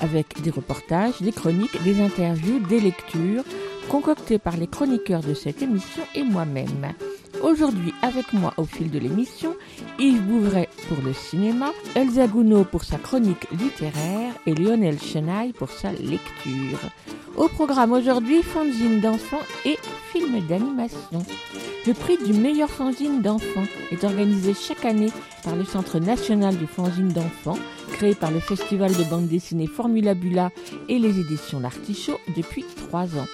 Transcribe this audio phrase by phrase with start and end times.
[0.00, 3.44] avec des reportages, des chroniques, des interviews, des lectures,
[3.88, 6.94] concoctées par les chroniqueurs de cette émission et moi-même.
[7.42, 9.54] Aujourd'hui, avec moi au fil de l'émission,
[9.98, 15.70] Yves Bouvray pour le cinéma, Elsa Gounod pour sa chronique littéraire et Lionel Chenaille pour
[15.70, 16.80] sa lecture.
[17.36, 19.76] Au programme aujourd'hui, fanzine d'enfants et
[20.12, 21.24] films d'animation.
[21.86, 25.12] Le prix du meilleur fanzine d'enfants est organisé chaque année
[25.44, 27.58] par le Centre national du fanzine d'enfants,
[27.92, 30.50] créé par le Festival de bande dessinée Formula Bula
[30.88, 33.26] et les éditions L'Artichaut depuis trois ans.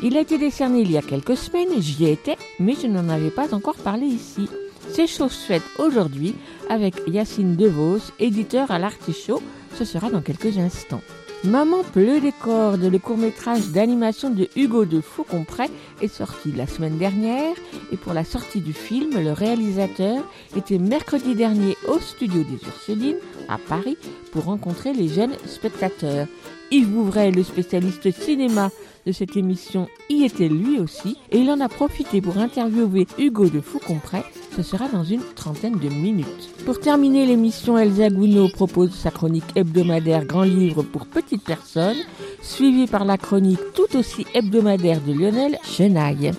[0.00, 3.30] Il a été décerné il y a quelques semaines, j'y étais, mais je n'en avais
[3.30, 4.48] pas encore parlé ici.
[4.92, 6.36] C'est chose faite aujourd'hui
[6.70, 9.42] avec Yacine Devos, éditeur à l'Artichaut.
[9.74, 11.02] Ce sera dans quelques instants.
[11.42, 15.64] Maman pleut des cordes, le court-métrage d'animation de Hugo de Faucompré
[16.00, 17.54] est sorti la semaine dernière
[17.92, 20.18] et pour la sortie du film, le réalisateur
[20.56, 23.98] était mercredi dernier au studio des Ursulines à Paris
[24.32, 26.26] pour rencontrer les jeunes spectateurs.
[26.70, 28.70] Yves Bouvray, le spécialiste cinéma
[29.06, 33.48] de cette émission, y était lui aussi et il en a profité pour interviewer Hugo
[33.48, 34.22] de Faucompré.
[34.56, 36.50] Ce sera dans une trentaine de minutes.
[36.64, 41.98] Pour terminer l'émission, Elsa Gounod propose sa chronique hebdomadaire Grand Livre pour petites personnes,
[42.42, 46.32] suivie par la chronique tout aussi hebdomadaire de Lionel Chenaille.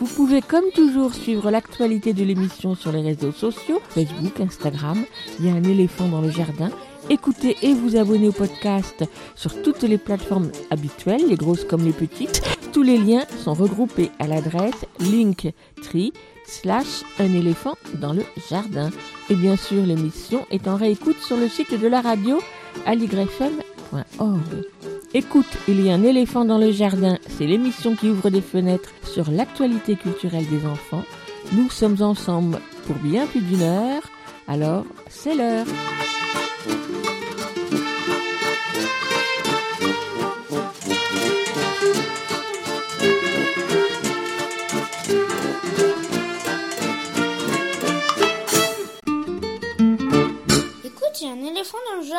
[0.00, 5.04] Vous pouvez comme toujours suivre l'actualité de l'émission sur les réseaux sociaux, Facebook, Instagram,
[5.38, 6.70] il y a un éléphant dans le jardin.
[7.08, 11.92] Écoutez et vous abonnez au podcast sur toutes les plateformes habituelles, les grosses comme les
[11.92, 12.42] petites.
[12.72, 16.12] Tous les liens sont regroupés à l'adresse linktree
[16.46, 18.90] slash un éléphant dans le jardin.
[19.28, 22.40] Et bien sûr, l'émission est en réécoute sur le site de la radio
[22.86, 24.64] aligrefm.org.
[25.12, 28.90] Écoute, il y a un éléphant dans le jardin, c'est l'émission qui ouvre des fenêtres
[29.02, 31.04] sur l'actualité culturelle des enfants.
[31.52, 34.02] Nous sommes ensemble pour bien plus d'une heure,
[34.46, 35.66] alors c'est l'heure.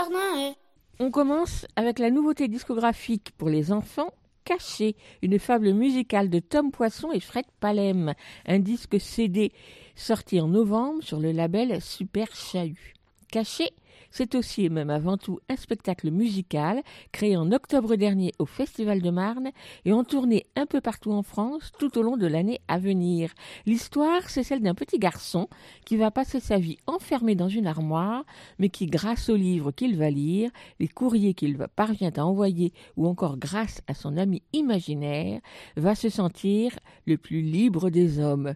[0.10, 0.54] Eh.
[1.00, 4.14] On commence avec la nouveauté discographique pour les enfants,
[4.44, 8.14] Caché, une fable musicale de Tom Poisson et Fred Palem,
[8.48, 9.52] un disque CD
[9.96, 12.94] sorti en novembre sur le label Super Chahut.
[13.32, 13.70] Caché,
[14.12, 19.02] c'est aussi et même avant tout un spectacle musical créé en octobre dernier au Festival
[19.02, 19.52] de Marne
[19.86, 23.32] et en tournée un peu partout en France tout au long de l'année à venir.
[23.66, 25.48] L'histoire, c'est celle d'un petit garçon
[25.86, 28.26] qui va passer sa vie enfermé dans une armoire,
[28.60, 33.08] mais qui, grâce aux livres qu'il va lire, les courriers qu'il parvient à envoyer ou
[33.08, 35.42] encore grâce à son ami imaginaire,
[35.78, 38.54] va se sentir le plus libre des hommes.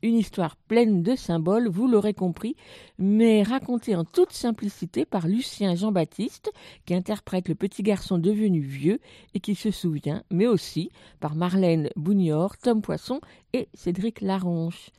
[0.00, 2.54] Une histoire pleine de symboles, vous l'aurez compris,
[2.98, 6.52] mais racontée en toute simplicité par Lucien Jean-Baptiste,
[6.86, 9.00] qui interprète le petit garçon devenu vieux
[9.34, 13.20] et qui se souvient, mais aussi par Marlène Bougnor, Tom Poisson
[13.52, 14.90] et Cédric Laronche.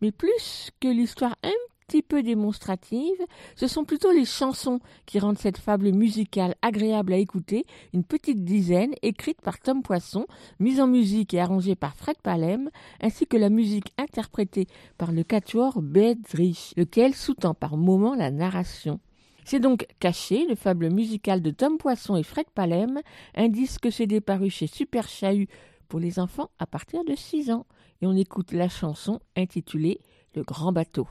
[0.00, 1.50] Mais plus que l'histoire un
[1.86, 3.16] petit peu démonstrative,
[3.54, 8.44] ce sont plutôt les chansons qui rendent cette fable musicale agréable à écouter, une petite
[8.44, 10.26] dizaine écrite par Tom Poisson,
[10.58, 12.70] mise en musique et arrangée par Fred Palem,
[13.00, 14.66] ainsi que la musique interprétée
[14.98, 18.98] par le quatuor Bedrich, lequel sous-tend par moments la narration.
[19.44, 23.00] C'est donc Caché, le fable musical de Tom Poisson et Fred Palem,
[23.36, 25.48] un disque CD paru chez Super Chahut
[25.86, 27.64] pour les enfants à partir de 6 ans.
[28.02, 30.00] Et on écoute la chanson intitulée
[30.34, 31.06] Le grand bateau.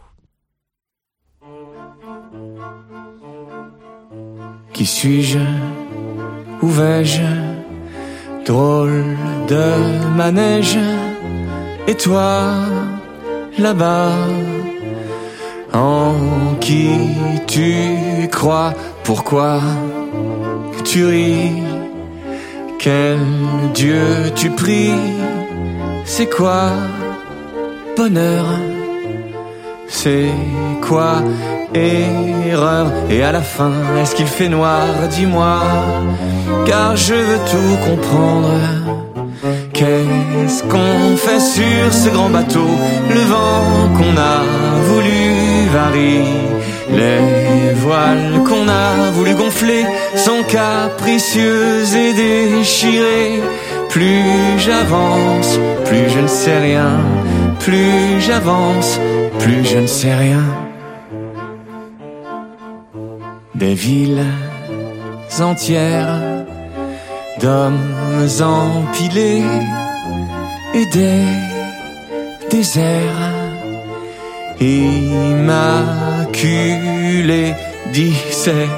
[4.74, 5.40] Qui suis-je
[6.62, 7.22] Où vais-je
[8.46, 9.16] Drôle
[9.48, 10.78] de manège.
[11.88, 12.52] Et toi,
[13.58, 14.12] là-bas,
[15.74, 16.14] en
[16.60, 16.90] qui
[17.48, 18.74] tu crois?
[19.04, 19.62] Pourquoi
[20.84, 21.64] tu ris?
[22.80, 23.20] Quel
[23.74, 24.04] Dieu
[24.36, 25.02] tu pries?
[26.06, 26.72] C'est quoi
[27.96, 28.46] bonheur?
[29.88, 30.30] C'est
[30.82, 31.22] quoi
[31.74, 33.72] erreur Et à la fin,
[34.02, 35.60] est-ce qu'il fait noir Dis-moi,
[36.66, 38.52] car je veux tout comprendre.
[39.74, 42.70] Qu'est-ce qu'on fait sur ce grand bateau
[43.10, 44.42] Le vent qu'on a
[44.90, 46.24] voulu varier,
[46.90, 49.86] les voiles qu'on a voulu gonfler
[50.16, 53.42] sont capricieuses et déchirées.
[53.90, 57.00] Plus j'avance, plus je ne sais rien.
[57.66, 59.00] Plus j'avance,
[59.40, 60.44] plus je ne sais rien.
[63.56, 64.24] Des villes
[65.40, 66.22] entières
[67.42, 69.42] d'hommes empilés
[70.76, 71.24] et des
[72.52, 73.32] déserts
[74.62, 75.66] immaculés.
[77.92, 78.70] Disait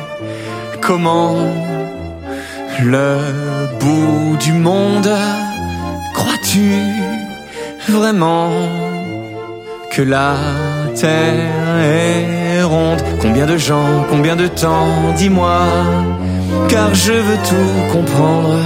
[0.80, 1.36] comment
[2.82, 3.18] le
[3.82, 5.10] bout du monde
[6.14, 6.97] crois-tu
[7.90, 8.50] vraiment
[9.92, 10.36] que la
[10.96, 15.60] terre est ronde Combien de gens, combien de temps, dis-moi,
[16.70, 18.60] car je veux tout comprendre.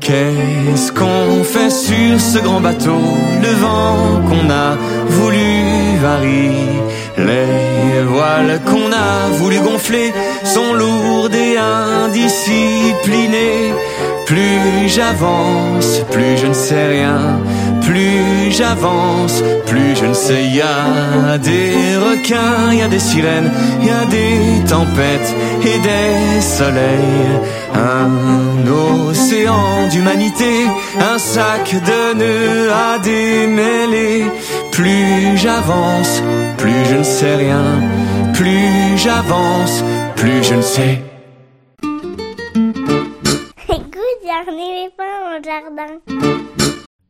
[0.00, 3.00] Qu'est-ce qu'on fait sur ce grand bateau?
[3.42, 4.76] Le vent qu'on a
[5.08, 6.52] voulu varier,
[7.18, 10.12] les voiles qu'on a voulu gonfler
[10.42, 13.72] sont lourdes et indisciplinées.
[14.26, 17.18] Plus j'avance, plus je ne sais rien.
[17.86, 20.44] Plus j'avance, plus je ne sais.
[20.44, 23.50] Y a des requins, y a des sirènes,
[23.82, 27.40] y a des tempêtes et des soleils.
[27.74, 30.66] Un océan d'humanité,
[30.98, 34.24] un sac de nœuds à démêler.
[34.72, 36.22] Plus j'avance,
[36.58, 37.80] plus je ne sais rien.
[38.34, 39.84] Plus j'avance,
[40.16, 41.02] plus je ne sais.
[43.68, 45.92] Écoute, il y a un éléphant au jardin.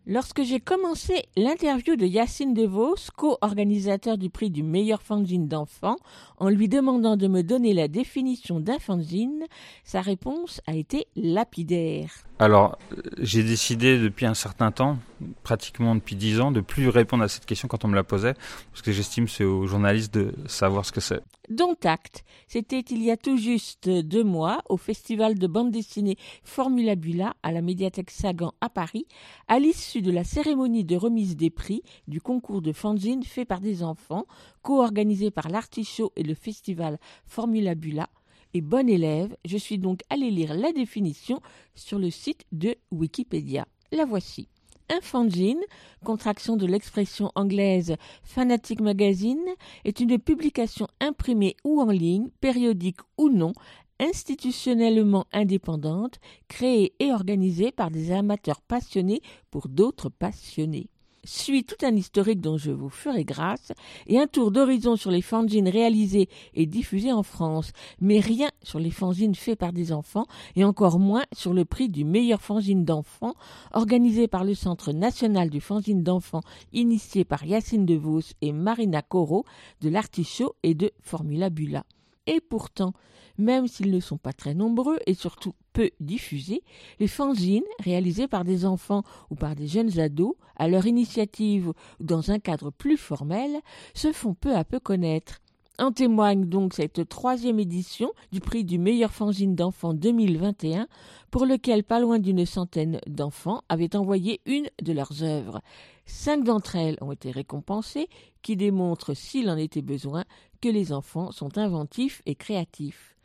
[0.07, 5.97] Lorsque j'ai commencé l'interview de Yacine DeVos, co-organisateur du prix du meilleur fanzine d'enfants,
[6.37, 9.45] en lui demandant de me donner la définition d'un fanzine,
[9.83, 12.27] sa réponse a été lapidaire.
[12.41, 12.79] Alors,
[13.19, 14.99] j'ai décidé depuis un certain temps,
[15.45, 18.35] pratiquement depuis dix ans, de plus répondre à cette question quand on me la posait,
[18.73, 21.21] parce que j'estime c'est aux journalistes de savoir ce que c'est.
[21.49, 26.17] Dont acte, c'était il y a tout juste deux mois au festival de bande dessinée
[26.43, 29.07] Formula Bula à la médiathèque Sagan à Paris,
[29.47, 33.61] à l'issue de la cérémonie de remise des prix du concours de fanzine fait par
[33.61, 34.27] des enfants,
[34.63, 38.09] co-organisé par l'Artichaut et le festival Formula Bula.
[38.57, 41.41] Et bon élève, je suis donc allé lire la définition
[41.75, 43.67] sur le site de Wikipédia.
[43.91, 44.49] La voici.
[44.89, 45.61] Un fanzine,
[46.05, 49.45] contraction de l'expression anglaise Fanatic Magazine,
[49.85, 53.55] est une publication imprimée ou en ligne, périodique ou non,
[53.99, 60.91] institutionnellement indépendante, créée et organisée par des amateurs passionnés pour d'autres passionnés
[61.25, 63.73] suit tout un historique dont je vous ferai grâce
[64.07, 68.79] et un tour d'horizon sur les fanzines réalisés et diffusés en France, mais rien sur
[68.79, 70.27] les fanzines faits par des enfants
[70.57, 73.35] et encore moins sur le prix du meilleur fanzine d'enfants
[73.73, 76.43] organisé par le Centre national du fanzine d'enfants
[76.73, 79.45] initié par Yacine DeVos et Marina Corot
[79.81, 81.85] de l'Artichaut et de Formula Bula.
[82.27, 82.95] Et pourtant,
[83.37, 86.63] même s'ils ne sont pas très nombreux et surtout peu diffusés,
[87.01, 92.05] les fanzines, réalisés par des enfants ou par des jeunes ados, à leur initiative ou
[92.05, 93.61] dans un cadre plus formel,
[93.93, 95.41] se font peu à peu connaître.
[95.77, 100.87] En témoigne donc cette troisième édition du prix du meilleur fanzine d'enfants 2021,
[101.33, 105.61] pour lequel pas loin d'une centaine d'enfants avaient envoyé une de leurs œuvres.
[106.07, 108.09] Cinq d'entre elles ont été récompensées,
[108.43, 110.23] qui démontrent, s'il en était besoin,
[110.61, 113.17] que les enfants sont inventifs et créatifs.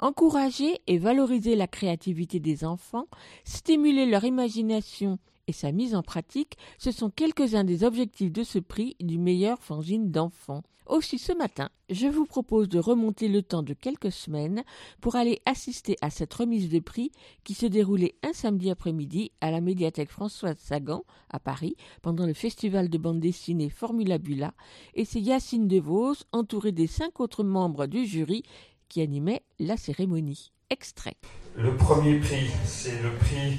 [0.00, 3.06] Encourager et valoriser la créativité des enfants,
[3.44, 8.58] stimuler leur imagination et sa mise en pratique, ce sont quelques-uns des objectifs de ce
[8.58, 10.62] prix du meilleur fanzine d'enfants.
[10.86, 14.64] Aussi ce matin, je vous propose de remonter le temps de quelques semaines
[15.00, 17.12] pour aller assister à cette remise de prix
[17.44, 22.34] qui se déroulait un samedi après-midi à la médiathèque Françoise Sagan à Paris pendant le
[22.34, 24.54] festival de bande dessinée Formula Bula
[24.94, 28.42] et c'est Yacine DeVos entouré des cinq autres membres du jury
[28.88, 30.52] qui animait la cérémonie.
[30.68, 31.16] Extrait.
[31.56, 33.58] Le premier prix, c'est le prix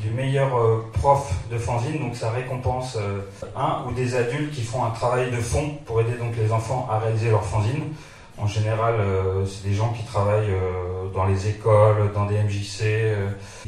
[0.00, 3.20] du meilleur euh, prof de fanzine, donc ça récompense euh,
[3.56, 6.88] un ou des adultes qui font un travail de fond pour aider donc les enfants
[6.90, 7.84] à réaliser leur fanzine.
[8.36, 10.54] En général, euh, c'est des gens qui travaillent
[11.14, 13.14] dans les écoles, dans des MJC,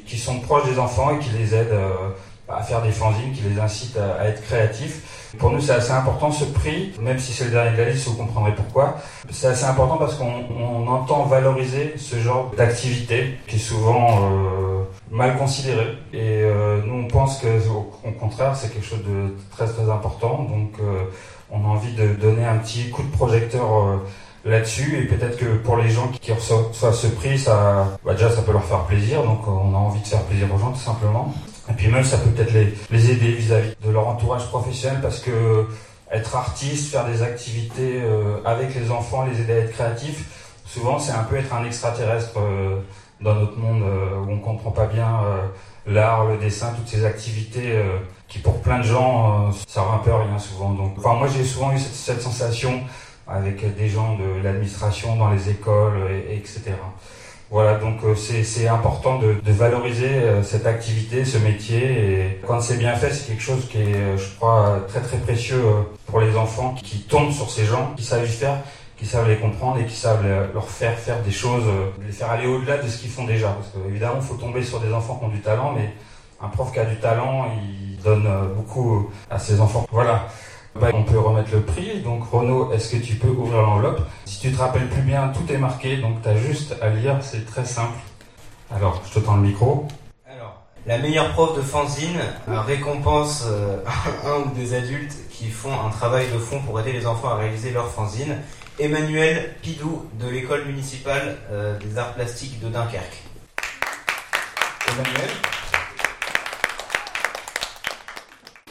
[0.06, 1.78] qui sont proches des enfants et qui les aident
[2.48, 5.32] à faire des fanzines, qui les incitent à être créatifs.
[5.38, 8.08] Pour nous, c'est assez important ce prix, même si c'est le dernier de la liste,
[8.08, 8.96] vous comprendrez pourquoi.
[9.30, 15.36] C'est assez important parce qu'on entend valoriser ce genre d'activité qui est souvent euh, mal
[15.36, 15.98] considéré.
[16.12, 20.44] Et euh, nous, on pense que, au, contraire, c'est quelque chose de très très important.
[20.44, 21.04] Donc, euh,
[21.50, 24.00] on a envie de donner un petit coup de projecteur
[24.44, 28.42] là-dessus et peut-être que pour les gens qui reçoivent ce prix, ça, bah déjà, ça
[28.42, 29.22] peut leur faire plaisir.
[29.22, 31.32] Donc, on a envie de faire plaisir aux gens tout simplement.
[31.68, 35.20] Et puis même, ça peut peut-être les, les aider vis-à-vis de leur entourage professionnel parce
[35.20, 35.66] que
[36.10, 40.98] être artiste, faire des activités euh, avec les enfants, les aider à être créatifs, souvent
[40.98, 42.80] c'est un peu être un extraterrestre euh,
[43.20, 45.20] dans notre monde euh, où on comprend pas bien
[45.86, 47.80] l'art, le dessin, toutes ces activités
[48.28, 50.70] qui pour plein de gens ça un peu rien souvent.
[50.70, 52.80] Donc, enfin moi j'ai souvent eu cette, cette, sensation
[53.28, 56.72] avec des gens de l'administration dans les écoles, et, etc.
[57.48, 61.78] Voilà, donc euh, c'est important de, de valoriser euh, cette activité, ce métier.
[61.80, 65.18] Et quand c'est bien fait, c'est quelque chose qui est, euh, je crois, très très
[65.18, 65.62] précieux
[66.06, 68.58] pour les enfants qui tombent sur ces gens, qui savent y faire,
[68.96, 70.24] qui savent les comprendre et qui savent
[70.54, 71.64] leur faire faire des choses,
[72.04, 73.48] les faire aller au-delà de ce qu'ils font déjà.
[73.48, 75.92] Parce qu'évidemment, il faut tomber sur des enfants qui ont du talent, mais
[76.40, 79.86] un prof qui a du talent, il donne beaucoup à ses enfants.
[79.90, 80.28] Voilà.
[80.80, 82.00] Bah, on peut remettre le prix.
[82.00, 84.00] Donc Renaud, est-ce que tu peux ouvrir l'enveloppe?
[84.24, 87.18] Si tu te rappelles plus bien, tout est marqué, donc tu as juste à lire,
[87.22, 87.98] c'est très simple.
[88.74, 89.86] Alors, je te tends le micro.
[90.26, 93.78] Alors, la meilleure prof de fanzine récompense euh,
[94.26, 97.36] un ou des adultes qui font un travail de fond pour aider les enfants à
[97.36, 98.36] réaliser leur fanzine.
[98.78, 103.22] Emmanuel Pidou de l'école municipale euh, des arts plastiques de Dunkerque.
[104.92, 105.30] Emmanuel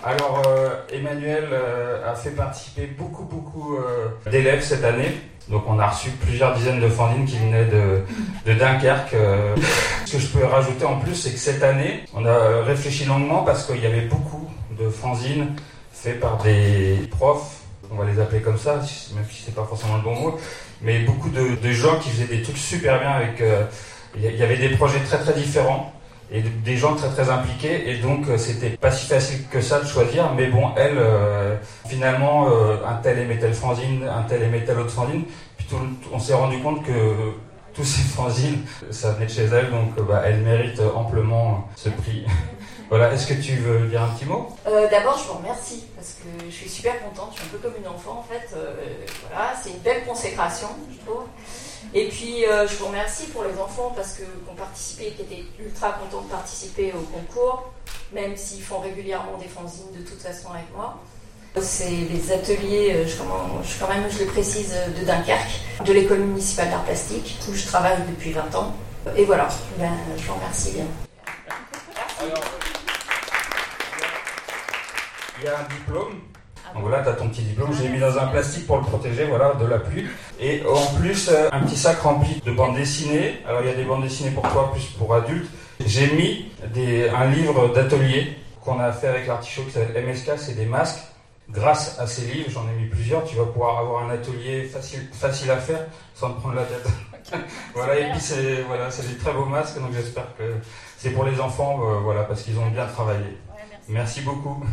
[0.04, 3.80] Alors, euh, Emmanuel euh, a fait participer beaucoup, beaucoup
[4.30, 5.12] d'élèves cette année.
[5.50, 8.04] Donc, on a reçu plusieurs dizaines de fanzines qui venaient de,
[8.46, 9.16] de Dunkerque.
[10.06, 13.44] Ce que je peux rajouter en plus, c'est que cette année, on a réfléchi longuement
[13.44, 15.56] parce qu'il y avait beaucoup de fanzines
[15.92, 19.98] faites par des profs, on va les appeler comme ça, même si c'est pas forcément
[19.98, 20.40] le bon mot,
[20.82, 23.44] mais beaucoup de, gens qui faisaient des trucs super bien avec.
[24.18, 25.92] Il y avait des projets très très différents
[26.32, 27.90] et des gens très très impliqués.
[27.90, 30.34] Et donc euh, c'était pas si facile que ça de choisir.
[30.34, 31.56] Mais bon elle euh,
[31.88, 35.24] finalement euh, un tel aimait telle fanzine un tel aimait telle autre fanzine.
[35.58, 35.68] Puis
[36.12, 36.92] on s'est rendu compte que
[37.74, 38.62] tous ces fanzines
[38.92, 39.70] ça venait de chez elle.
[39.72, 42.26] Donc bah, elle mérite amplement ce prix
[42.90, 44.56] voilà est-ce que tu veux dire un petit mot?
[44.66, 47.80] D'abord je vous remercie parce que je suis super contente je suis un peu comme
[47.82, 48.56] une enfant en fait
[49.30, 51.24] voilà c'est une belle consécration je trouve
[51.94, 55.22] et puis, euh, je vous remercie pour les enfants parce que qui ont participé, qui
[55.22, 57.72] étaient ultra contents de participer au concours,
[58.12, 61.00] même s'ils font régulièrement des fanzines de toute façon avec moi.
[61.62, 63.16] C'est les ateliers, euh, je,
[63.80, 67.98] quand même, je le précise, de Dunkerque, de l'école municipale d'art plastique, où je travaille
[68.10, 68.76] depuis 20 ans.
[69.16, 70.86] Et voilà, ben, je vous remercie bien.
[75.40, 76.22] Il y a un diplôme
[76.74, 77.70] donc voilà, tu as ton petit diplôme.
[77.80, 80.06] J'ai mis dans un plastique pour le protéger, voilà, de la pluie.
[80.40, 83.42] Et en plus, euh, un petit sac rempli de bandes dessinées.
[83.48, 85.50] Alors il y a des bandes dessinées pour toi, plus pour adultes.
[85.86, 90.56] J'ai mis des, un livre d'atelier qu'on a fait avec l'artichaut qui s'appelle MSK, c'est
[90.56, 91.00] des masques.
[91.50, 95.08] Grâce à ces livres, j'en ai mis plusieurs, tu vas pouvoir avoir un atelier facile,
[95.14, 96.88] facile à faire sans te prendre la tête.
[97.76, 100.44] voilà, et puis c'est voilà, des très beaux masques, donc j'espère que
[100.98, 103.38] c'est pour les enfants, euh, voilà, parce qu'ils ont bien travaillé.
[103.88, 104.64] merci beaucoup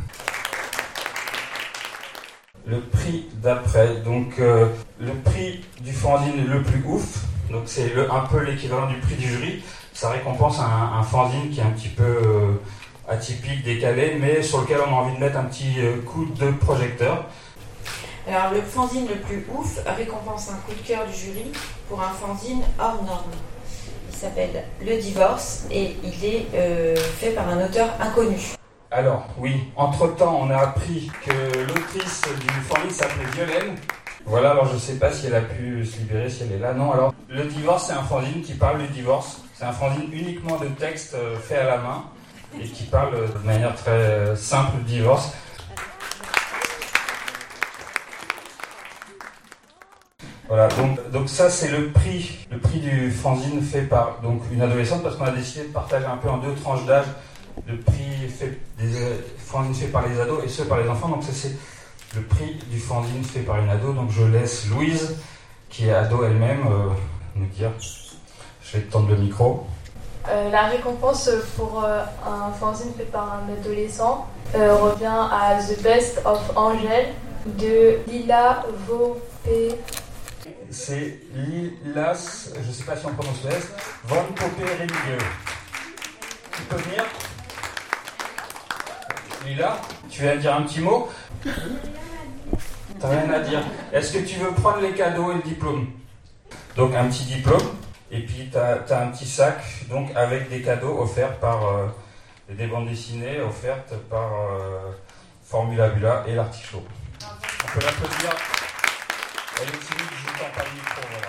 [2.67, 3.97] le prix d'après.
[4.05, 4.67] Donc euh,
[5.01, 9.29] le prix du fanzine le plus ouf, donc c'est un peu l'équivalent du prix du
[9.29, 9.63] jury.
[9.93, 12.61] Ça récompense un, fanzine qui est un petit peu euh,
[13.09, 16.51] atypique, décalé, mais sur lequel on a envie de mettre un petit euh, coup de
[16.53, 17.27] projecteur.
[18.27, 21.53] Alors le fanzine le plus ouf récompense un coup de cœur du jury
[21.89, 23.33] pour un fanzine hors norme.
[24.11, 26.47] Il s'appelle Le Divorce et il est
[27.19, 28.55] fait par un auteur inconnu.
[28.95, 31.33] Alors, oui, entre-temps, on a appris que
[31.67, 33.77] l'autrice du fanzine s'appelait Violaine.
[34.27, 36.59] Voilà, alors je ne sais pas si elle a pu se libérer, si elle est
[36.59, 36.75] là.
[36.75, 39.41] Non, alors, le divorce, c'est un fanzine qui parle du divorce.
[39.55, 42.05] C'est un fanzine uniquement de textes euh, faits à la main
[42.61, 45.33] et qui parle de manière très euh, simple du divorce.
[50.49, 50.69] Voilà,
[51.11, 55.17] donc, ça c'est le prix, le prix du fanzine fait par donc une adolescente parce
[55.17, 57.07] qu'on a décidé de partager un peu en deux tranches d'âge
[57.67, 58.93] le prix fait des
[59.39, 61.09] fanzines fait par les ados et ceux par les enfants.
[61.09, 61.57] Donc ça c'est
[62.15, 63.93] le prix du fanzine fait par une ado.
[63.93, 65.17] Donc je laisse Louise,
[65.69, 66.89] qui est ado elle-même, euh,
[67.37, 67.71] nous dire.
[68.63, 69.67] Je vais tendre le micro.
[70.29, 76.21] Euh, la récompense pour euh, un fanzine fait par un adolescent revient à The Best
[76.25, 77.07] of Angel
[77.47, 79.75] de Lila Vopé.
[80.71, 83.69] C'est Lilas, je ne sais pas si on prononce le S,
[84.05, 84.87] Von Popé
[86.53, 87.05] Tu peux venir
[89.47, 91.09] Lila, tu viens dire un petit mot
[93.01, 93.61] T'as rien à dire.
[93.93, 95.89] Est-ce que tu veux prendre les cadeaux et le diplôme
[96.77, 97.77] Donc un petit diplôme,
[98.11, 101.87] et puis tu as, un petit sac donc avec des cadeaux offerts par euh,
[102.49, 104.93] des bandes dessinées offertes par euh,
[105.45, 106.85] Formula Bula et l'Artichaut.
[107.23, 108.37] On peut l'applaudir.
[109.61, 111.29] Elle est timide, je pas le micro, voilà.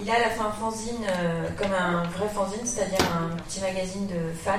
[0.00, 4.32] Il a la fin fanzine euh, comme un vrai fanzine, c'est-à-dire un petit magazine de
[4.32, 4.58] fans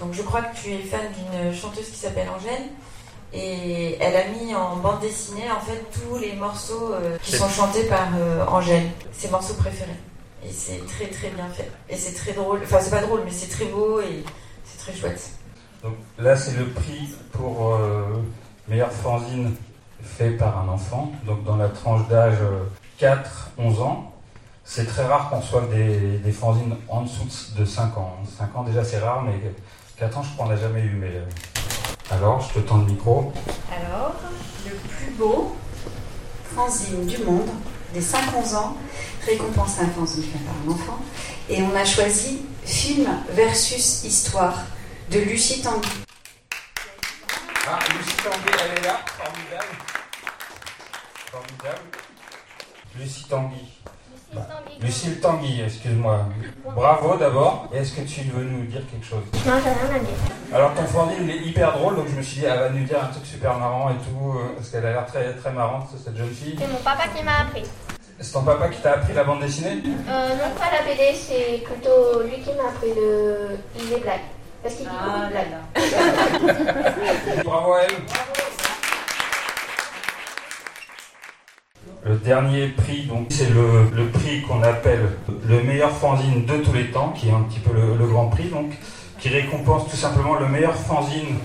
[0.00, 2.70] Donc je crois que tu es fan d'une chanteuse qui s'appelle Angèle.
[3.36, 7.48] Et elle a mis en bande dessinée en fait tous les morceaux euh, qui sont
[7.48, 9.90] chantés par euh, Angèle, ses morceaux préférés.
[10.46, 11.68] Et c'est très très bien fait.
[11.88, 12.60] Et c'est très drôle.
[12.62, 14.22] Enfin c'est pas drôle mais c'est très beau et
[14.64, 15.30] c'est très chouette.
[15.82, 18.22] Donc là c'est le prix pour euh,
[18.68, 19.52] meilleur fanzine
[20.00, 21.10] fait par un enfant.
[21.26, 22.38] Donc dans la tranche d'âge
[23.00, 24.12] 4-11 ans.
[24.66, 27.26] C'est très rare qu'on soit des, des fanzines en dessous
[27.58, 28.16] de 5 ans.
[28.38, 29.52] 5 ans déjà c'est rare mais
[29.98, 30.96] 4 ans je crois qu'on n'a jamais eu.
[30.96, 31.22] Mais
[32.10, 33.32] alors, je te tends le micro.
[33.70, 34.14] Alors,
[34.66, 35.56] le plus beau
[36.54, 37.48] fanzine du monde,
[37.92, 38.76] des 5-11 ans,
[39.24, 41.00] récompense un fanzine fait par un enfant.
[41.48, 44.64] Et on a choisi Film versus Histoire
[45.10, 45.88] de Lucie Tanguy.
[47.66, 49.76] Ah, Lucie Tanguy, elle est là, formidable.
[51.30, 51.80] Formidable.
[52.96, 53.73] Lucie Tanguy.
[54.80, 56.26] Lucille Tanguy, excuse-moi.
[56.74, 57.68] Bravo d'abord.
[57.72, 59.22] Est-ce que tu veux nous dire quelque chose?
[59.46, 60.16] Non, j'ai rien à dire.
[60.52, 62.84] Alors ton fanzine il est hyper drôle, donc je me suis dit elle va nous
[62.84, 65.88] dire un truc super marrant et tout, euh, parce qu'elle a l'air très très marrante
[66.02, 66.56] cette jeune fille.
[66.58, 67.64] C'est mon papa qui m'a appris.
[68.20, 69.82] C'est ton papa qui t'a appris la bande dessinée?
[70.08, 73.58] Euh, non, pas la BD, c'est plutôt lui qui m'a appris le...
[73.90, 74.20] les blagues.
[74.62, 75.56] Parce qu'il dit beaucoup de blagues.
[77.44, 77.96] Bravo à elle.
[82.06, 85.08] Le dernier prix, donc, c'est le, le prix qu'on appelle
[85.48, 88.48] le meilleur fanzine de tous les temps, qui est un petit peu le, grand prix,
[88.48, 88.72] donc,
[89.18, 91.38] qui récompense tout simplement le meilleur fanzine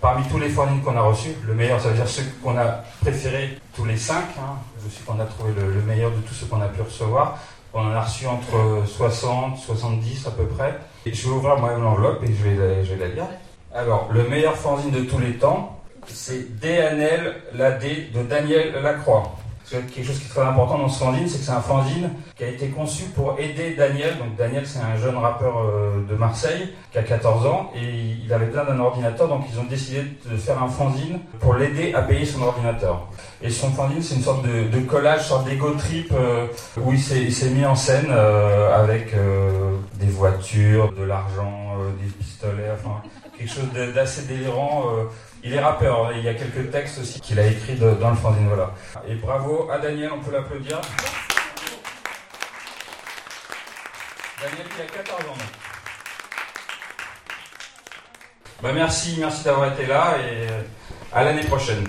[0.00, 1.34] parmi tous les fanzines qu'on a reçus.
[1.46, 4.24] Le meilleur, ça veut dire ceux qu'on a préférés tous les cinq.
[4.40, 4.56] Hein.
[4.84, 7.38] Je sais qu'on a trouvé le, le meilleur de tous ceux qu'on a pu recevoir.
[7.72, 10.74] On en a reçu entre 60, 70 à peu près.
[11.06, 13.26] Et je vais ouvrir moi-même l'enveloppe et je vais, la, je vais la lire.
[13.72, 19.36] Alors, le meilleur fanzine de tous les temps, c'est DNL, la D de Daniel Lacroix.
[19.62, 21.60] Parce que quelque chose qui est très important dans ce fanzine, c'est que c'est un
[21.60, 24.18] fanzine qui a été conçu pour aider Daniel.
[24.18, 28.32] Donc Daniel, c'est un jeune rappeur euh, de Marseille qui a 14 ans et il
[28.32, 32.02] avait besoin d'un ordinateur, donc ils ont décidé de faire un fanzine pour l'aider à
[32.02, 33.06] payer son ordinateur.
[33.40, 36.46] Et son fanzine, c'est une sorte de, de collage, sorte d'ego trip euh,
[36.78, 39.14] où il s'est, mis en scène euh, avec
[39.94, 43.02] des voitures, de l'argent, des pistolets, enfin
[43.36, 44.84] quelque chose d'assez délirant.
[45.44, 48.16] Il est rappeur, hein, il y a quelques textes aussi qu'il a écrits dans le
[48.16, 48.72] fanzine, voilà.
[49.08, 50.80] Et bravo à Daniel, on peut l'applaudir.
[54.40, 55.34] Daniel qui a 14 ans.
[58.62, 60.62] Bah merci, merci d'avoir été là et euh,
[61.12, 61.88] à l'année prochaine.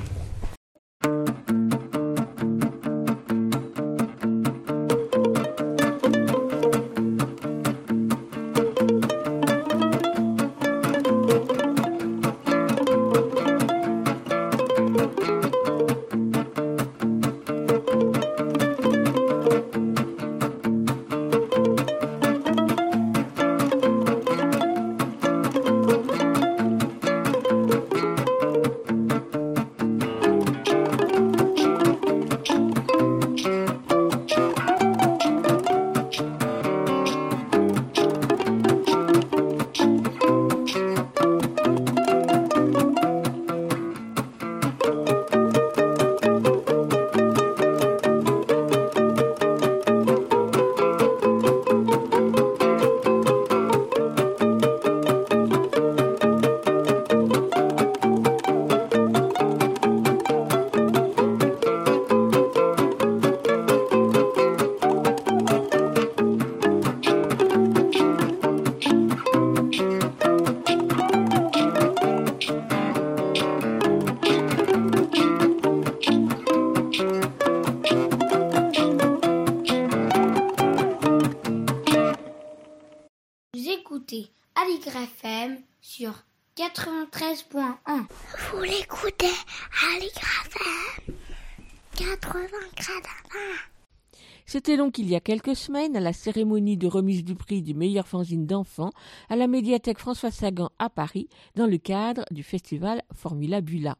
[95.13, 98.89] Y a quelques semaines à la cérémonie de remise du prix du meilleur fanzine d'enfants
[99.30, 103.97] à la médiathèque François Sagan à Paris dans le cadre du festival Formula Bula.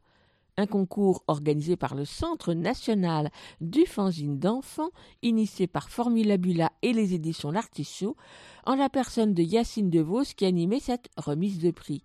[0.58, 3.30] Un concours organisé par le Centre national
[3.62, 4.90] du fanzine d'enfants,
[5.22, 8.18] initié par Formula Bula et les éditions L'Artichaut,
[8.66, 12.04] en la personne de Yacine DeVos qui animait cette remise de prix.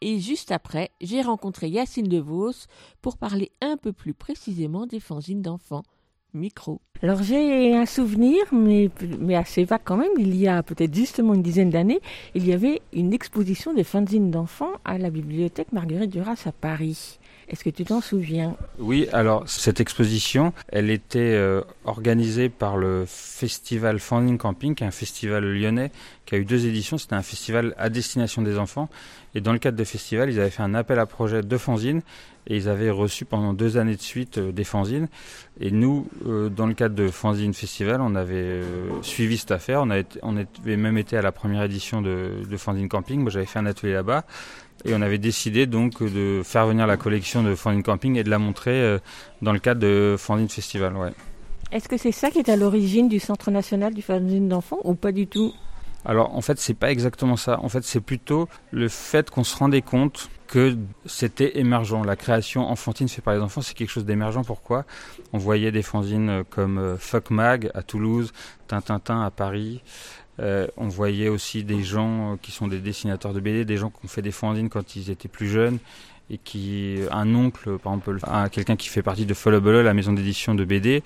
[0.00, 2.66] Et juste après, j'ai rencontré Yacine DeVos
[3.00, 5.84] pour parler un peu plus précisément des fanzines d'enfants.
[6.34, 6.80] Micro.
[7.02, 11.34] Alors j'ai un souvenir, mais, mais assez vague quand même, il y a peut-être justement
[11.34, 12.00] une dizaine d'années,
[12.34, 17.19] il y avait une exposition des fanzines d'enfants à la bibliothèque Marguerite Duras à Paris.
[17.50, 18.56] Est-ce que tu t'en souviens?
[18.78, 24.86] Oui, alors cette exposition, elle était euh, organisée par le festival Fanzine Camping, qui est
[24.86, 25.90] un festival lyonnais
[26.26, 26.96] qui a eu deux éditions.
[26.96, 28.88] C'était un festival à destination des enfants.
[29.34, 32.02] Et dans le cadre de festival, ils avaient fait un appel à projet de fanzine
[32.46, 35.08] et ils avaient reçu pendant deux années de suite euh, des fanzines.
[35.58, 38.60] Et nous, euh, dans le cadre de Fanzine Festival, on avait
[39.02, 39.82] suivi cette affaire.
[39.82, 43.20] On, a on avait même été à la première édition de, de Fanzine Camping.
[43.20, 44.24] Moi, j'avais fait un atelier là-bas.
[44.84, 48.30] Et on avait décidé donc de faire venir la collection de Fanzine Camping et de
[48.30, 48.98] la montrer
[49.42, 50.96] dans le cadre de Fanzine Festival.
[50.96, 51.12] Ouais.
[51.72, 54.94] Est-ce que c'est ça qui est à l'origine du Centre national du fanzine d'enfants ou
[54.94, 55.52] pas du tout?
[56.04, 57.60] Alors en fait c'est pas exactement ça.
[57.60, 62.02] En fait c'est plutôt le fait qu'on se rendait compte que c'était émergent.
[62.04, 64.42] La création enfantine faite par les enfants c'est quelque chose d'émergent.
[64.44, 64.84] Pourquoi?
[65.32, 68.32] On voyait des fanzines comme euh, Fuck Mag à Toulouse,
[68.66, 69.82] Tintintin à Paris.
[70.38, 74.04] Euh, on voyait aussi des gens qui sont des dessinateurs de BD, des gens qui
[74.04, 75.78] ont fait des fanzines quand ils étaient plus jeunes
[76.30, 78.20] et qui un oncle par exemple
[78.52, 81.02] quelqu'un qui fait partie de Followable la maison d'édition de BD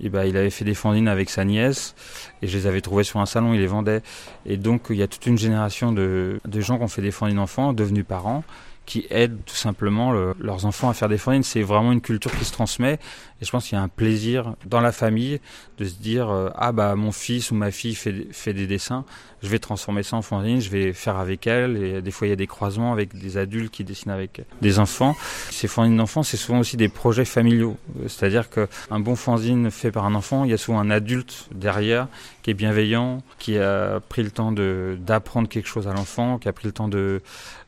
[0.00, 1.94] et ben il avait fait des fondines avec sa nièce
[2.42, 4.02] et je les avais trouvés sur un salon il les vendait.
[4.44, 7.38] Et donc il y a toute une génération de, gens qui ont fait des fondines
[7.38, 8.44] enfants devenus parents
[8.86, 11.42] qui aident tout simplement leurs enfants à faire des fondines.
[11.42, 12.98] C'est vraiment une culture qui se transmet
[13.40, 15.40] et je pense qu'il y a un plaisir dans la famille
[15.78, 19.04] de se dire euh, ah bah mon fils ou ma fille fait, fait des dessins,
[19.42, 22.30] je vais transformer ça en fondine, je vais faire avec elle et des fois il
[22.30, 25.16] y a des croisements avec des adultes qui dessinent avec des enfants.
[25.50, 30.06] Ces fondines d'enfants, c'est souvent aussi des projets familiaux, c'est-à-dire qu'un bon fanzine fait par
[30.06, 32.08] un enfant, il y a souvent un adulte derrière
[32.42, 36.52] qui est bienveillant, qui a pris le temps d'apprendre quelque chose à l'enfant, qui a
[36.52, 37.20] pris le temps de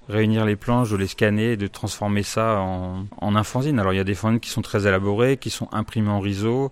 [0.08, 3.34] réunir les planches, de les scanner de transformer ça en, en.
[3.34, 6.70] Alors il y a des fanzines qui sont très élaborés, qui sont imprimés en riso,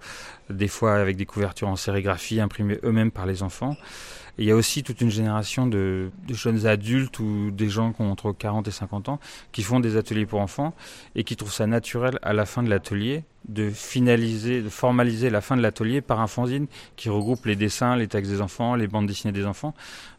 [0.51, 3.77] des fois avec des couvertures en sérigraphie imprimées eux-mêmes par les enfants.
[4.39, 8.11] Il y a aussi toute une génération de, jeunes adultes ou des gens qui ont
[8.11, 9.21] entre 40 et 50 ans
[9.53, 10.75] qui font des ateliers pour enfants
[11.15, 15.41] et qui trouvent ça naturel à la fin de l'atelier de finaliser, de formaliser la
[15.41, 16.67] fin de l'atelier par un fanzine
[16.97, 19.75] qui regroupe les dessins, les textes des enfants, les bandes dessinées des enfants.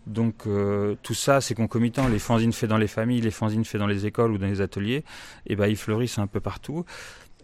[0.06, 2.08] Donc euh, tout ça, c'est concomitant.
[2.08, 4.62] Les fanzines faits dans les familles, les fanzines faits dans les écoles ou dans les
[4.62, 5.04] ateliers, et
[5.48, 6.86] eh ben ils fleurissent un peu partout.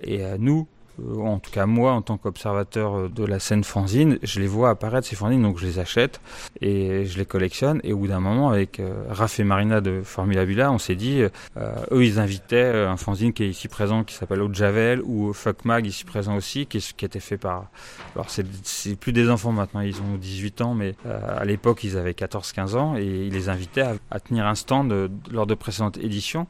[0.01, 0.67] Et euh, nous,
[0.99, 4.69] en tout cas moi en tant qu'observateur euh, de la scène fanzine, je les vois
[4.69, 6.21] apparaître ces fanzines, donc je les achète
[6.61, 7.79] et je les collectionne.
[7.83, 10.95] Et au bout d'un moment, avec euh, Raph et Marina de Formula Villa, on s'est
[10.95, 15.33] dit, eux ils invitaient un fanzine qui est ici présent, qui s'appelle Haute Javel, ou
[15.33, 17.67] Fuck Mag ici présent aussi, qui, qui était fait par...
[18.15, 22.11] Alors c'est plus des enfants maintenant, ils ont 18 ans, mais à l'époque ils avaient
[22.11, 26.47] 14-15 ans, et ils les invitaient à, à tenir un stand lors de précédentes éditions.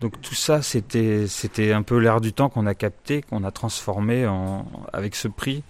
[0.00, 3.50] Donc tout ça, c'était c'était un peu l'air du temps qu'on a capté, qu'on a
[3.50, 5.62] transformé en, avec ce prix.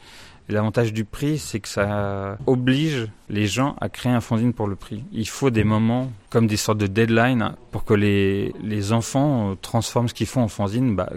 [0.48, 4.76] L'avantage du prix, c'est que ça oblige les gens à créer un fanzine pour le
[4.76, 5.04] prix.
[5.12, 9.54] Il faut des moments comme des sortes de deadline pour que les, les enfants euh,
[9.60, 11.10] transforment ce qu'ils font en fanzine bah,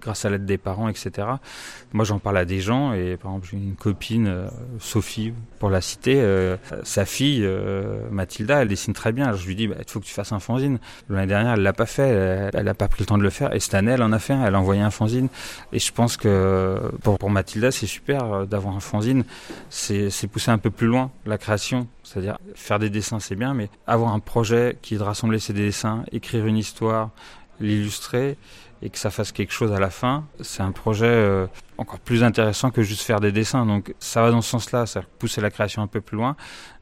[0.00, 1.26] grâce à l'aide des parents, etc.
[1.92, 5.70] Moi, j'en parle à des gens et par exemple, j'ai une copine, euh, Sophie, pour
[5.70, 7.48] la citer, euh, sa fille,
[8.10, 9.26] Mathilda, elle dessine très bien.
[9.26, 10.78] Alors, je lui dis, bah, il faut que tu fasses un fanzine.
[11.08, 13.54] L'année dernière, elle l'a pas fait, elle n'a pas pris le temps de le faire
[13.54, 15.28] et cette année, elle en a fait un, elle a envoyé un fanzine.
[15.72, 19.24] Et je pense que pour, pour Mathilda, c'est super d'avoir un fanzine,
[19.68, 23.68] c'est pousser un peu plus loin la création c'est-à-dire faire des dessins, c'est bien, mais
[23.86, 27.10] avoir un projet qui est de rassembler ces dessins, écrire une histoire,
[27.60, 28.36] l'illustrer
[28.82, 31.46] et que ça fasse quelque chose à la fin, c'est un projet euh,
[31.78, 33.64] encore plus intéressant que juste faire des dessins.
[33.64, 36.36] Donc ça va dans ce sens-là, ça pousser la création un peu plus loin,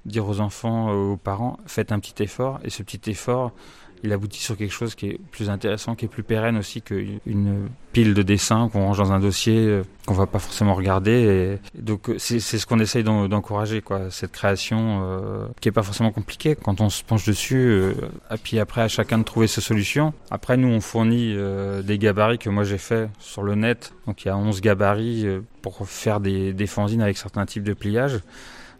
[0.05, 3.53] dire aux enfants, euh, aux parents, faites un petit effort, et ce petit effort,
[4.03, 7.69] il aboutit sur quelque chose qui est plus intéressant, qui est plus pérenne aussi qu'une
[7.93, 11.59] pile de dessins qu'on range dans un dossier euh, qu'on va pas forcément regarder.
[11.75, 16.11] Donc euh, c'est ce qu'on essaye d'encourager, quoi, cette création euh, qui est pas forcément
[16.11, 17.93] compliquée quand on se penche dessus.
[18.31, 20.13] et puis après à chacun de trouver ses solutions.
[20.31, 21.37] Après nous on fournit
[21.85, 23.93] des gabarits que moi j'ai fait sur le net.
[24.07, 25.27] Donc il y a 11 gabarits
[25.61, 28.21] pour faire des, des fanzines avec certains types de pliage.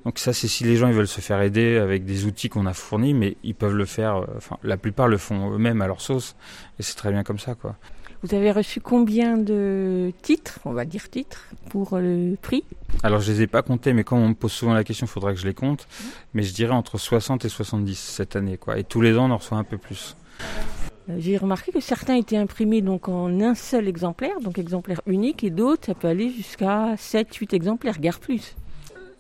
[0.05, 2.67] Donc ça, c'est si les gens ils veulent se faire aider avec des outils qu'on
[2.67, 4.17] a fournis, mais ils peuvent le faire.
[4.17, 6.35] Euh, enfin, la plupart le font eux-mêmes à leur sauce,
[6.79, 7.77] et c'est très bien comme ça, quoi.
[8.25, 12.63] Vous avez reçu combien de titres, on va dire titres, pour le prix?
[13.03, 15.11] Alors je les ai pas comptés, mais quand on me pose souvent la question, il
[15.11, 15.89] faudra que je les compte.
[16.33, 18.79] Mais je dirais entre 60 et 70 cette année, quoi.
[18.79, 20.17] Et tous les ans, on en reçoit un peu plus.
[21.11, 25.43] Euh, j'ai remarqué que certains étaient imprimés donc en un seul exemplaire, donc exemplaire unique,
[25.43, 28.55] et d'autres, ça peut aller jusqu'à 7, 8 exemplaires, guère plus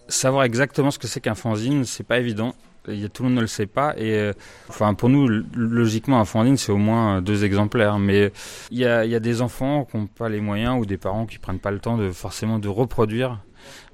[0.08, 2.54] savoir exactement ce que c'est qu'un fanzine, c'est pas évident.
[2.84, 4.32] Tout le monde ne le sait pas et euh,
[4.68, 8.32] enfin pour nous logiquement un fanzine c'est au moins deux exemplaires mais
[8.72, 10.96] il y a, il y a des enfants qui n'ont pas les moyens ou des
[10.96, 13.38] parents qui prennent pas le temps de forcément de reproduire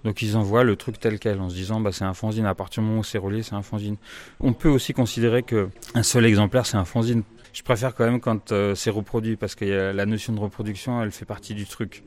[0.04, 2.54] donc ils envoient le truc tel quel en se disant bah c'est un fanzine à
[2.54, 3.96] partir du moment où c'est relié c'est un fanzine.
[4.40, 8.20] On peut aussi considérer que un seul exemplaire c'est un fanzine Je préfère quand même
[8.20, 12.04] quand euh, c'est reproduit parce que la notion de reproduction, elle fait partie du truc.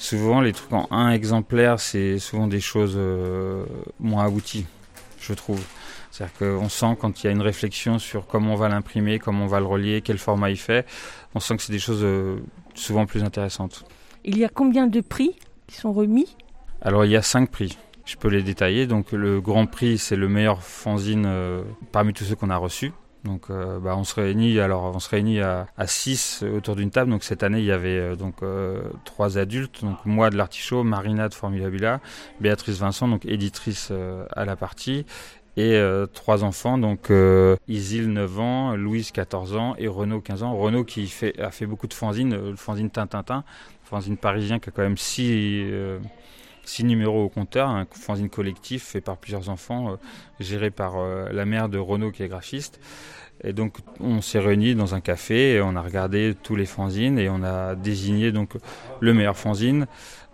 [0.00, 3.66] Souvent, les trucs en un exemplaire, c'est souvent des choses euh,
[3.98, 4.64] moins abouties,
[5.20, 5.62] je trouve.
[6.10, 9.44] C'est-à-dire qu'on sent quand il y a une réflexion sur comment on va l'imprimer, comment
[9.44, 10.86] on va le relier, quel format il fait,
[11.34, 12.38] on sent que c'est des choses euh,
[12.74, 13.84] souvent plus intéressantes.
[14.24, 15.36] Il y a combien de prix
[15.66, 16.34] qui sont remis?
[16.80, 17.76] Alors il y a cinq prix.
[18.06, 18.86] Je peux les détailler.
[18.86, 21.30] Donc le grand prix, c'est le meilleur fanzine
[21.92, 22.92] parmi tous ceux qu'on a reçus.
[23.24, 24.60] Donc, euh, bah, on se réunit.
[24.60, 27.10] Alors, on se réunit à, à six autour d'une table.
[27.10, 29.84] Donc, cette année, il y avait euh, donc euh, trois adultes.
[29.84, 32.00] Donc, moi de l'artichaut, Marina de Formulabula,
[32.40, 33.92] Béatrice Vincent, donc éditrice
[34.32, 35.04] à la partie,
[35.56, 35.80] et
[36.14, 36.78] trois enfants.
[36.78, 37.12] Donc,
[37.68, 40.56] Isil 9 ans, Louise 14 ans et Renaud 15 ans.
[40.56, 43.44] Renaud qui fait, a fait beaucoup de fanzines, le fanzine Tintintin,
[43.84, 45.70] fanzine parisien qui a quand même six
[46.70, 49.96] six numéros au compteur, un fanzine collectif fait par plusieurs enfants, euh,
[50.38, 52.80] géré par euh, la mère de Renaud qui est graphiste.
[53.42, 57.18] Et donc on s'est réunis dans un café et on a regardé tous les fanzines
[57.18, 58.50] et on a désigné donc
[59.00, 59.86] le meilleur fanzine,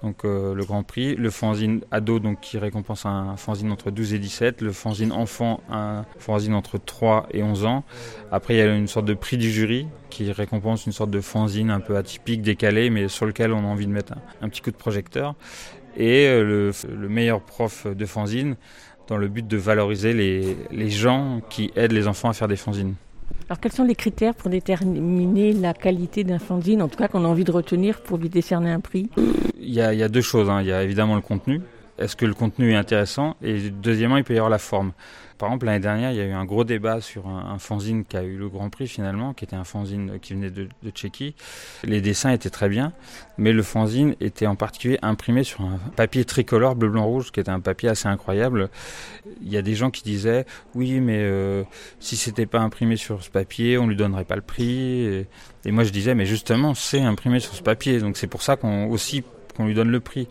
[0.02, 4.14] donc euh, le Grand Prix, le fanzine ado donc qui récompense un fanzine entre 12
[4.14, 7.84] et 17, le fanzine enfant un fanzine entre 3 et 11 ans.
[8.32, 11.20] Après il y a une sorte de prix du jury qui récompense une sorte de
[11.20, 14.62] fanzine un peu atypique, décalé, mais sur lequel on a envie de mettre un petit
[14.62, 15.36] coup de projecteur
[15.96, 18.56] et euh, le, meilleur prof de fanzine
[19.08, 22.56] dans le but de valoriser les, les gens qui aident les enfants à faire des
[22.56, 22.94] fanzines.
[23.48, 27.24] Alors quels sont les critères pour déterminer la qualité d'un fanzine, en tout cas qu'on
[27.24, 29.08] a envie de retenir pour lui décerner un prix?
[29.60, 30.50] Il y, a, il y a deux choses.
[30.50, 30.62] Hein.
[30.62, 31.60] Il y a évidemment le contenu.
[31.98, 33.36] Est-ce que le contenu est intéressant?
[33.42, 34.92] Et deuxièmement, il peut y avoir la forme.
[35.38, 38.16] Par exemple, l'année dernière, il y a eu un gros débat sur un, fanzine qui
[38.16, 41.34] a eu le Grand Prix finalement, qui était un fanzine qui venait de, Tchéquie.
[41.84, 42.92] Les dessins étaient très bien,
[43.36, 47.40] mais le fanzine était en particulier imprimé sur un papier tricolore bleu, blanc, rouge, qui
[47.40, 48.70] était un papier assez incroyable.
[49.42, 51.64] Il y a des gens qui disaient, oui, mais euh,
[52.00, 55.04] si c'était pas imprimé sur ce papier, on lui donnerait pas le prix.
[55.04, 55.26] Et,
[55.64, 58.56] et moi, je disais, mais justement, c'est imprimé sur ce papier, donc c'est pour ça
[58.56, 59.24] qu'on aussi
[59.56, 60.28] qu'on lui donne le prix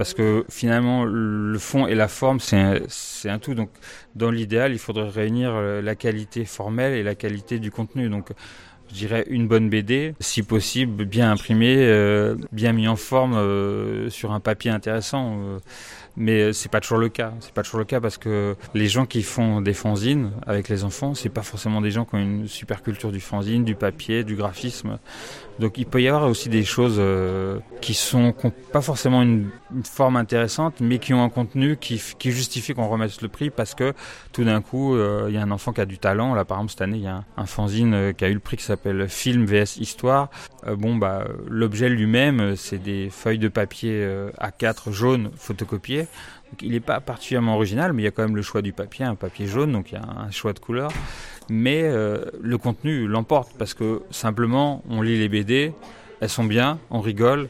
[0.00, 3.68] parce que finalement le fond et la forme c'est un, tout donc
[4.14, 8.30] dans l'idéal il faudrait réunir euh, la qualité formelle et la qualité du contenu donc
[8.88, 14.10] je dirais une bonne BD, si possible bien imprimée, euh, bien mis en forme euh,
[14.10, 15.38] sur un papier intéressant.
[16.16, 17.32] Mais c'est pas toujours le cas.
[17.38, 20.82] C'est pas toujours le cas parce que les gens qui font des fanzines avec les
[20.82, 24.24] enfants, c'est pas forcément des gens qui ont une super culture du fanzine, du papier,
[24.24, 24.98] du graphisme.
[25.60, 28.34] Donc il peut y avoir aussi des choses euh, qui sont
[28.72, 29.50] pas forcément une,
[29.84, 33.92] forme intéressante, mais qui ont un contenu qui, justifie qu'on remette le prix parce que
[34.32, 36.34] tout d'un coup euh, il y a un enfant qui a du talent.
[36.34, 38.40] Là par exemple cette année il y a un, fanzine euh, qui a eu le
[38.40, 40.30] prix qui s'appelle Film vs Histoire.
[40.66, 44.08] bon bah l'objet lui-même c'est des feuilles de papier
[44.40, 46.08] A4 jaune photocopiées.
[46.62, 49.04] Il n'est pas particulièrement original, mais il y a quand même le choix du papier,
[49.04, 50.90] un papier jaune, donc il y a un choix de couleur
[51.50, 55.74] mais euh, le contenu l'emporte parce que simplement on lit les BD,
[56.20, 57.48] elles sont bien, on rigole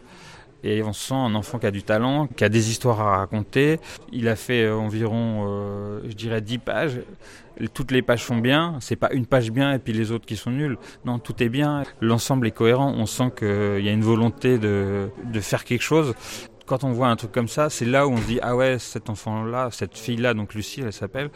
[0.64, 3.78] et on sent un enfant qui a du talent, qui a des histoires à raconter.
[4.12, 7.00] Il a fait euh, environ, euh, je dirais, 10 pages.
[7.72, 10.36] Toutes les pages sont bien, c'est pas une page bien et puis les autres qui
[10.36, 10.78] sont nuls.
[11.04, 15.10] Non, tout est bien, l'ensemble est cohérent, on sent qu'il y a une volonté de
[15.40, 16.14] faire quelque chose
[16.70, 18.78] quand on voit un truc comme ça, c'est là où on se dit ah ouais,
[18.78, 21.30] cet enfant-là, cette fille-là, donc Lucie, elle s'appelle,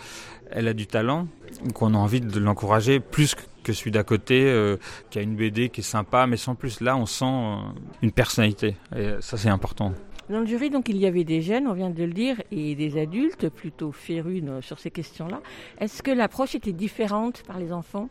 [0.49, 1.27] elle a du talent,
[1.75, 4.77] qu'on a envie de l'encourager plus que celui d'à côté euh,
[5.11, 6.81] qui a une BD qui est sympa, mais sans plus.
[6.81, 7.57] Là, on sent euh,
[8.03, 9.93] une personnalité, et ça c'est important.
[10.31, 12.77] Dans le jury, donc, il y avait des jeunes, on vient de le dire, et
[12.77, 15.41] des adultes plutôt férus sur ces questions-là.
[15.81, 18.09] Est-ce que l'approche était différente par les enfants?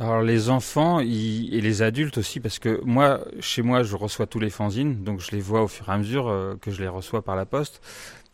[0.00, 4.40] Alors les enfants et les adultes aussi, parce que moi, chez moi, je reçois tous
[4.40, 6.88] les fanzines, donc je les vois au fur et à mesure euh, que je les
[6.88, 7.80] reçois par la poste.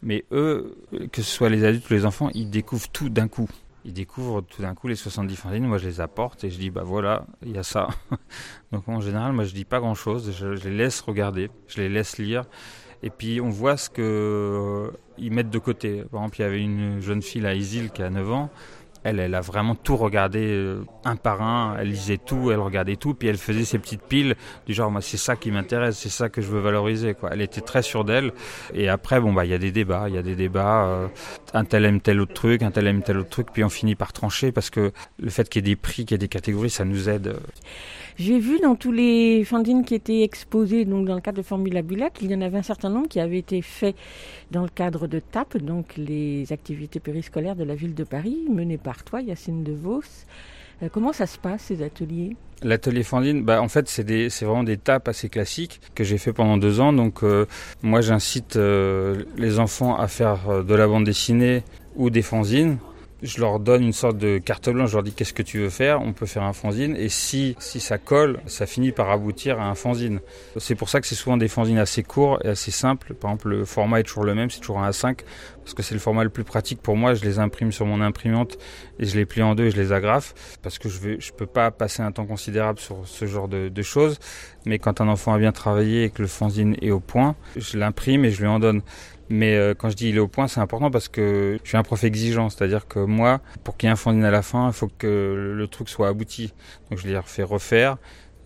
[0.02, 0.78] Mais eux,
[1.12, 3.50] que ce soit les adultes ou les enfants, ils découvrent tout d'un coup.
[3.84, 6.70] Ils découvrent tout d'un coup les 70 fanzines, moi je les apporte et je dis
[6.70, 7.88] bah voilà, il y a ça.
[8.72, 11.88] donc en général, moi je dis pas grand chose, je, les laisse regarder, je les
[11.88, 12.44] laisse lire.
[13.02, 16.04] Et puis on voit ce que euh, mettent de côté.
[16.10, 18.50] Par exemple, il y avait une jeune fille à Isil qui a 9 ans
[19.02, 21.76] elle, elle a vraiment tout regardé euh, un par un.
[21.78, 24.36] Elle lisait tout, elle regardait tout, puis elle faisait ses petites piles
[24.66, 27.14] du genre, moi, c'est ça qui m'intéresse, c'est ça que je veux valoriser.
[27.14, 27.30] Quoi.
[27.32, 28.32] Elle était très sûre d'elle.
[28.74, 30.84] Et après, bon, bah, il y a des débats, il y a des débats.
[30.84, 31.08] Euh,
[31.54, 33.94] un tel aime tel autre truc, un tel aime tel autre truc, puis on finit
[33.94, 36.28] par trancher parce que le fait qu'il y ait des prix, qu'il y ait des
[36.28, 37.36] catégories, ça nous aide.
[38.18, 41.82] J'ai vu dans tous les fanzines qui étaient exposés donc dans le cadre de Formula
[41.82, 43.96] Bula qu'il y en avait un certain nombre qui avaient été faits
[44.50, 48.78] dans le cadre de TAP, donc les activités périscolaires de la ville de Paris, menées
[48.78, 50.02] par toi, Yacine De Vos.
[50.82, 52.36] Euh, comment ça se passe ces ateliers?
[52.62, 56.56] L'atelier Fandine, bah, en fait, c'est vraiment des tapes assez classiques que j'ai fait pendant
[56.56, 56.92] deux ans.
[56.92, 57.46] Donc, euh,
[57.82, 61.62] moi, j'incite euh, les enfants à faire de la bande dessinée
[61.96, 62.78] ou des fanzines
[63.22, 65.70] je leur donne une sorte de carte blanche, je leur dis qu'est-ce que tu veux
[65.70, 69.60] faire, on peut faire un fanzine, et si, si ça colle, ça finit par aboutir
[69.60, 70.20] à un fanzine.
[70.56, 73.14] C'est pour ça que c'est souvent des fanzines assez courts et assez simples.
[73.14, 75.18] Par exemple, le format est toujours le même, c'est toujours un A5,
[75.62, 77.14] parce que c'est le format le plus pratique pour moi.
[77.14, 78.58] Je les imprime sur mon imprimante
[78.98, 81.32] et je les plie en deux et je les agrafe, parce que je ne je
[81.32, 84.18] peux pas passer un temps considérable sur ce genre de, de choses.
[84.66, 87.78] Mais quand un enfant a bien travaillé et que le fanzine est au point, je
[87.78, 88.82] l'imprime et je lui en donne.
[89.30, 91.76] Mais euh, quand je dis il est au point, c'est important parce que je suis
[91.76, 92.50] un prof exigeant.
[92.50, 95.54] C'est-à-dire que moi, pour qu'il y ait un fondine à la fin, il faut que
[95.56, 96.52] le truc soit abouti.
[96.90, 97.96] Donc je les refais refaire.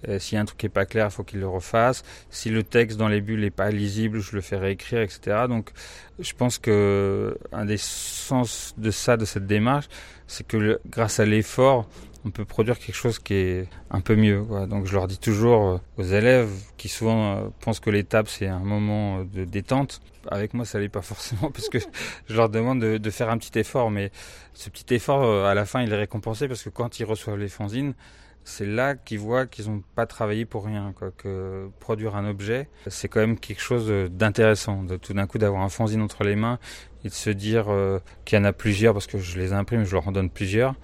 [0.08, 2.02] Euh, S'il y a un truc qui est pas clair, il faut qu'il le refasse.
[2.28, 5.46] Si le texte dans les bulles n'est pas lisible, je le fais réécrire, etc.
[5.48, 5.70] Donc
[6.18, 9.86] je pense que un des sens de ça, de cette démarche,
[10.26, 11.88] c'est que grâce à l'effort,
[12.24, 14.42] on peut produire quelque chose qui est un peu mieux.
[14.42, 14.66] Quoi.
[14.66, 18.46] Donc je leur dis toujours euh, aux élèves qui souvent euh, pensent que l'étape c'est
[18.46, 20.00] un moment euh, de détente.
[20.30, 21.78] Avec moi ça l'est pas forcément parce que
[22.28, 24.10] je leur demande de, faire un petit effort, mais
[24.54, 27.48] ce petit effort à la fin il est récompensé parce que quand ils reçoivent les
[27.48, 27.94] fanzines,
[28.42, 30.92] c'est là qu'ils voient qu'ils n'ont pas travaillé pour rien.
[30.96, 31.10] Quoi.
[31.16, 34.82] Que produire un objet, c'est quand même quelque chose d'intéressant.
[34.82, 36.58] De tout d'un coup d'avoir un fanzine entre les mains
[37.04, 37.66] et de se dire
[38.24, 40.74] qu'il y en a plusieurs parce que je les imprime, je leur en donne plusieurs.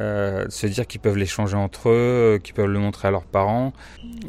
[0.00, 3.74] Euh, se dire qu'ils peuvent l'échanger entre eux, qu'ils peuvent le montrer à leurs parents,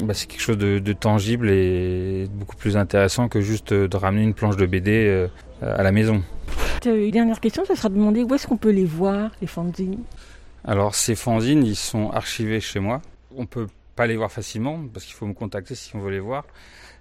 [0.04, 4.22] bah, c'est quelque chose de, de, tangible et beaucoup plus intéressant que juste de ramener
[4.22, 5.28] une planche de BD euh,
[5.62, 6.22] à la maison.
[6.84, 10.02] Une dernière question, ça sera de demander où est-ce qu'on peut les voir, les fanzines?
[10.64, 13.00] Alors ces fanzines, ils sont archivés chez moi.
[13.34, 16.20] On peut pas les voir facilement parce qu'il faut me contacter si on veut les
[16.20, 16.44] voir.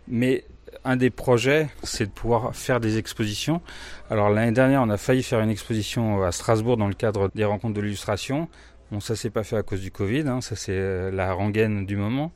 [0.08, 0.46] Mais
[0.84, 3.62] un des projets, c'est de pouvoir faire des expositions.
[4.10, 7.46] Alors l'année dernière, on a failli faire une exposition à Strasbourg dans le cadre des
[7.46, 8.48] rencontres de l'illustration.
[8.91, 11.96] Bon, ça s'est pas fait à cause du Covid, hein, ça c'est la rengaine du
[11.96, 12.32] moment.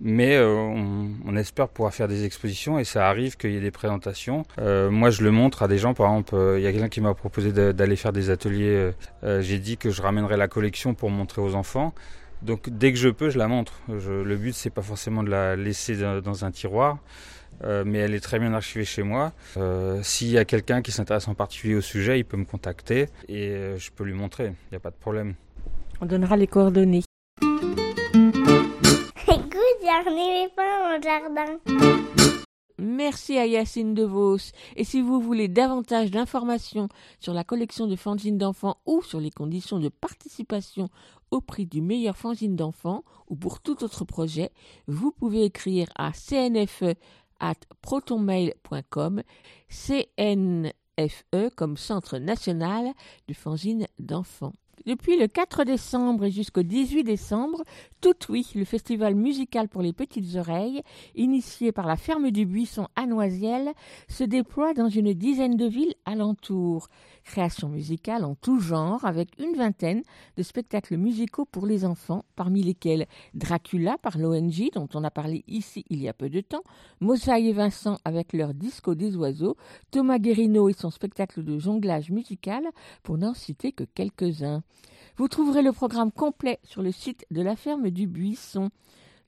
[0.00, 3.70] Mais euh, on, espère pouvoir faire des expositions et ça arrive qu'il y ait des
[3.70, 4.44] présentations.
[4.58, 5.94] Euh, moi, je le montre à des gens.
[5.94, 8.92] Par exemple, euh, il y a quelqu'un qui m'a proposé d'aller faire des ateliers.
[9.22, 11.94] Euh, J'ai dit que je ramènerais la collection pour montrer aux enfants.
[12.42, 13.74] Donc, dès que je peux, je la montre.
[13.88, 16.98] Le but, c'est pas forcément de la laisser dans un tiroir.
[17.64, 19.32] Euh, mais elle est très bien archivée chez moi.
[19.56, 23.08] Euh, S'il y a quelqu'un qui s'intéresse en particulier au sujet, il peut me contacter
[23.28, 24.46] et euh, je peux lui montrer.
[24.46, 25.34] Il n'y a pas de problème.
[26.00, 27.02] On donnera les coordonnées.
[27.42, 27.78] Écoute,
[30.06, 31.58] les pas au jardin.
[32.78, 34.38] Merci à Yacine DeVos.
[34.74, 36.88] Et si vous voulez davantage d'informations
[37.20, 40.88] sur la collection de fanzines d'enfants ou sur les conditions de participation
[41.30, 44.50] au prix du meilleur fanzine d'enfants ou pour tout autre projet,
[44.88, 46.96] vous pouvez écrire à cnfe
[47.42, 49.22] at protonmail.com,
[49.68, 52.94] CNFE comme Centre national
[53.28, 54.54] du fanzine d'enfants.
[54.84, 57.62] Depuis le 4 décembre et jusqu'au 18 décembre,
[58.00, 60.82] Tout Oui, le festival musical pour les petites oreilles,
[61.14, 63.70] initié par la ferme du Buisson à Noisiel,
[64.08, 66.88] se déploie dans une dizaine de villes alentours.
[67.22, 70.02] Création musicale en tout genre, avec une vingtaine
[70.36, 75.44] de spectacles musicaux pour les enfants, parmi lesquels Dracula par l'ONG, dont on a parlé
[75.46, 76.64] ici il y a peu de temps,
[76.98, 79.56] Mosaï et Vincent avec leur disco des oiseaux,
[79.92, 82.64] Thomas Guérino et son spectacle de jonglage musical,
[83.04, 84.64] pour n'en citer que quelques-uns.
[85.16, 88.70] Vous trouverez le programme complet sur le site de la ferme du Buisson.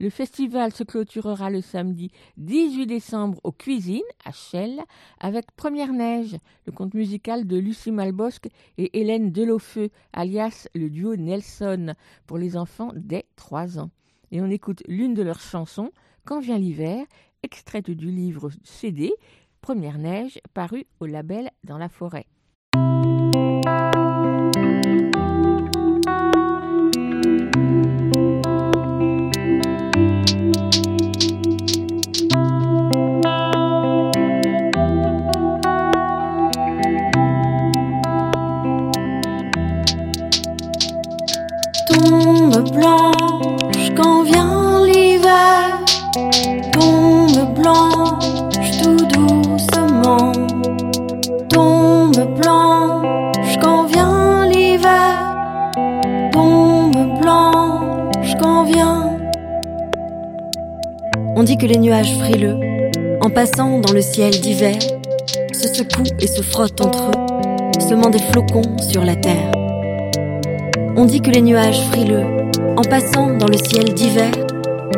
[0.00, 4.83] Le festival se clôturera le samedi 18 décembre aux Cuisines, à Chelles,
[5.20, 11.16] avec Première Neige, le conte musical de Lucie Malbosque et Hélène Delofeu, alias le duo
[11.16, 11.94] Nelson,
[12.26, 13.90] pour les enfants dès 3 ans.
[14.33, 15.90] Et on écoute l'une de leurs chansons,
[16.24, 17.04] Quand vient l'hiver,
[17.42, 19.12] extraite du livre CD
[19.61, 22.26] Première Neige, paru au label Dans la forêt.
[61.44, 62.59] On dit que les nuages frileux,
[63.20, 64.78] en passant dans le ciel d'hiver,
[65.52, 69.52] se secouent et se frottent entre eux, semant des flocons sur la terre.
[70.96, 72.25] On dit que les nuages frileux,
[72.79, 74.31] en passant dans le ciel d'hiver,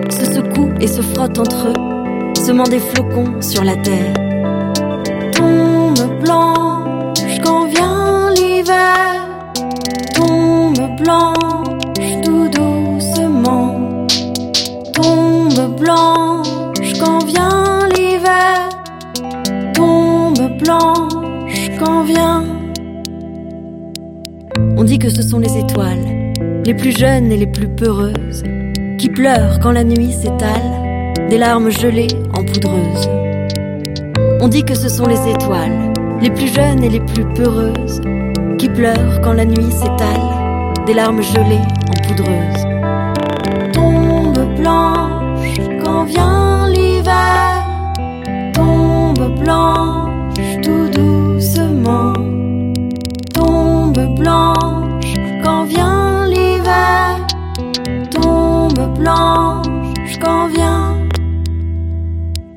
[0.09, 4.15] se secouent et se frottent entre eux, semant des flocons sur la terre.
[5.33, 9.27] Tombe blanche quand vient l'hiver,
[10.15, 11.46] tombe blanche
[24.97, 26.33] dit que ce sont les étoiles,
[26.65, 28.43] les plus jeunes et les plus peureuses,
[28.97, 33.07] qui pleurent quand la nuit s'étale, des larmes gelées en poudreuse.
[34.41, 35.93] On dit que ce sont les étoiles,
[36.23, 38.01] les plus jeunes et les plus peureuses,
[38.57, 40.29] qui pleurent quand la nuit s'étale,
[40.87, 42.63] des larmes gelées en poudreuse.
[43.75, 47.67] Tombe blanche quand vient l'hiver,
[48.55, 52.15] tombe blanche tout doucement,
[53.35, 54.56] tombe blanche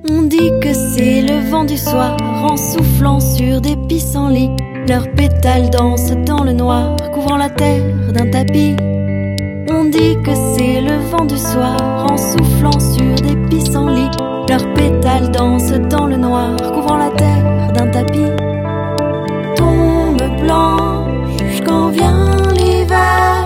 [0.10, 4.52] On dit que c'est le vent du soir en soufflant sur des pissenlits.
[4.88, 7.84] Leurs pétales dansent dans le noir, couvrant la terre
[8.14, 8.76] d'un tapis.
[9.70, 11.78] On dit que c'est le vent du soir
[12.10, 14.10] en soufflant sur des pissenlits.
[14.48, 18.32] Leurs pétales dansent dans le noir, couvrant la terre d'un tapis.
[19.56, 23.39] Tombe blanche quand vient l'hiver,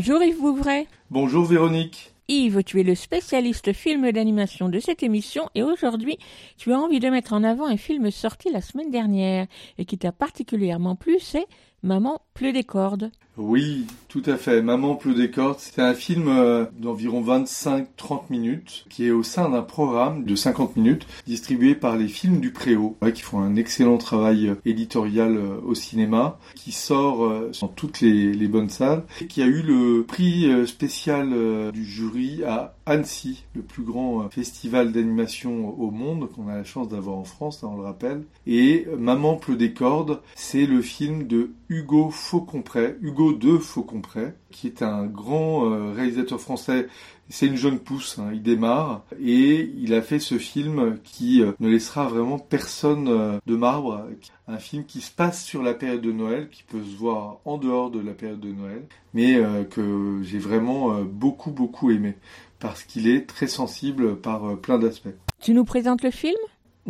[0.00, 0.86] Bonjour Yves Bouvray.
[1.10, 2.14] Bonjour Véronique.
[2.26, 6.16] Yves, tu es le spécialiste film d'animation de cette émission et aujourd'hui,
[6.56, 9.46] tu as envie de mettre en avant un film sorti la semaine dernière
[9.76, 11.46] et qui t'a particulièrement plu, c'est
[11.82, 13.10] Maman pleut des cordes.
[13.36, 14.60] Oui, tout à fait.
[14.60, 19.48] Maman pleut des cordes, c'est un film euh, d'environ 25-30 minutes qui est au sein
[19.48, 23.98] d'un programme de 50 minutes distribué par les films du Préau, qui font un excellent
[23.98, 29.42] travail euh, éditorial euh, au cinéma, qui sort dans toutes les, bonnes salles et qui
[29.42, 31.32] a eu le prix spécial
[31.72, 36.88] du jury à Annecy, le plus grand festival d'animation au monde qu'on a la chance
[36.88, 38.24] d'avoir en France, hein, on le rappelle.
[38.46, 44.66] Et Maman pleut des cordes, c'est le film de Hugo Faucompré, Hugo de Faucompré, qui
[44.66, 46.88] est un grand euh, réalisateur français.
[47.28, 51.52] C'est une jeune pousse, hein, il démarre et il a fait ce film qui euh,
[51.60, 54.08] ne laissera vraiment personne euh, de marbre.
[54.48, 57.58] Un film qui se passe sur la période de Noël, qui peut se voir en
[57.58, 58.82] dehors de la période de Noël,
[59.14, 59.40] mais
[59.70, 62.16] que j'ai vraiment beaucoup beaucoup aimé
[62.58, 65.14] parce qu'il est très sensible par plein d'aspects.
[65.40, 66.34] Tu nous présentes le film?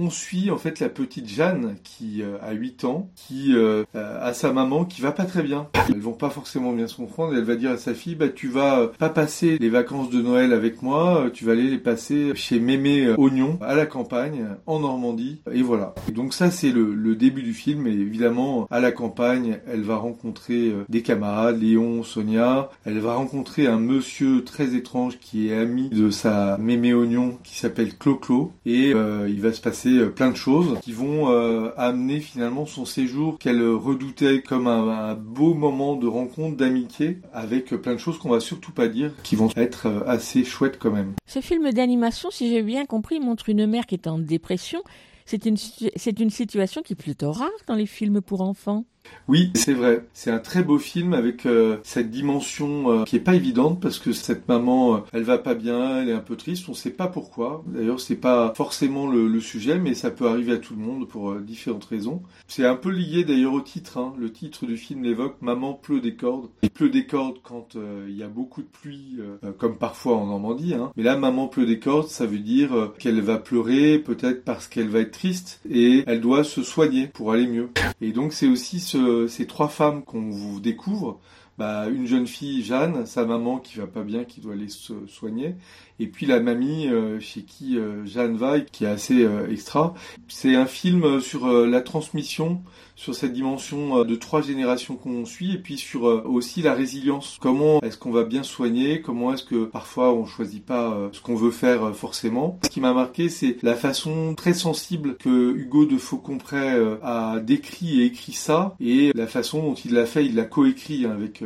[0.03, 4.33] On suit en fait la petite Jeanne qui euh, a 8 ans, qui euh, a
[4.33, 5.69] sa maman qui va pas très bien.
[5.89, 8.49] Elles vont pas forcément bien se comprendre elle va dire à sa fille bah tu
[8.49, 11.79] vas euh, pas passer les vacances de Noël avec moi, euh, tu vas aller les
[11.79, 15.95] passer chez Mémé euh, Oignon à la campagne en Normandie et voilà.
[16.09, 19.97] Et donc ça c'est le, début du film et évidemment à la campagne, elle va
[19.97, 25.57] rencontrer euh, des camarades, Léon, Sonia, elle va rencontrer un monsieur très étrange qui est
[25.57, 30.09] ami de sa Mémé Oignon qui s'appelle Clo-Clo et euh, il va se passer euh,
[30.11, 35.15] plein de choses qui vont euh, amener finalement son séjour qu'elle redoutait comme un, un
[35.15, 39.13] beau moment de rencontre, d'amitié, avec euh, plein de choses qu'on va surtout pas dire,
[39.23, 41.15] qui vont être euh, assez chouettes quand même.
[41.27, 44.83] Ce film d'animation, si j'ai bien compris, montre une mère qui est en dépression.
[45.27, 48.85] C'est une, c'est une situation qui est plutôt rare dans les films pour enfants.
[49.31, 50.05] Oui, c'est vrai.
[50.13, 54.01] C'est un très beau film avec euh, cette dimension euh, qui est pas évidente parce
[54.01, 56.69] que cette maman, euh, elle va pas bien, elle est un peu triste.
[56.69, 57.63] On sait pas pourquoi.
[57.69, 61.35] D'ailleurs, c'est pas forcément le, sujet, mais ça peut arriver à tout le monde pour
[61.37, 62.23] différentes raisons.
[62.49, 63.99] C'est un peu lié d'ailleurs au titre.
[63.99, 64.15] hein.
[64.19, 65.37] Le titre du film l'évoque.
[65.41, 66.51] Maman pleut des cordes.
[66.63, 67.77] Il pleut des cordes quand
[68.09, 69.19] il y a beaucoup de pluie,
[69.59, 70.75] comme parfois en Normandie.
[70.75, 70.91] Hein.
[70.97, 74.89] Mais là, maman pleut des cordes, ça veut dire qu'elle va pleurer, peut-être parce qu'elle
[74.89, 77.71] va être triste et elle doit se soigner pour aller mieux.
[78.03, 81.21] Et donc c'est aussi ce- ces trois femmes qu'on vous découvre.
[81.59, 85.07] Bah, une jeune fille, Jeanne, sa maman qui va pas bien, qui doit aller se
[85.07, 85.57] soigner,
[86.01, 89.95] et puis la mamie euh, chez qui euh, Jeanne va, qui est assez euh, extra.
[90.29, 92.63] C'est un film sur la transmission,
[92.97, 97.39] sur cette dimension de trois générations qu'on suit, et puis sur aussi la résilience.
[97.41, 99.01] Comment est-ce qu'on va bien soigner?
[99.01, 102.59] Comment est-ce que parfois on choisit pas ce qu'on veut faire forcément?
[102.65, 107.41] Ce qui m'a marqué, c'est la façon très sensible que Hugo de Faucompré euh, a
[107.41, 111.13] décrit et écrit ça, et la façon dont il l'a fait, il l'a coécrit hein,
[111.13, 111.43] avec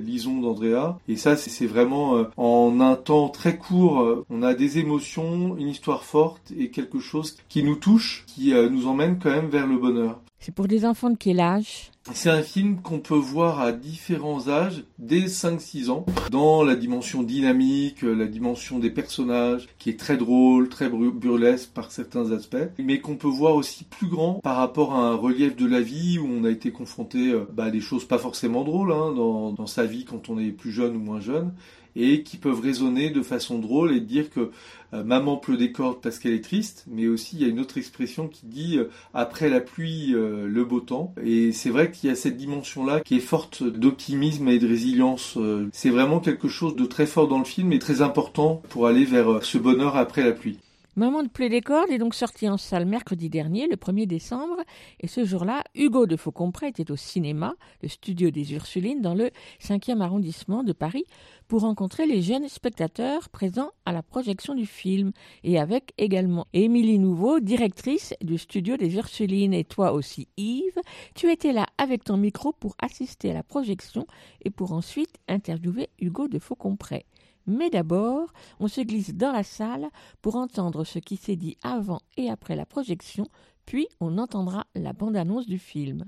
[0.00, 0.98] Lison d'Andrea.
[1.08, 5.68] Et ça, c'est vraiment en un temps très court, euh, on a des émotions, une
[5.68, 9.66] histoire forte et quelque chose qui nous touche, qui euh, nous emmène quand même vers
[9.66, 10.20] le bonheur.
[10.38, 11.90] C'est pour des enfants de quel âge?
[12.12, 17.24] C'est un film qu'on peut voir à différents âges, dès 5-6 ans, dans la dimension
[17.24, 23.00] dynamique, la dimension des personnages, qui est très drôle, très burlesque par certains aspects, mais
[23.00, 26.28] qu'on peut voir aussi plus grand par rapport à un relief de la vie où
[26.28, 29.66] on a été confronté euh, bah, à des choses pas forcément drôles hein, dans, dans
[29.66, 31.52] sa vie quand on est plus jeune ou moins jeune,
[31.96, 34.50] et qui peuvent résonner de façon drôle et dire que
[34.94, 37.58] euh, maman pleut des cordes parce qu'elle est triste, mais aussi il y a une
[37.58, 41.14] autre expression qui dit euh, après la pluie euh, le beau temps.
[41.24, 45.38] Et c'est vrai qu'il y a cette dimension-là qui est forte d'optimisme et de résilience.
[45.72, 49.04] c'est vraiment quelque chose de très fort dans le film et très important pour aller
[49.04, 50.58] vers ce bonheur après la pluie.
[50.98, 54.56] Maman de Play des cordes est donc sorti en salle mercredi dernier, le 1er décembre,
[54.98, 59.30] et ce jour-là, Hugo de Faucompré était au cinéma, le studio des Ursulines, dans le
[59.60, 61.04] 5e arrondissement de Paris,
[61.48, 65.12] pour rencontrer les jeunes spectateurs présents à la projection du film,
[65.44, 70.80] et avec également Émilie Nouveau, directrice du studio des Ursulines, et toi aussi Yves,
[71.14, 74.06] tu étais là avec ton micro pour assister à la projection
[74.44, 77.06] et pour ensuite interviewer Hugo de Faucompré.
[77.46, 79.88] Mais d'abord, on se glisse dans la salle
[80.20, 83.26] pour entendre ce qui s'est dit avant et après la projection,
[83.66, 86.04] puis on entendra la bande-annonce du film.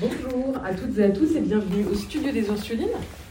[0.00, 2.88] Bonjour à toutes et à tous et bienvenue au studio des Ursulines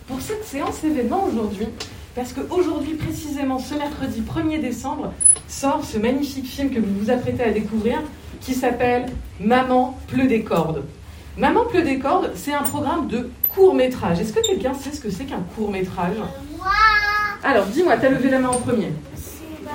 [0.07, 1.67] pour cette séance événement aujourd'hui.
[2.15, 5.13] Parce qu'aujourd'hui, précisément ce mercredi 1er décembre,
[5.47, 8.01] sort ce magnifique film que vous vous apprêtez à découvrir
[8.41, 9.05] qui s'appelle
[9.39, 10.83] Maman pleut des cordes.
[11.37, 14.19] Maman pleut des cordes, c'est un programme de court métrage.
[14.19, 16.17] Est-ce que quelqu'un sait ce que c'est qu'un court métrage
[17.43, 18.91] alors, dis-moi, t'as levé la main en premier.
[19.63, 19.71] Bah,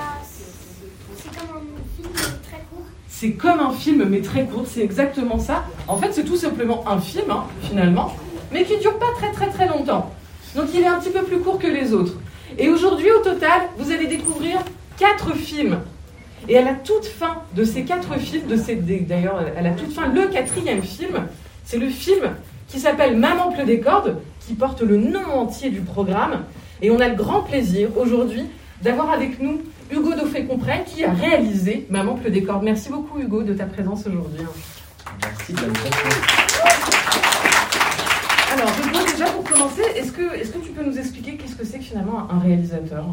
[1.15, 1.61] c'est comme un
[1.95, 2.85] film mais très court.
[3.07, 5.63] C'est comme un film mais très court, c'est exactement ça.
[5.87, 8.15] En fait, c'est tout simplement un film, hein, finalement,
[8.51, 10.13] mais qui dure pas très très très longtemps.
[10.55, 12.13] Donc il est un petit peu plus court que les autres.
[12.57, 14.59] Et aujourd'hui, au total, vous allez découvrir
[14.97, 15.79] quatre films.
[16.47, 19.93] Et à la toute fin de ces quatre films, de ces, d'ailleurs à la toute
[19.93, 21.27] fin, le quatrième film,
[21.63, 22.31] c'est le film
[22.67, 26.43] qui s'appelle Maman pleut des cordes, qui porte le nom entier du programme.
[26.81, 28.43] Et on a le grand plaisir aujourd'hui
[28.81, 32.63] d'avoir avec nous Hugo Dauphet-Compré qui a réalisé Maman pleut des cordes.
[32.63, 34.43] Merci beaucoup Hugo de ta présence aujourd'hui.
[35.21, 35.53] Merci
[38.53, 41.85] Alors, Hugo, déjà pour commencer, est-ce que, tu peux nous expliquer qu'est-ce que c'est que
[41.85, 43.05] finalement un réalisateur?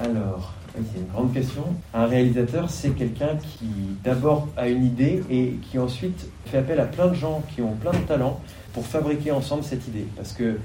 [0.00, 1.64] Alors, c'est une grande question.
[1.92, 3.66] Un réalisateur, c'est quelqu'un qui
[4.02, 7.74] d'abord a une idée et qui ensuite fait appel à plein de gens qui ont
[7.74, 8.40] plein de talents
[8.72, 10.06] pour fabriquer ensemble cette idée.
[10.16, 10.56] Parce que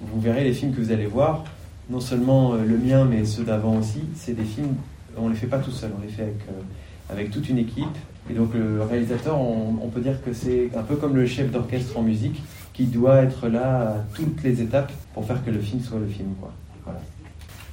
[0.00, 1.42] vous verrez les films que vous allez voir,
[1.90, 4.76] non seulement euh, le mien, mais ceux d'avant aussi, c'est des films,
[5.16, 7.58] on ne les fait pas tout seul, on les fait avec, euh, avec toute une
[7.58, 7.96] équipe.
[8.30, 11.96] Et donc le réalisateur, on, peut dire que c'est un peu comme le chef d'orchestre
[11.98, 12.42] en musique,
[12.78, 16.06] qui doit être là à toutes les étapes pour faire que le film soit le
[16.06, 16.28] film.
[16.40, 16.52] Quoi.
[16.84, 17.00] Voilà.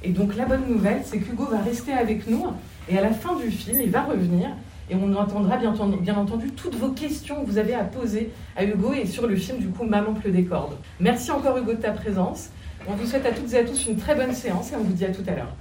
[0.02, 2.46] Et donc la bonne nouvelle, c'est qu'Hugo va rester avec nous,
[2.88, 4.48] et à la fin du film, il va revenir
[4.90, 8.32] et on entendra bien entendu, bien entendu, toutes vos questions que vous avez à poser
[8.56, 10.76] à Hugo et sur le film du coup Maman pleut des cordes.
[10.98, 12.48] Merci encore Hugo de ta présence.
[12.88, 14.92] On vous souhaite à toutes et à tous une très bonne séance et on vous
[14.92, 15.54] dit à tout à l'heure.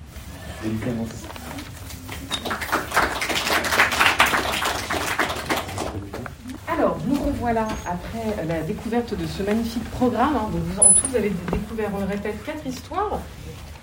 [7.45, 10.35] Revoilà après la découverte de ce magnifique programme.
[10.35, 13.21] Hein, vous, en tout, vous avez découvert, on le répète, quatre histoires.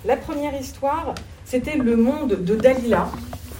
[0.03, 3.07] La première histoire, c'était le monde de Dalila,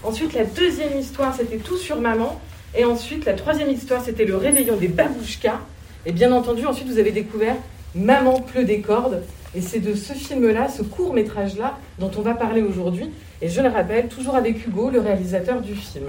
[0.04, 2.38] Ensuite, la deuxième histoire, c'était Tout sur maman.
[2.76, 5.62] Et ensuite, la troisième histoire, c'était le réveillon des babouchkas.
[6.06, 7.56] Et bien entendu, ensuite, vous avez découvert
[7.96, 9.24] Maman pleut des cordes.
[9.56, 13.10] Et c'est de ce film-là, ce court-métrage-là, dont on va parler aujourd'hui.
[13.42, 16.08] Et je le rappelle, toujours avec Hugo, le réalisateur du film.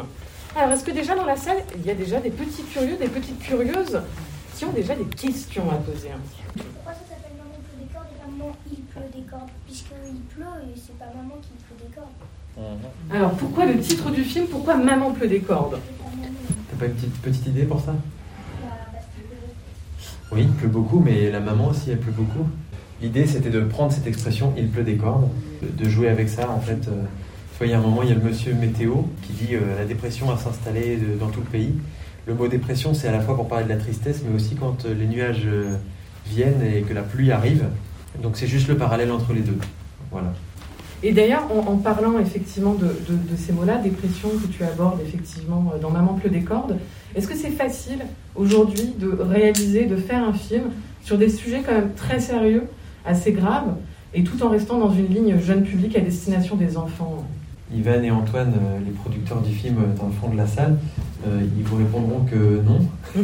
[0.57, 3.09] Alors, est-ce que déjà dans la salle, il y a déjà des petits curieux, des
[3.09, 4.00] petites curieuses
[4.57, 6.11] qui ont déjà des questions à poser
[6.55, 10.44] Pourquoi ça s'appelle Maman pleut des cordes et Maman il pleut des cordes Puisqu'il pleut
[10.62, 12.09] et c'est pas Maman qui pleut des cordes.
[12.57, 13.16] Mhm.
[13.16, 15.80] Alors pourquoi le titre du film Pourquoi Maman pleut des cordes?
[16.70, 17.94] T'as pas une petite, petite idée pour ça?
[20.30, 22.48] Oui, il pleut beaucoup, mais la maman aussi, elle pleut beaucoup.
[23.02, 25.28] L'idée, c'était de prendre cette expression «il pleut des cordes»,
[25.62, 26.48] de jouer avec ça.
[26.48, 27.02] En fait, euh,
[27.61, 29.84] il y a un moment, il y a le monsieur météo qui dit euh, la
[29.84, 31.74] dépression va s'installer dans tout le pays».
[32.26, 34.86] Le mot dépression, c'est à la fois pour parler de la tristesse, mais aussi quand
[34.86, 35.46] euh, les nuages
[36.26, 37.66] viennent et que la pluie arrive.
[38.22, 39.59] Donc c'est juste le parallèle entre les deux.
[40.11, 40.32] Voilà.
[41.02, 42.88] Et d'ailleurs, en, parlant effectivement de,
[43.36, 46.78] ces mots-là, dépression que tu abordes effectivement euh, dans Maman pleut des cordes,
[47.14, 47.98] est-ce que c'est facile
[48.34, 50.70] aujourd'hui de réaliser, de faire un film
[51.02, 52.64] sur des sujets quand même très sérieux,
[53.05, 53.74] assez graves,
[54.14, 57.26] et tout en restant dans une ligne jeune public à destination des enfants?
[57.73, 60.79] Ivan et Antoine, euh, les producteurs du film euh, dans le fond de la salle,
[61.27, 62.81] ils vous répondront que non.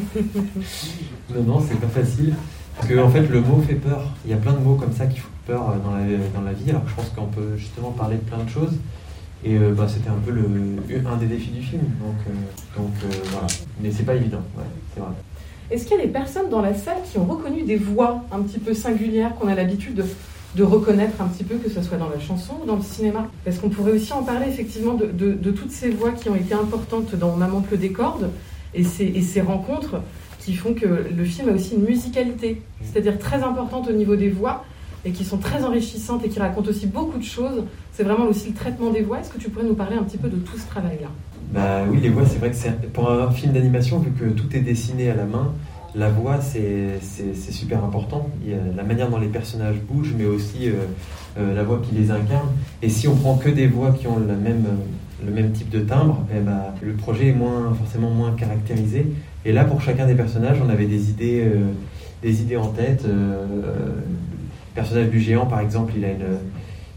[1.35, 2.35] non, non, c'est pas facile.
[2.81, 4.05] Parce que en fait, le mot fait peur.
[4.25, 6.41] Il y a plein de mots comme ça qui font peur euh, dans la, dans
[6.41, 6.71] la vie.
[6.71, 8.73] Alors je pense qu'on peut justement parler de plein de choses.
[9.45, 10.47] Et euh, bah, c'était un peu le,
[11.07, 11.83] un des défis du film.
[11.83, 12.91] Donc, euh, donc
[13.31, 13.47] voilà.
[13.83, 14.41] Mais c'est pas évident,
[14.95, 15.11] c'est vrai.
[15.71, 18.41] Est-ce qu'il y a des personnes dans la salle qui ont reconnu des voix un
[18.41, 20.05] petit peu singulières qu'on a l'habitude de,
[20.57, 23.29] de reconnaître un petit peu, que ce soit dans la chanson ou dans le cinéma
[23.45, 26.35] Parce qu'on pourrait aussi en parler effectivement de, de- de toutes ces voix qui ont
[26.37, 28.31] été importantes dans Maman pleut des cordes
[28.75, 30.01] et ces, et ces rencontres
[30.41, 30.87] qui font que
[31.17, 34.65] le film a aussi une musicalité, c'est-à-dire très importante au niveau des voix
[35.05, 37.63] et qui sont très enrichissantes et qui racontent aussi beaucoup de choses.
[37.93, 39.21] C'est vraiment aussi le traitement des voix.
[39.21, 41.09] Est-ce que tu pourrais nous parler un petit peu de tout ce travail-là?
[41.53, 44.61] Bah oui, les voix, c'est vrai que pour un film d'animation, vu que tout est
[44.61, 45.53] dessiné à la main,
[45.95, 47.01] la voix, c'est
[47.51, 48.29] super important.
[48.45, 50.75] Il y a la manière dont les personnages bougent, mais aussi euh,
[51.39, 52.49] euh, la voix qui les incarne.
[52.83, 55.81] Et si on prend que des voix qui ont même, euh, le même type de
[55.81, 59.07] timbre, eh bah, le projet est moins, forcément moins caractérisé.
[59.45, 61.51] Et là, pour chacun des personnages, on avait des idées,
[62.23, 63.05] des idées en tête.
[63.07, 66.27] Le personnage du géant, par exemple, il a une,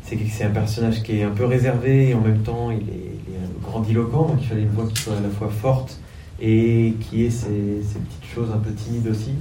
[0.02, 3.14] c'est c'est un personnage qui est un peu réservé et en même temps il est,
[3.28, 6.02] il est grandiloquent, donc il fallait une voix qui soit à la fois forte
[6.44, 9.32] et qui ait ces, petites choses un peu timides aussi,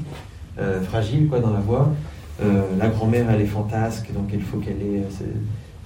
[0.58, 1.92] euh, fragiles quoi dans la voix.
[2.40, 5.26] Euh, la grand-mère elle est fantasque, donc il faut qu'elle ait cette,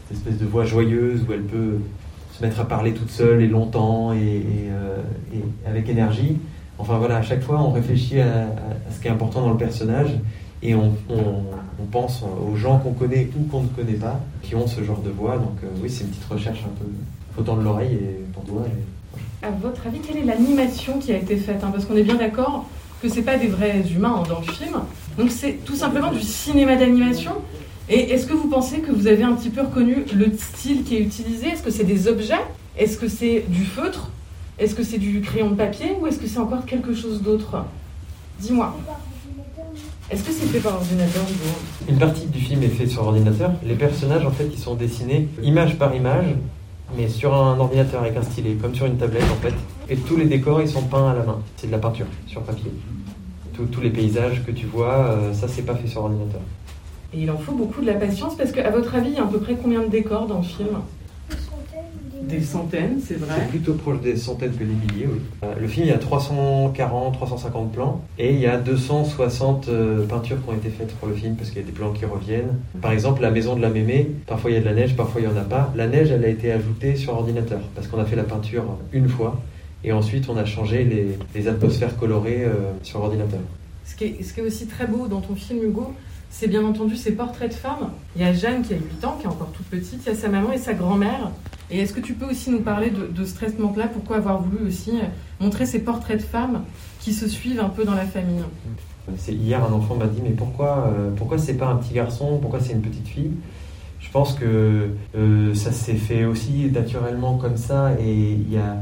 [0.07, 1.79] cette espèce de voix joyeuse où elle peut
[2.37, 4.99] se mettre à parler toute seule et longtemps et, euh,
[5.67, 6.37] avec énergie.
[6.79, 8.49] Enfin voilà, à chaque fois on réfléchit à,
[8.91, 10.11] ce qui est important dans le personnage
[10.63, 10.93] et on,
[11.91, 15.11] pense aux gens qu'on connaît ou qu'on ne connaît pas qui ont ce genre de
[15.11, 15.39] voix.
[15.39, 16.91] Donc euh, oui, c'est une petite recherche un peu.
[17.35, 18.67] Faut tendre l'oreille et ton doigt.
[19.43, 22.17] À votre avis, quelle est l'animation qui a été faite hein Parce qu'on est bien
[22.17, 22.67] d'accord
[23.03, 24.75] que c'est pas des vrais humains hein, dans le film.
[25.19, 27.33] Donc c'est tout simplement du cinéma d'animation.
[27.89, 30.97] Et est-ce que vous pensez que vous avez un petit peu reconnu le style qui
[30.97, 31.49] est utilisé?
[31.49, 32.35] Est-ce que c'est des objets?
[32.77, 34.11] Est-ce que c'est du feutre?
[34.59, 35.95] Est-ce que c'est du crayon de papier?
[36.01, 37.65] Ou est-ce que c'est encore quelque chose d'autre?
[38.41, 38.75] Dis-moi.
[40.11, 41.23] Est-ce que c'est fait par ordinateur
[41.89, 43.53] Une partie du film est faite sur ordinateur.
[43.65, 46.27] Les personnages, en fait, ils sont dessinés image par image,
[46.97, 49.55] mais sur un ordinateur avec un stylet, comme sur une tablette, en fait.
[49.89, 51.39] Et tous les décors, ils sont peints à la main.
[51.57, 52.71] C'est de la peinture sur papier.
[53.73, 56.43] Tous- les paysages que tu vois, euh, ça, c'est pas fait sur ordinateur.
[57.15, 59.23] Et il en faut beaucoup de la patience parce qu'à votre avis, il y a
[59.23, 60.69] à peu près combien de décors dans le film?
[62.27, 63.35] Des centaines, c'est vrai.
[63.39, 65.21] C'est plutôt proche des centaines que des milliers, oui.
[65.45, 70.05] Euh, le film, il y a 340, 350 plans et il y a 260 euh,
[70.07, 72.05] peintures qui ont été faites pour le film parce qu'il y a des plans qui
[72.05, 72.59] reviennent.
[72.83, 75.21] Par exemple, la maison de la mémé, parfois il y a de la neige, parfois
[75.21, 75.73] il n'y en a pas.
[75.77, 79.09] La neige, elle a été ajoutée sur ordinateur parce qu'on a fait la peinture une
[79.09, 79.41] fois
[79.85, 83.41] et ensuite on a changé les, les atmosphères colorées euh, sur ordinateur.
[83.85, 85.95] Ce qui, est, ce qui est aussi très beau dans ton film, Hugo,
[86.29, 87.93] c'est bien entendu ces portraits de femmes.
[88.17, 90.13] Il y a Jeanne qui a 8 ans, qui est encore toute petite, il y
[90.13, 91.31] a sa maman et sa grand-mère.
[91.71, 93.89] Et est-ce que tu peux aussi nous parler de, de ce traitement-là?
[93.89, 94.93] Pourquoi avoir voulu aussi
[95.41, 96.63] montrer ces portraits de femmes
[97.01, 98.43] qui se suivent un peu dans la famille?
[99.29, 102.39] Hier un enfant m'a dit mais pourquoi euh, pourquoi c'est pas un petit garçon?
[102.41, 103.33] Pourquoi c'est une petite fille?
[104.01, 107.93] Je pense que euh, ça s'est fait aussi naturellement comme ça.
[108.01, 108.77] Et il y a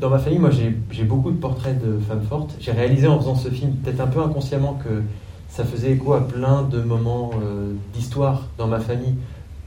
[0.00, 2.56] dans ma famille moi j'ai j'ai beaucoup de portraits de femmes fortes.
[2.60, 5.02] J'ai réalisé en faisant ce film peut-être un peu inconsciemment que
[5.48, 9.14] ça faisait écho à plein de moments euh, d'histoire dans ma famille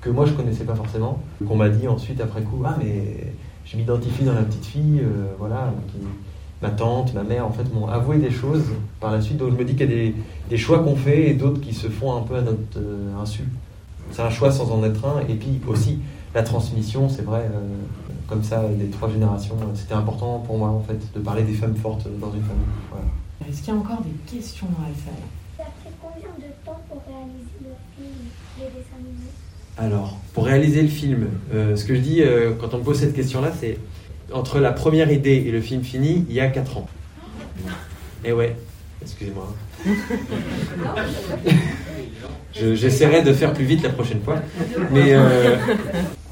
[0.07, 3.33] que moi je connaissais pas forcément qu'on m'a dit ensuite après coup ah mais
[3.65, 5.97] je m'identifie dans la petite fille euh, voilà qui
[6.61, 8.63] ma tante, ma mère, en fait, m'ont avoué des choses
[8.99, 9.37] par la suite.
[9.37, 10.15] Donc je me dis qu'il y a des,
[10.49, 13.43] des choix qu'on fait et d'autres qui se font un peu à notre euh, insu.
[14.11, 15.19] C'est un choix sans en être un.
[15.27, 15.99] Et puis aussi,
[16.33, 17.59] la transmission, c'est vrai, euh,
[18.27, 21.53] comme ça, des trois générations, euh, c'était important pour moi, en fait, de parler des
[21.53, 22.65] femmes fortes dans une famille.
[22.89, 23.05] Voilà.
[23.47, 25.23] Est-ce qu'il y a encore des questions dans la salle
[25.57, 28.29] Ça a pris combien de temps pour réaliser le film,
[28.59, 29.46] les dessins animés?
[29.77, 32.99] Alors, pour réaliser le film, euh, ce que je dis euh, quand on me pose
[32.99, 33.77] cette question-là, c'est
[34.31, 36.87] entre la première idée et le film fini, il y a 4 ans.
[38.25, 38.55] Et ouais,
[39.07, 39.47] excusez-moi.
[42.53, 44.37] Je- J'essaierai de faire plus vite la prochaine fois.
[44.91, 45.55] Mais euh,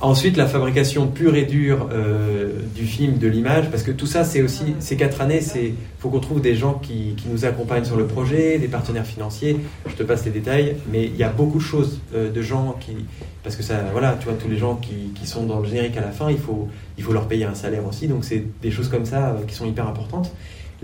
[0.01, 4.23] ensuite, la fabrication pure et dure euh, du film, de l'image, parce que tout ça,
[4.23, 5.41] c'est aussi ces quatre années.
[5.41, 9.57] C'est faut qu'on trouve des gens qui, nous accompagnent sur le projet, des partenaires financiers.
[9.87, 12.75] Je te passe les détails, mais il y a beaucoup de choses, euh, de gens
[12.79, 12.95] qui,
[13.43, 15.97] parce que ça, voilà, tu vois, tous les gens qui, qui sont dans le générique
[15.97, 16.67] à la fin, il faut,
[16.97, 18.07] il faut leur payer un salaire aussi.
[18.07, 20.31] Donc c'est des choses comme ça qui sont hyper importantes.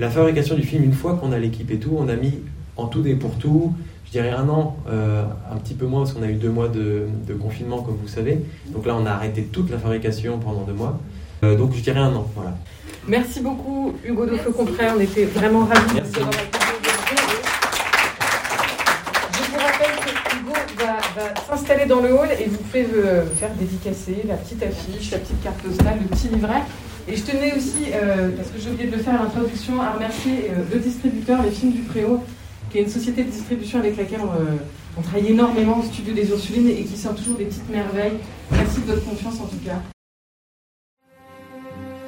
[0.02, 2.40] La fabrication du film, une fois qu'on a l'équipe et tout, on a mis
[2.76, 3.72] en tout et pour tout,
[4.08, 6.70] je dirais un an, euh, un petit peu moins parce qu'on a eu deux mois
[6.70, 8.44] de, de confinement comme vous savez.
[8.70, 11.00] Donc là on a arrêté toute la fabrication pendant deux mois.
[11.44, 12.58] Euh, donc je dirais un an, voilà.
[13.08, 14.88] Merci beaucoup, Hugo de Compré.
[14.98, 16.34] On était vraiment ravis de vous avoir.
[19.34, 23.28] Je vous rappelle que Hugo va, va s'installer dans le hall et vous pouvez euh,
[23.40, 26.64] faire dédicacer la petite affiche, la petite carte postale, le petit livret.
[27.08, 29.92] Et je tenais aussi, euh, parce que j'ai oublié de le faire à l'introduction, à
[29.92, 32.24] remercier euh, le distributeur Les Films du Préau,
[32.70, 34.58] qui est une société de distribution avec laquelle on, euh,
[34.98, 38.18] on travaille énormément au studio des Ursulines et qui sort toujours des petites merveilles.
[38.52, 39.82] Merci de votre confiance en tout cas.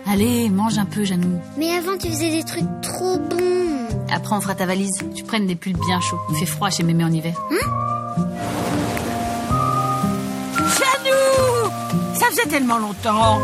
[0.06, 1.40] Allez, mange un peu, Janou.
[1.58, 3.88] Mais avant, tu faisais des trucs trop bons.
[4.12, 4.92] Après, on fera ta valise.
[5.16, 6.20] Tu prennes des pulls bien chauds.
[6.30, 7.34] Il fait froid chez mémé en hiver.
[10.60, 11.72] Janou
[12.14, 13.40] Ça faisait tellement longtemps.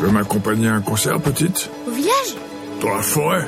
[0.00, 1.70] Tu veux m'accompagner à un concert, petite?
[1.86, 2.34] Au village?
[2.80, 3.46] Dans la forêt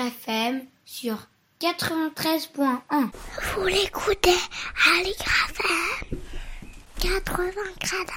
[0.00, 1.28] FM sur
[1.60, 3.10] 93.1.
[3.54, 4.30] Vous l'écoutez
[4.96, 6.18] Aligre FM
[6.98, 8.12] 84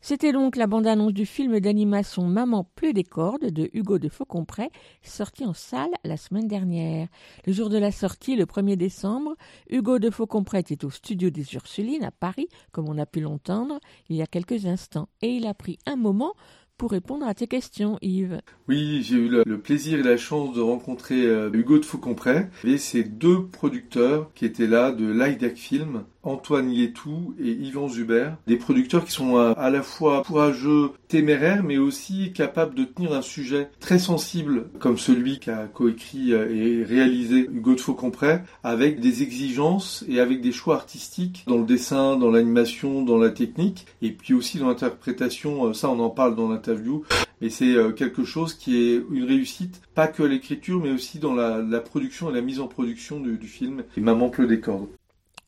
[0.00, 4.70] C'était donc la bande-annonce du film d'animation Maman pleut des cordes de Hugo de Faucompré,
[5.02, 7.08] sorti en salle la semaine dernière.
[7.46, 9.34] Le jour de la sortie, le 1er décembre,
[9.68, 13.80] Hugo de Faucompré était au studio des Ursulines à Paris, comme on a pu l'entendre
[14.08, 16.34] il y a quelques instants, et il a pris un moment
[16.76, 18.40] pour répondre à tes questions, Yves.
[18.68, 22.78] Oui, j'ai eu le, plaisir et la chance de rencontrer euh, Hugo de Faucompré et
[22.78, 28.56] ces deux producteurs qui étaient là de l'IDAC Film, Antoine Lietou et Yvan Zuber, des
[28.56, 33.70] producteurs qui sont à, la fois courageux, téméraires, mais aussi capables de tenir un sujet
[33.80, 40.20] très sensible comme celui qu'a coécrit euh, et réalisé Hugo de avec des exigences et
[40.20, 44.58] avec des choix artistiques dans le dessin, dans l'animation, dans la technique, et puis aussi
[44.58, 45.66] dans l'interprétation.
[45.66, 47.04] Euh, Ça, on en parle dans l'interview,
[47.40, 51.34] mais c'est euh, quelque chose qui est une réussite, pas que l'écriture, mais aussi dans
[51.34, 53.84] la, production et la mise en production du, film.
[53.96, 54.88] Et Maman pleut des cordes.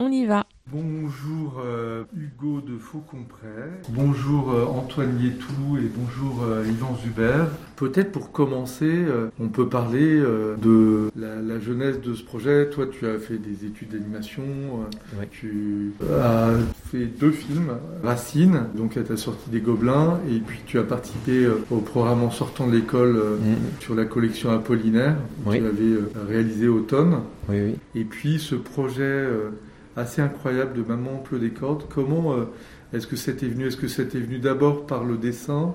[0.00, 0.46] On y va.
[0.70, 3.48] Bonjour euh, Hugo de Faucompré,
[3.88, 7.46] bonjour euh, Antoine Lietou et bonjour euh, Yvan Zuber.
[7.74, 12.70] Peut-être pour commencer, euh, on peut parler euh, de la, la jeunesse de ce projet.
[12.70, 16.52] Toi, tu as fait des études d'animation, euh, tu as
[16.92, 17.72] fait deux films,
[18.04, 22.22] Racine, donc à ta sortie des Gobelins, et puis tu as participé euh, au programme
[22.22, 23.36] en sortant de l'école euh,
[23.80, 27.22] sur la collection Apollinaire, que tu avais euh, réalisé automne.
[27.50, 29.50] Et puis ce projet euh,
[29.98, 31.84] assez incroyable de Maman pleut des cordes.
[31.88, 32.44] Comment euh,
[32.92, 35.74] est-ce que c'était venu Est-ce que c'était venu d'abord par le dessin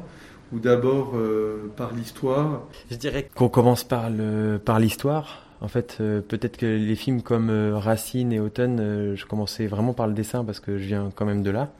[0.51, 2.63] ou d'abord euh, par l'histoire?
[2.89, 5.41] Je dirais qu'on commence par le par l'histoire.
[5.61, 10.07] En fait, euh, peut-être que les films comme Racine et Automne, je commençais vraiment par
[10.07, 11.71] le dessin parce que je viens quand même de là.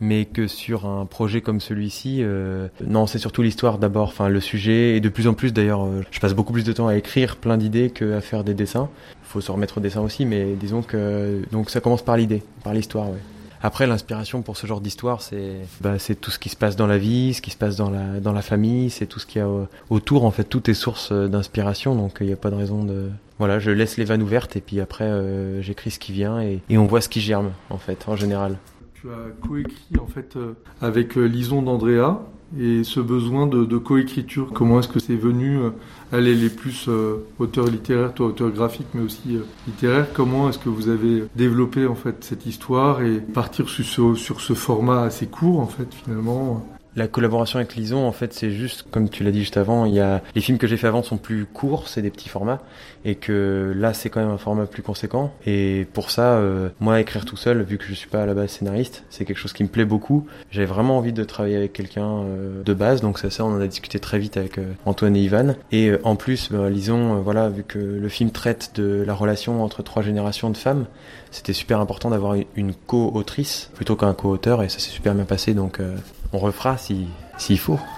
[0.00, 4.40] Mais que sur un projet comme celui-ci, euh, non, c'est surtout l'histoire d'abord, enfin le
[4.40, 6.96] sujet, et de plus en plus d'ailleurs, euh, je passe beaucoup plus de temps à
[6.96, 8.88] écrire plein d'idées qu'à faire des dessins.
[9.22, 12.42] Il faut se remettre au dessin aussi, mais disons que donc ça commence par l'idée,
[12.64, 13.18] par l'histoire, ouais.
[13.62, 16.86] Après, l'inspiration pour ce genre d'histoire, c'est bah, c'est tout ce qui se passe dans
[16.86, 19.38] la vie, ce qui se passe dans la dans la famille, c'est tout ce qu'il
[19.38, 20.26] y a au- autour.
[20.26, 23.08] En fait, tout est source euh, d'inspiration, donc il n'y a pas de raison de
[23.38, 23.58] voilà.
[23.60, 26.84] Je laisse les vannes ouvertes et puis après euh, j'écris ce qui vient et on
[26.84, 28.58] voit ce qui germe en fait en général.
[29.04, 32.22] Tu as coécrit en fait euh, avec euh, Lison d'Andrea
[32.58, 34.50] et ce besoin de, coécriture.
[34.54, 35.70] Comment est-ce que c'est venu euh,
[36.10, 40.06] Elle elle est plus euh, auteur littéraire, toi auteur graphique, mais aussi littéraire.
[40.14, 44.40] Comment est-ce que vous avez développé en fait cette histoire et partir sur ce, sur
[44.40, 46.66] ce format assez court en fait finalement?
[46.96, 49.94] La collaboration avec Lison, en fait, c'est juste, comme tu l'as dit juste avant, il
[49.94, 52.62] y a, les films que j'ai fait avant sont plus courts, c'est des petits formats,
[53.04, 55.32] et que là, c'est quand même un format plus conséquent.
[55.44, 58.34] Et pour ça, euh, moi, écrire tout seul, vu que je suis pas à la
[58.34, 60.26] base scénariste, c'est quelque chose qui me plaît beaucoup.
[60.52, 63.60] J'avais vraiment envie de travailler avec quelqu'un euh, de base, donc c'est ça, on en
[63.60, 65.56] a discuté très vite avec euh, Antoine et Ivan.
[65.72, 69.82] Et en plus, ben, Lison, voilà, vu que le film traite de la relation entre
[69.82, 70.86] trois générations de femmes,
[71.34, 75.52] c'était super important d'avoir une- co-autrice plutôt qu'un co-auteur, et ça s'est super bien passé,
[75.52, 75.96] donc euh,
[76.32, 77.06] on refera si
[77.38, 77.78] s'il faut.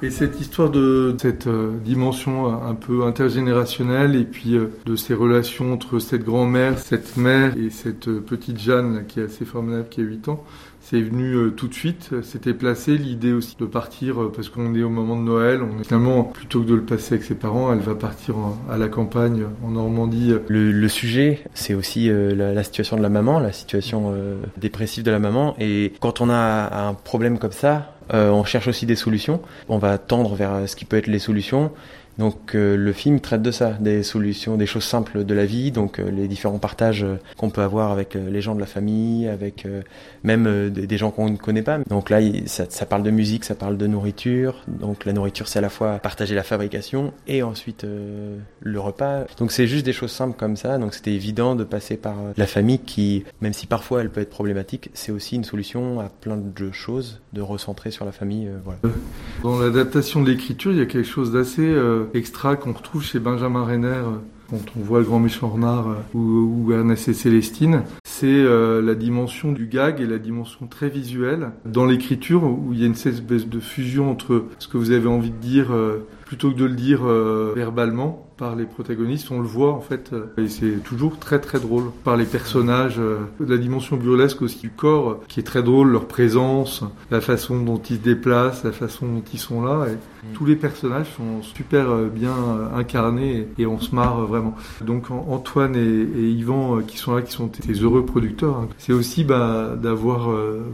[0.00, 5.12] Et cette histoire de cette euh, dimension un peu intergénérationnelle et puis euh, de ces
[5.12, 9.88] relations entre cette grand-mère, cette mère et cette euh, petite Jeanne qui est assez formidable,
[9.90, 10.44] qui a 8 ans,
[10.88, 12.10] c'est venu euh, tout de suite.
[12.22, 15.60] C'était placé l'idée aussi de partir euh, parce qu'on est au moment de Noël.
[15.62, 18.36] On est finalement plutôt que de le passer avec ses parents, elle va partir
[18.70, 20.32] à la campagne en Normandie.
[20.48, 24.14] Le, sujet, c'est aussi euh, la, la situation de la maman, la situation
[24.56, 25.54] dépressive de la maman.
[25.58, 29.42] Et quand on a un problème comme ça, on cherche aussi des solutions.
[29.68, 31.70] On va tendre vers ce qui peut être les solutions.
[32.18, 35.70] Donc euh, le film traite de ça, des solutions, des choses simples de la vie,
[35.70, 38.66] donc euh, les différents partages euh, qu'on peut avoir avec euh, les gens de la
[38.66, 39.82] famille, avec euh,
[40.24, 41.78] même des, gens qu'on ne connaît pas.
[41.88, 44.64] Donc là, ça, ça parle de musique, ça parle de nourriture.
[44.66, 47.86] Donc la nourriture, c'est à la fois partager la fabrication et ensuite
[48.60, 49.26] le repas.
[49.38, 50.78] Donc c'est juste des choses simples comme ça.
[50.78, 54.30] Donc c'était évident de passer par la famille qui, même si parfois elle peut être
[54.30, 58.48] problématique, c'est aussi une solution à plein de choses, de recentrer sur la famille.
[58.64, 58.80] voilà.
[59.44, 61.72] Dans l'adaptation de l'écriture, il y a quelque chose d'assez
[62.14, 64.18] extra qu'on retrouve chez Benjamin Renner euh,
[64.50, 67.82] quand on voit le grand méchant renard euh, ou, Ernest et Célestine.
[68.04, 72.80] C'est euh, la dimension du gag et la dimension très visuelle dans l'écriture où il
[72.80, 76.06] y a une espèce de fusion entre ce que vous avez envie de dire euh,
[76.28, 80.10] plutôt que de le dire euh, verbalement par les protagonistes, on le voit en fait,
[80.12, 84.60] euh, et c'est toujours très très drôle par les personnages, euh, la dimension burlesque aussi
[84.60, 88.62] du corps, euh, qui est très drôle, leur présence, la façon dont ils se déplacent,
[88.62, 89.96] la façon dont ils sont là, et
[90.34, 92.34] tous les personnages sont super euh, bien
[92.76, 94.54] incarnés et, et on se marre vraiment.
[94.84, 95.80] Donc An- Antoine et,
[96.20, 98.68] et Yvan qui sont là, qui sont tes heureux producteurs, hein.
[98.78, 100.28] c'est aussi bah, d'avoir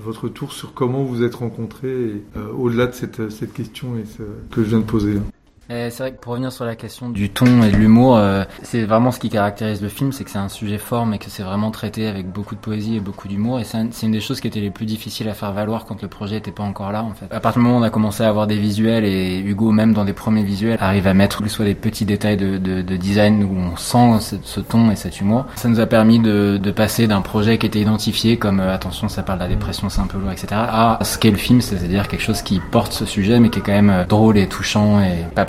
[0.04, 4.22] votre tour sur comment vous êtes rencontrés, euh, au-delà de cette, cette question et ce-
[4.54, 5.16] que je viens de poser.
[5.16, 5.22] hein.
[5.70, 8.84] C'est vrai que pour revenir sur la question du ton et de l'humour, euh, c'est
[8.84, 11.42] vraiment ce qui caractérise le film, c'est que c'est un sujet fort, mais que c'est
[11.42, 13.60] vraiment traité avec beaucoup de poésie et beaucoup d'humour.
[13.60, 15.86] Et c'est un- c'est une des choses qui était les plus difficiles à faire valoir
[15.86, 17.34] quand le projet était pas encore là, en fait.
[17.34, 19.94] À partir du moment où on a commencé à avoir des visuels, et Hugo, même
[19.94, 23.42] dans des premiers visuels, arrive à mettre soit des petits détails de, de, de design
[23.44, 26.70] où on sent ce, ce ton et cet humour, ça nous a permis de, de
[26.72, 30.00] passer d'un projet qui était identifié comme euh, attention, ça parle de la dépression, c'est
[30.00, 33.06] un peu lourd, etc., à ce qu'est le film, c'est-à-dire quelque chose qui porte ce
[33.06, 35.46] sujet, mais qui est quand même euh, drôle et touchant et pas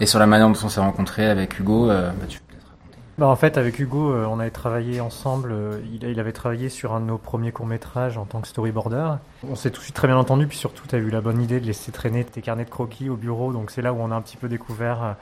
[0.00, 2.40] Et sur la manière dont on s'est rencontrés avec Hugo, euh, bah, tu
[3.18, 5.50] Bah, en fait, avec Hugo, euh, on avait travaillé ensemble.
[5.50, 9.12] euh, il, il avait travaillé sur un de nos premiers courts-métrages en tant que storyboarder.
[9.48, 11.40] On s'est tout de suite très bien entendu, puis surtout, tu as eu la bonne
[11.40, 13.54] idée de laisser traîner tes carnets de croquis au bureau.
[13.54, 15.12] Donc, c'est là où on a un petit peu découvert euh,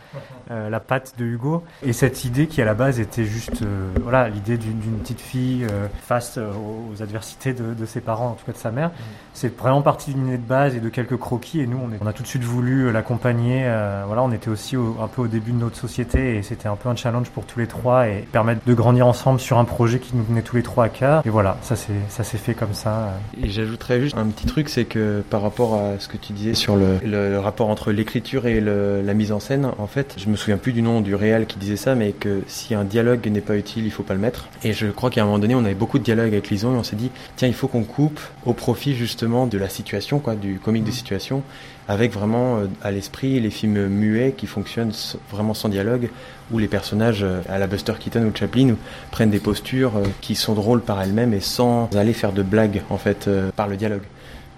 [0.50, 1.62] euh, la patte de Hugo.
[1.84, 5.20] Et cette idée qui, à la base, était juste euh, voilà, l'idée d'une d'une petite
[5.20, 8.72] fille euh, face euh, aux adversités de, de ses parents, en tout cas de sa
[8.72, 8.90] mère.
[9.34, 11.60] C'est vraiment parti d'une idée de base et de quelques croquis.
[11.60, 13.62] Et nous, on, est- on a tout de suite voulu euh, l'accompagner.
[13.66, 16.66] euh, voilà, on était aussi au- un peu au début de notre société et c'était
[16.66, 19.64] un peu un challenge pour tous les trois et permettre de grandir ensemble sur un
[19.64, 21.22] projet qui nous venait tous les trois à cœur.
[21.26, 23.14] Et voilà, ça s'est fait comme ça.
[23.42, 26.54] Et j'ajouterais juste un petit truc, c'est que par rapport à ce que tu disais
[26.54, 30.14] sur le, le- le rapport entre l'écriture et le- la mise en scène, en fait,
[30.18, 32.84] je me souviens plus du nom du réel qui disait ça, mais que si un
[32.84, 34.48] dialogue n'est pas utile, il faut pas le mettre.
[34.62, 36.78] Et je crois qu'à un moment donné, on avait beaucoup de dialogues avec Lison et
[36.78, 40.34] on s'est dit, tiens, il faut qu'on coupe au profit justement de la situation, quoi,
[40.34, 41.42] du comique de situation,
[41.88, 44.92] avec vraiment euh, à l'esprit les films muets qui fonctionnent
[45.30, 46.08] vraiment sans dialogue,
[46.50, 48.76] où les personnages euh, à la Buster Keaton ou Chaplin
[49.10, 52.82] prennent des postures euh, qui sont drôles par elles-mêmes et sans aller faire de blagues
[52.90, 54.02] en fait par le dialogue.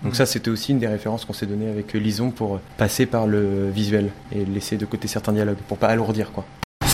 [0.03, 3.27] Donc ça, c'était aussi une des références qu'on s'est donné avec Lison pour passer par
[3.27, 6.45] le visuel et laisser de côté certains dialogues pour pas alourdir quoi.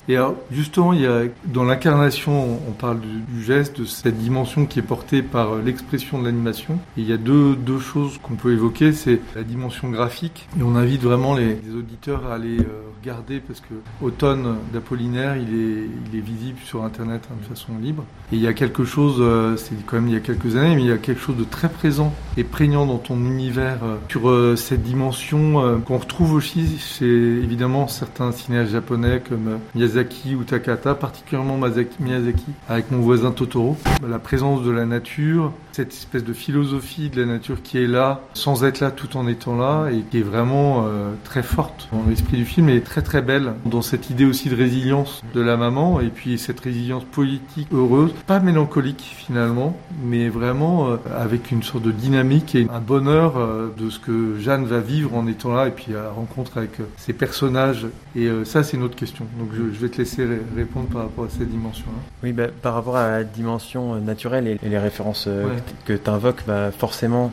[0.09, 4.65] Et alors, justement, il y a, dans l'incarnation, on- parle du, geste, de cette dimension
[4.65, 6.79] qui est portée par euh, l'expression de l'animation.
[6.97, 10.49] Et il y a deux, deux choses qu'on peut évoquer, c'est la dimension graphique.
[10.59, 15.53] Et on invite vraiment les, auditeurs à aller euh, regarder parce que Automne d'Apollinaire, il
[15.53, 18.03] est, il est visible sur Internet hein, de façon libre.
[18.31, 20.75] Et il y a quelque chose, euh, c'est quand même il y a quelques années,
[20.75, 23.77] mais il y a quelque chose de très présent et prégnant dans ton univers
[24.09, 30.95] sur cette dimension qu'on retrouve aussi chez évidemment certains cinéastes japonais comme Miyazaki ou Takata,
[30.95, 33.75] particulièrement Miyazaki, avec mon voisin Totoro.
[34.07, 38.21] La présence de la nature, cette espèce de philosophie de la nature qui est là,
[38.33, 42.03] sans être là tout en étant là, et qui est vraiment euh, très forte dans
[42.07, 45.57] l'esprit du film et très très belle dans cette idée aussi de résilience de la
[45.57, 51.63] maman, et puis cette résilience politique heureuse, pas mélancolique finalement, mais vraiment euh, avec une
[51.63, 55.53] sorte de dynamique et un bonheur euh, de ce que Jeanne va vivre en étant
[55.53, 57.87] là, et puis à la rencontre avec ses personnages.
[58.15, 59.25] Et ça, c'est une autre question.
[59.39, 61.97] Donc je, je vais te laisser ré- répondre par rapport à cette dimension-là.
[62.21, 65.62] Oui, bah, par rapport à la dimension naturelle et, et les références Ouais.
[65.85, 67.31] Que tu invoques, bah, forcément,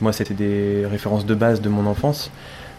[0.00, 2.30] moi c'était des références de base de mon enfance.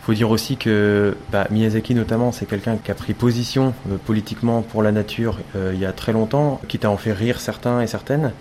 [0.01, 4.61] faut dire aussi que bah, Miyazaki notamment, c'est quelqu'un qui a pris position euh, politiquement
[4.61, 7.81] pour la nature euh, il y a très longtemps, quitte à en faire rire certains
[7.81, 8.31] et certaines.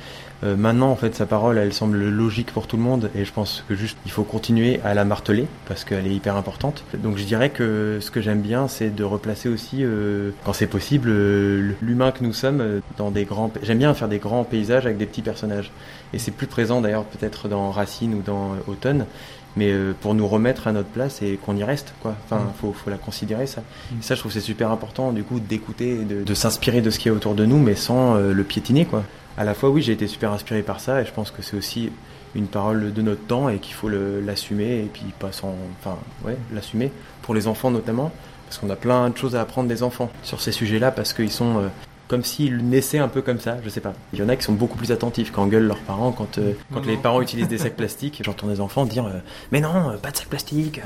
[0.42, 3.32] Euh, maintenant, en fait, sa parole, elle semble logique pour tout le monde et je
[3.32, 6.84] pense que juste il faut continuer à la marteler parce qu'elle est hyper importante.
[6.98, 9.84] Donc je dirais que ce que j'aime bien, c'est de replacer aussi,
[10.44, 11.08] quand c'est possible,
[11.80, 13.50] l'humain que nous sommes dans des grands.
[13.62, 15.70] J'aime bien faire des grands paysages avec des petits personnages
[16.14, 19.06] et c'est plus présent d'ailleurs peut-être dans Racine ou dans euh, Automne.
[19.56, 22.16] Mais euh, pour nous remettre à notre place et qu'on y reste, quoi.
[22.24, 22.52] Enfin, Mm.
[22.60, 23.62] faut, faut la considérer ça.
[23.96, 26.98] Et ça, je trouve c'est super important, du coup, d'écouter, de, de s'inspirer de ce
[26.98, 29.04] qui est autour de nous, mais sans euh, le piétiner, quoi.
[29.36, 31.56] À la fois, oui, j'ai été super inspiré par ça, et je pense que c'est
[31.56, 31.90] aussi
[32.34, 36.36] une parole de notre temps et qu'il faut l'assumer et puis pas sans, enfin, ouais,
[36.52, 36.90] l'assumer
[37.22, 38.10] pour les enfants notamment,
[38.46, 41.30] parce qu'on a plein de choses à apprendre des enfants sur ces sujets-là, parce qu'ils
[41.30, 41.68] sont euh,
[42.14, 43.92] comme s'ils naissaient un peu comme ça, je sais pas.
[44.12, 46.52] Il y en a qui sont beaucoup plus attentifs quand gueulent leurs parents, quand, euh,
[46.72, 47.02] quand Non, les non.
[47.02, 48.22] parents utilisent des sacs plastiques.
[48.24, 49.18] J'entends des enfants dire euh,
[49.50, 50.80] Mais non, euh, pas de sacs plastiques.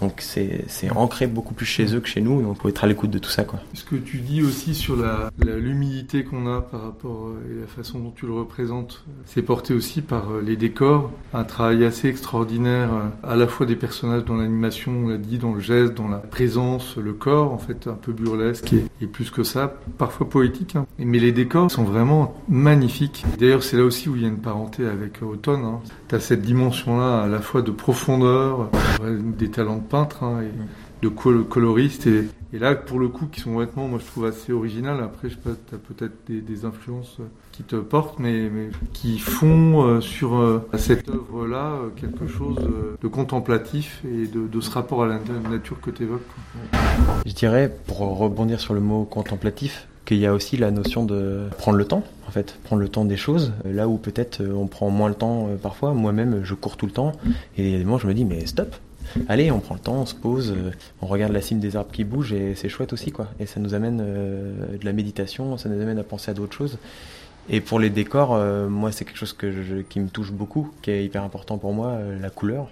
[0.00, 0.64] Donc c'est
[0.94, 3.30] ancré beaucoup plus chez eux que chez nous, donc faut être à l'écoute de tout
[3.30, 3.60] ça, quoi.
[3.74, 7.60] Ce que tu dis aussi sur la la- l'humilité qu'on a par rapport euh, et
[7.60, 11.84] la façon dont tu le représentes, c'est porté aussi par euh, les décors, un travail
[11.84, 15.60] assez extraordinaire, euh, à la fois des personnages dans l'animation, on l'a dit, dans le
[15.60, 19.74] geste, dans la présence, le corps, en fait, un peu burlesque et, plus que ça,
[19.98, 20.76] parfois poétique.
[20.76, 20.86] hein.
[20.98, 23.24] Mais les décors sont vraiment magnifiques.
[23.38, 25.64] D'ailleurs, c'est là aussi où il y a une parenté avec Automne.
[25.64, 25.80] Hein.
[26.08, 28.70] Tu as cette dimension-là à la fois de profondeur,
[29.38, 31.44] des talents de peintre hein, et de col-
[32.52, 35.34] et, là pour le coup qui sont vraiment moi je trouve assez original après je
[35.34, 38.50] sais pas t'as peut-être des, influences euh, qui te portent mais,
[38.92, 42.56] qui font euh, sur euh, cette œuvre là quelque chose
[43.00, 46.22] de contemplatif et de, ce rapport à la na- nature que tu évoques
[47.26, 51.48] Je dirais, pour rebondir sur le mot contemplatif, qu'il y a aussi la notion de
[51.58, 54.90] prendre le temps, en fait, prendre le temps des choses, là où peut-être on prend
[54.90, 55.92] moins le temps parfois.
[55.92, 57.12] Moi-même, je cours tout le temps,
[57.58, 58.74] et moi je me dis, mais stop
[59.28, 61.90] Allez, on prend le temps, on se pose, euh, on regarde la cime des arbres
[61.92, 63.28] qui bougent, et c'est chouette aussi, quoi.
[63.38, 66.56] Et ça nous amène euh, de la méditation, ça nous amène à penser à d'autres
[66.56, 66.78] choses.
[67.48, 69.36] Et pour les décors, euh, moi, c'est quelque chose
[69.88, 72.68] qui me touche beaucoup, qui est hyper important pour moi, la couleur.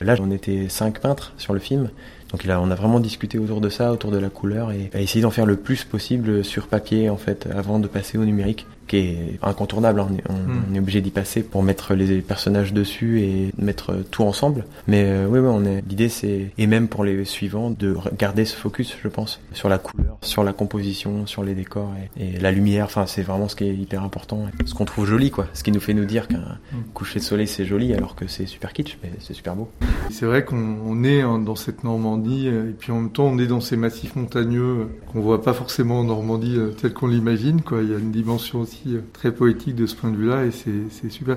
[0.00, 1.90] Là, on était cinq peintres sur le film,
[2.30, 5.00] donc là, on a vraiment discuté autour de ça, autour de la couleur, et à
[5.00, 8.66] essayer d'en faire le plus possible sur papier, en fait, avant de passer au numérique,
[8.86, 10.00] qui est incontournable.
[10.00, 10.08] hein.
[10.10, 10.62] On est, on- Mm.
[10.70, 14.64] on est obligé d'y passer pour mettre les personnages dessus et mettre tout ensemble.
[14.88, 15.82] Mais euh, oui, oui, on est.
[15.88, 19.78] L'idée, c'est et même pour les suivants de garder ce focus, je pense, sur la
[19.78, 22.84] couleur, sur la composition, sur les décors et, et la lumière.
[22.86, 25.46] Enfin, c'est vraiment ce qui est hyper important, ce qu'on trouve joli, quoi.
[25.54, 26.58] Ce qui nous fait nous dire qu'un
[26.94, 29.68] coucher de soleil c'est joli, alors que c'est super kitsch, mais c'est super beau.
[30.10, 33.26] c'est vrai qu'on on est hein, dans cette Normandie euh, et puis en même temps
[33.26, 37.06] on est dans ces massifs montagneux qu'on voit pas forcément en Normandie euh, tel qu'on
[37.08, 40.16] l'imagine quoi il y a une dimension aussi euh, très poétique de ce point de
[40.16, 41.36] vue là et c'est c'est super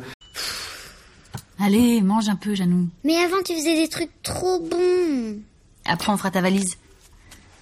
[1.60, 2.90] Allez, mange un peu, Janou.
[3.06, 5.38] Mais avant, tu faisais des trucs trop bons.
[5.86, 6.76] Après, on fera ta valise.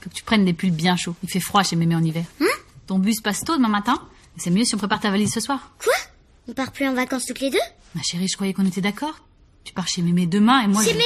[0.01, 1.15] Faut que tu prennes des pulls bien chauds.
[1.23, 2.25] Il fait froid chez mémé en hiver.
[2.41, 2.45] Hein
[2.87, 4.01] Ton bus passe tôt demain matin.
[4.37, 5.71] C'est mieux si on prépare ta valise ce soir.
[5.83, 5.93] Quoi
[6.47, 7.59] On part plus en vacances toutes les deux
[7.93, 9.13] Ma chérie, je croyais qu'on était d'accord.
[9.63, 10.81] Tu pars chez mémé demain et moi...
[10.83, 11.05] Chez je- mémé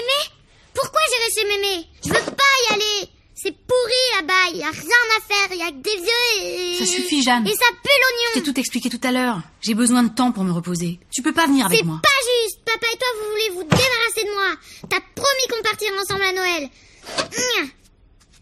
[0.73, 1.87] Pourquoi j'irai chez mémé?
[2.05, 3.09] Je veux pas y aller
[3.39, 6.75] C'est pourri là-bas, y a rien à faire, y a que des vieux et...
[6.79, 7.45] Ça suffit, Jeanne.
[7.45, 9.41] Et ça pue l'oignon Je t'ai tout expliqué tout à l'heure.
[9.61, 10.99] J'ai besoin de temps pour me reposer.
[11.11, 11.99] Tu peux pas venir avec C'est moi.
[12.01, 12.09] pas
[12.47, 14.55] juste Papa et toi, vous voulez vous débarrasser de moi
[14.89, 16.69] T'as promis qu'on partirait ensemble à Noël.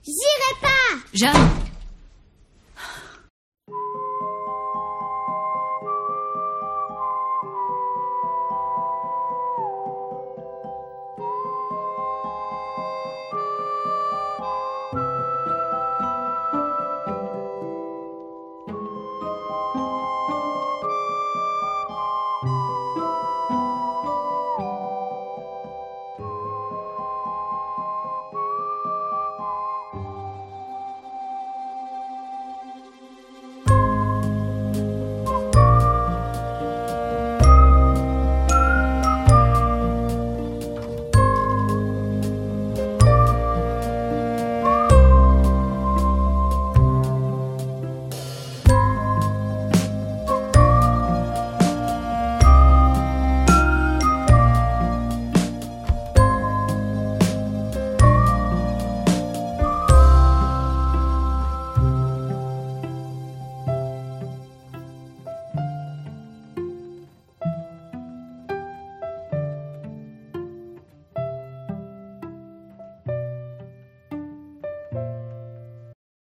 [0.05, 1.49] J'irai pas Jeanne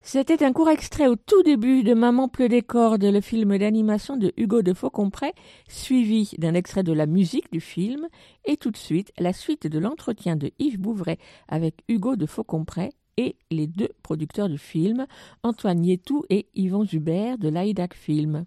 [0.09, 4.33] C'était un court extrait au tout début de Maman pleut des le film d'animation de
[4.37, 5.33] Hugo de Faucompré,
[5.67, 8.07] suivi d'un extrait de la musique du film,
[8.45, 12.91] et tout de suite la suite de l'entretien de Yves Bouvray avec Hugo de Faucompré
[13.17, 15.07] et les deux producteurs du film,
[15.43, 18.45] Antoine Nietou et Yvon Zubert de l'AIDAC Film.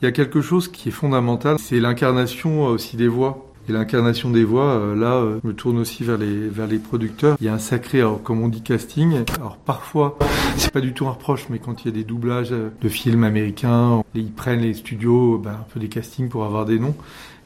[0.00, 3.51] Il y a quelque chose qui est fondamental, c'est l'incarnation aussi des voix.
[3.68, 6.78] Et l'incarnation des voix, euh, là, euh, je me tourne aussi vers les, vers les
[6.78, 7.36] producteurs.
[7.40, 9.24] Il y a un sacré, comme on dit, casting.
[9.36, 10.18] Alors parfois,
[10.56, 13.24] c'est pas du tout un reproche, mais quand il y a des doublages de films
[13.24, 16.94] américains, ils prennent les studios ben, un peu des castings pour avoir des noms.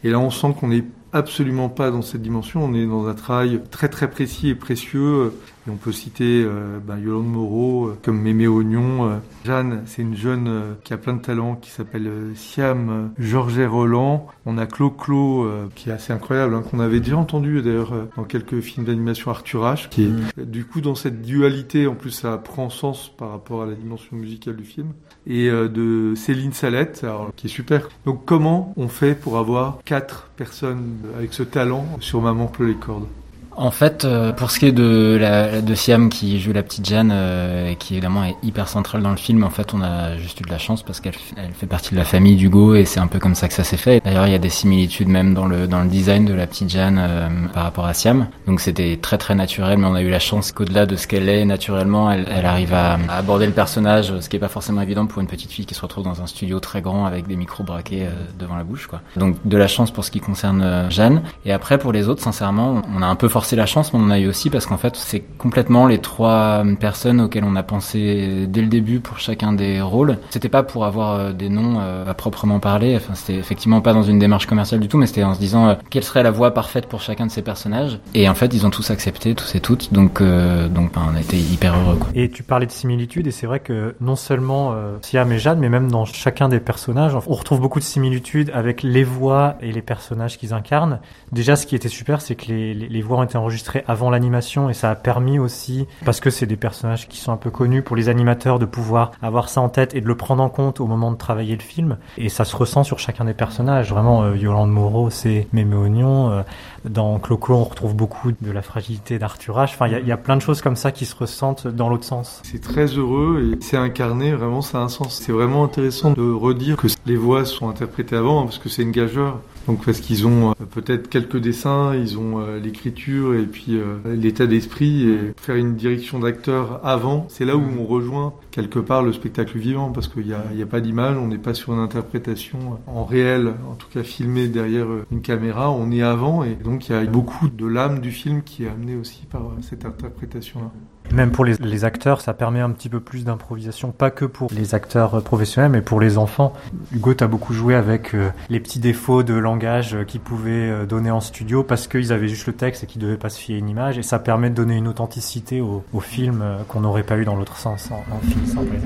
[0.04, 2.64] Et là, on sent qu'on n'est absolument pas dans cette dimension.
[2.64, 5.32] On est dans un travail très très précis et précieux
[5.66, 9.08] et on peut citer euh, ben, Yolande Moreau euh, comme Mémé Oignon.
[9.08, 9.16] Euh.
[9.44, 14.26] Jeanne, c'est une jeune qui a plein de talents, qui s'appelle Siam Georget Roland.
[14.44, 18.24] On a Clo Clo, qui est assez incroyable, hein, qu'on avait déjà entendu d'ailleurs dans
[18.24, 20.44] quelques films d'animation Arthur H, qui est mm.
[20.44, 24.16] du coup dans cette dualité, en plus ça prend sens par rapport à la dimension
[24.16, 24.88] musicale du film.
[25.28, 27.04] Et de Céline Salette,
[27.34, 27.88] qui est super.
[28.04, 32.74] Donc comment on fait pour avoir quatre personnes avec ce talent sur Maman pleut les
[32.74, 33.08] cordes?
[33.56, 36.86] En fait, euh, pour ce qui est de, la, de Siam qui joue la petite
[36.86, 40.40] Jeanne, euh, qui évidemment est hyper centrale dans le film, en fait, on a juste
[40.40, 43.00] eu de la chance parce qu'elle elle fait partie de la famille d'Hugo et c'est
[43.00, 44.02] un peu comme ça que ça s'est fait.
[44.04, 46.68] D'ailleurs, il y a des similitudes même dans le dans le design de la petite
[46.68, 48.26] Jeanne euh, par rapport à Siam.
[48.46, 51.28] Donc c'était très très naturel, mais on a eu la chance qu'au-delà de ce qu'elle
[51.28, 55.06] est naturellement, elle, elle arrive à, aborder le personnage, ce qui est pas forcément évident
[55.06, 57.64] pour une petite fille qui se retrouve dans un studio très grand avec des micros
[57.64, 58.06] braqués
[58.38, 59.00] devant la bouche, quoi.
[59.16, 61.22] Donc de la chance pour ce qui concerne Jeanne.
[61.46, 64.00] Et après pour les autres, sincèrement, on a un peu forcé c'est la chance, mais
[64.00, 67.56] on en a eu aussi parce qu'en fait, c'est complètement les trois personnes auxquelles on
[67.56, 70.18] a pensé dès le début pour chacun des rôles.
[70.30, 72.96] C'était pas pour avoir euh, des noms euh, à proprement parler.
[72.96, 75.68] Enfin, c'était effectivement pas dans une démarche commerciale du tout, mais c'était en se disant
[75.68, 77.98] euh, quelle serait la voix parfaite pour chacun de ces personnages.
[78.14, 79.92] Et en fait, ils ont tous accepté, tous et toutes.
[79.92, 81.98] Donc, donc, ben, on a été hyper heureux.
[82.14, 85.68] Et tu parlais de similitudes, et c'est vrai que non seulement Siam et Jade, mais
[85.68, 89.82] même dans chacun des personnages, on retrouve beaucoup de similitudes avec les voix et les
[89.82, 91.00] personnages qu'ils incarnent.
[91.32, 94.70] Déjà, ce qui était super, c'est que les, les voix ont été enregistré avant l'animation
[94.70, 97.82] et ça a permis aussi, parce que c'est des personnages qui sont un peu connus
[97.82, 100.80] pour les animateurs, de pouvoir avoir ça en tête et de le prendre en compte
[100.80, 101.98] au moment de travailler le film.
[102.18, 103.90] Et ça se ressent sur chacun des personnages.
[103.90, 106.30] Vraiment, euh, Yolande Moreau, c'est Mémé Oignon.
[106.30, 106.42] Euh,
[106.88, 109.64] dans Clo-Clo, on retrouve beaucoup de la fragilité d'Arthur H.
[109.64, 112.04] Enfin, il y, y, a plein de choses comme ça qui se ressentent dans l'autre
[112.04, 112.40] sens.
[112.44, 115.20] C'est très heureux et c'est incarné, vraiment, ça a un sens.
[115.20, 118.92] C'est vraiment intéressant de redire que les voix sont interprétées avant, parce que c'est une
[118.92, 119.40] gageure.
[119.66, 123.96] Donc parce qu'ils ont euh, peut-être quelques dessins, ils ont euh, l'écriture et puis euh,
[124.14, 129.02] l'état d'esprit et faire une direction d'acteur avant, c'est là où on rejoint quelque part
[129.02, 131.80] le spectacle vivant parce qu'il n'y a, a, pas d'image, on n'est pas sur une
[131.80, 136.88] interprétation en réel, en tout cas filmée derrière une caméra, on est avant et donc
[136.88, 140.70] il y a beaucoup de l'âme du film qui est amenée aussi par cette interprétation-là.
[141.12, 144.50] Même pour les, les, acteurs, ça permet un petit peu plus d'improvisation, pas que pour
[144.52, 146.52] les acteurs professionnels, mais pour les enfants.
[146.92, 150.70] Hugo, tu as beaucoup joué avec euh, les petits défauts de langage euh, qu'ils pouvaient
[150.70, 153.38] euh, donner en studio parce qu'ils avaient juste le texte et qu'ils devaient pas se
[153.38, 156.80] fier à une image, et ça permet de donner une authenticité au, au film qu'on
[156.80, 158.76] n'aurait pas eu dans l'autre sens en, film simple.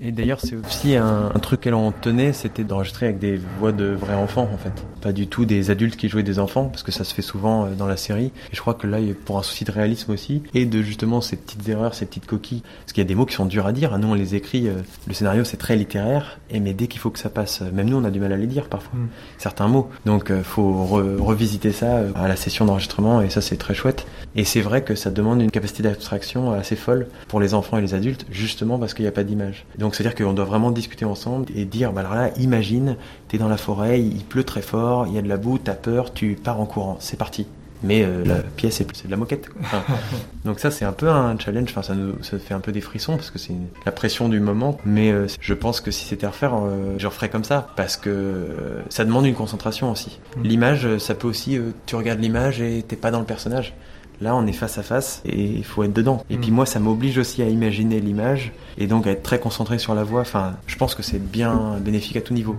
[0.00, 3.72] Et d'ailleurs, c'est aussi un, un truc qu'elle en tenait, c'était d'enregistrer avec des voix
[3.72, 4.84] de vrais enfants, en fait.
[5.00, 7.66] Pas du tout des adultes qui jouaient des enfants, parce que ça se fait souvent
[7.70, 8.32] dans la série.
[8.52, 11.36] Et je crois que là, pour un souci de réalisme aussi, et de justement ces
[11.36, 12.62] petites erreurs, ces petites coquilles.
[12.80, 13.96] Parce qu'il y a des mots qui sont durs à dire.
[13.98, 14.68] Nous, on les écrit.
[14.68, 14.74] Euh,
[15.06, 16.38] le scénario, c'est très littéraire.
[16.50, 18.32] Et mais dès qu'il faut que ça passe, euh, même nous, on a du mal
[18.32, 18.98] à les dire parfois.
[18.98, 19.08] Mm.
[19.38, 19.90] Certains mots.
[20.04, 23.20] Donc, euh, faut re revisiter ça à la session d'enregistrement.
[23.22, 24.06] Et ça, c'est très chouette.
[24.34, 27.80] Et c'est vrai que ça demande une capacité d'abstraction assez folle pour les enfants et
[27.80, 29.64] les adultes, justement parce qu'il n'y a pas d'image.
[29.86, 32.96] Donc, c'est-à-dire qu'on doit vraiment discuter ensemble et dire, bah alors là, imagine,
[33.28, 35.74] t'es dans la forêt, il pleut très fort, il y a de la boue, t'as
[35.74, 36.96] peur, tu pars en courant.
[36.98, 37.46] C'est parti
[37.82, 39.48] mais euh, la pièce c'est de la moquette.
[39.60, 39.84] Enfin,
[40.44, 42.80] donc ça c'est un peu un challenge, enfin ça nous ça fait un peu des
[42.80, 43.52] frissons parce que c'est
[43.84, 47.06] la pression du moment, mais euh, je pense que si c'était à refaire, euh, je
[47.06, 50.18] referais comme ça parce que euh, ça demande une concentration aussi.
[50.38, 50.42] Mm.
[50.42, 53.74] L'image, ça peut aussi, tu regardes l'image et t'es pas dans le personnage.
[54.20, 56.24] Là, on est face à face et il faut être dedans.
[56.30, 56.40] Et mm.
[56.40, 59.94] puis moi, ça m'oblige aussi à imaginer l'image et donc à être très concentré sur
[59.94, 60.22] la voix.
[60.22, 62.56] Enfin, je pense que c'est bien bénéfique à tout niveau.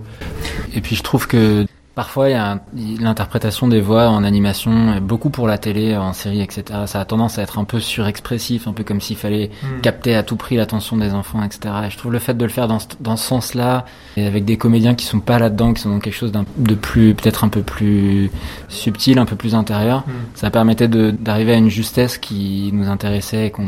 [0.74, 1.66] Et puis je trouve que
[1.98, 2.60] Parfois, il y a
[3.00, 6.62] l'interprétation des voix en animation, beaucoup pour la télé, en série, etc.
[6.86, 9.80] Ça a tendance à être un peu surexpressif, un peu comme s'il fallait mm.
[9.80, 11.74] capter à tout prix l'attention des enfants, etc.
[11.86, 13.84] Et je trouve le fait de le faire dans, dans ce sens-là,
[14.16, 17.14] et avec des comédiens qui sont pas là-dedans, qui sont dans quelque chose de plus,
[17.14, 18.30] peut-être un peu plus
[18.68, 20.12] subtil, un peu plus intérieur, mm.
[20.36, 23.66] ça permettait d'arriver à une justesse qui nous intéressait et qu'on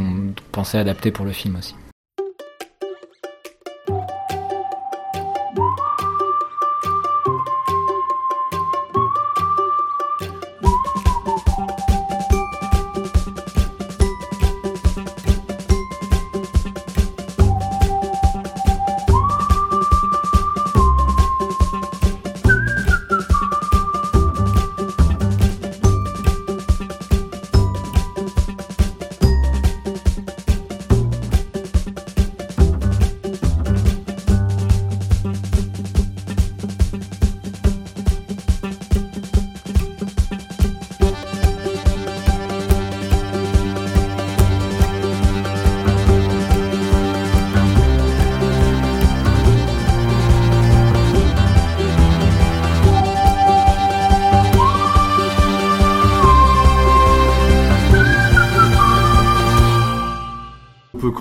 [0.52, 1.74] pensait adapter pour le film aussi.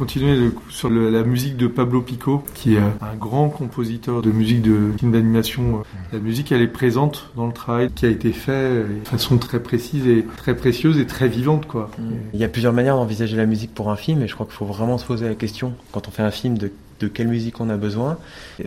[0.10, 4.64] Continuer sur la musique de Pablo Pico, qui est euh, un grand compositeur de musique
[4.64, 5.84] de film d'animation.
[6.11, 9.38] La musique, elle est présente dans le travail qui a été fait euh, de façon
[9.38, 11.91] très précise et très précieuse et très vivante, quoi.
[12.34, 14.56] Il y a plusieurs manières d'envisager la musique pour un film et je crois qu'il
[14.56, 17.60] faut vraiment se poser la question quand on fait un film de, de quelle musique
[17.60, 18.18] on a besoin.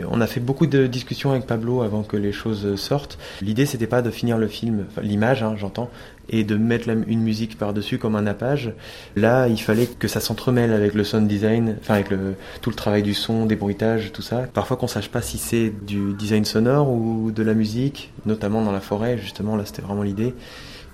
[0.08, 3.18] On a fait beaucoup de discussions avec Pablo avant que les choses sortent.
[3.40, 5.90] L'idée c'était pas de finir le film, l'image hein, j'entends,
[6.28, 8.72] et de mettre une musique par-dessus comme un nappage.
[9.16, 12.76] Là il fallait que ça s'entremêle avec le sound design, enfin avec le, tout le
[12.76, 14.46] travail du son, des bruitages, tout ça.
[14.52, 18.72] Parfois qu'on sache pas si c'est du design sonore ou de la musique, notamment dans
[18.72, 20.34] la forêt justement là c'était vraiment l'idée.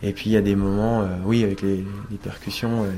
[0.02, 1.84] Et puis il y a des moments, euh, oui, avec les,
[2.22, 2.90] percussions euh,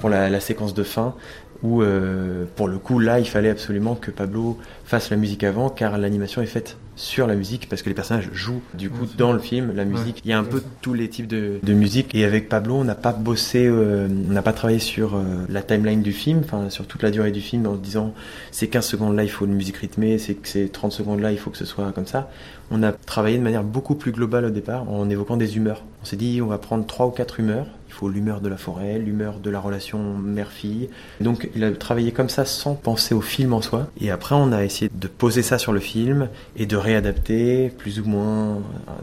[0.00, 1.14] pour la séquence de fin,
[1.62, 5.68] où euh, pour le coup là, il fallait absolument que Pablo fasse la musique avant,
[5.68, 9.32] car l'animation est faite sur la musique, parce que les personnages jouent du coup dans
[9.32, 10.20] le film la musique.
[10.24, 12.12] Il y a un peu tous les types de, de musique.
[12.14, 15.62] Et avec Pablo, on n'a pas bossé, euh, on n'a pas travaillé sur euh, la
[15.62, 18.14] timeline du film, enfin sur toute la durée du film, en se disant
[18.50, 21.38] ces 15 secondes là, il faut une musique rythmée, c'est ces 30 secondes là, il
[21.38, 22.30] faut que ce soit comme ça.
[22.70, 25.84] On a travaillé de manière beaucoup plus globale au départ, en évoquant des humeurs.
[26.02, 27.66] On s'est dit, on va prendre trois ou quatre humeurs.
[28.06, 30.88] L'humeur de la forêt, l'humeur de la relation mère-fille.
[31.20, 33.88] Donc, il a travaillé comme ça sans penser au film en soi.
[34.00, 37.98] Et après, on a essayé de poser ça sur le film et de réadapter plus
[37.98, 38.58] ou moins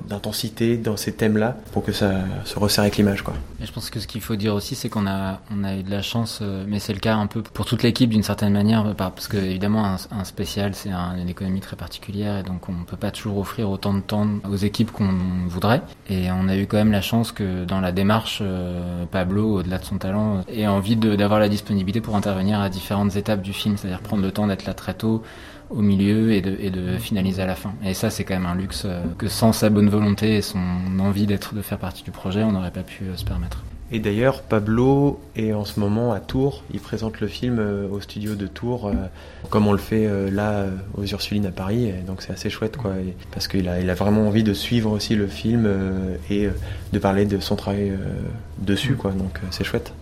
[0.08, 2.12] d'intensité dans ces thèmes-là pour que ça
[2.46, 3.24] se resserre avec l'image,
[3.62, 5.40] je pense que ce qu'il faut dire aussi, c'est qu'on a,
[5.78, 8.24] eu de la chance, euh, mais c'est le cas un peu pour toute l'équipe d'une
[8.24, 12.38] certaine manière, euh, par- parce que évidemment un, spécial, c'est un- une économie très particulière,
[12.38, 15.14] et donc on peut pas toujours offrir autant de temps aux équipes qu'on
[15.48, 15.82] voudrait.
[16.10, 19.78] Et on a eu quand même la chance que dans la démarche, euh, Pablo, au-delà
[19.78, 23.54] de son talent, euh, ait envie d'avoir la disponibilité pour intervenir à différentes étapes du
[23.54, 25.24] film, c'est-à-dire prendre le temps d'être là très tôt,
[25.70, 27.74] au milieu et de, et de finaliser à la fin.
[27.84, 30.60] Et ça, c'est quand même un luxe euh, que sans sa bonne volonté et son
[31.00, 33.64] envie d'être, de faire partie du projet, on n'aurait pas pu euh, se permettre.
[33.92, 36.64] Et d'ailleurs, Pablo est en ce moment à Tours.
[36.74, 38.94] Il présente le film euh, au studio de Tours, euh,
[39.52, 41.86] comme on le fait euh, là aux Ursulines à Paris.
[41.90, 42.94] Et donc c'est assez chouette, quoi.
[42.98, 45.70] Et- parce qu'il a, il a vraiment envie de suivre aussi le film
[46.32, 46.50] et
[46.94, 47.94] de parler de son travail
[48.58, 49.12] dessus, quoi.
[49.12, 49.94] Donc c'est chouette.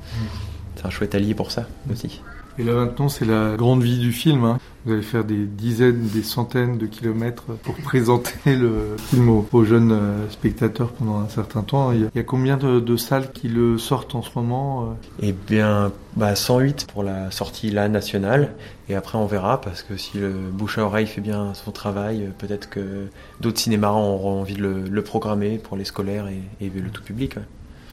[0.77, 2.21] C'est un chouette allié pour ça aussi.
[2.57, 4.43] Et là maintenant, c'est la grande vie du film.
[4.45, 4.59] hein.
[4.85, 9.91] Vous allez faire des dizaines, des centaines de kilomètres pour présenter le film aux, jeunes
[9.91, 11.91] euh, spectateurs pendant un certain temps.
[11.91, 14.85] Il y a, combien de, salles qui le sortent en ce moment euh?
[15.21, 18.53] Eh bien, bah 108 pour la sortie là nationale.
[18.89, 22.23] Et après, on verra parce que si le bouche à oreille fait bien son travail,
[22.23, 23.07] euh, peut-être que
[23.39, 27.35] d'autres cinémas auront envie de le, programmer pour les scolaires et, le tout public.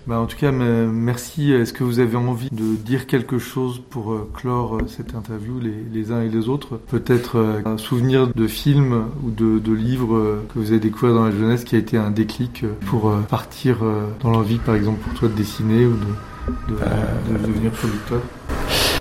[0.07, 1.53] Bah, en tout cas, me- merci.
[1.53, 5.61] Est-ce que vous avez envie de dire quelque chose pour euh, clore euh, cette interview,
[5.61, 6.79] les, les uns et les autres?
[6.89, 11.25] Peut-être euh, un souvenir de film ou de, de livre que vous avez découvert dans
[11.25, 13.79] la jeunesse qui a été un déclic pour partir
[14.21, 18.21] dans l'envie, par exemple, pour toi de dessiner ou de, de, de devenir producteur?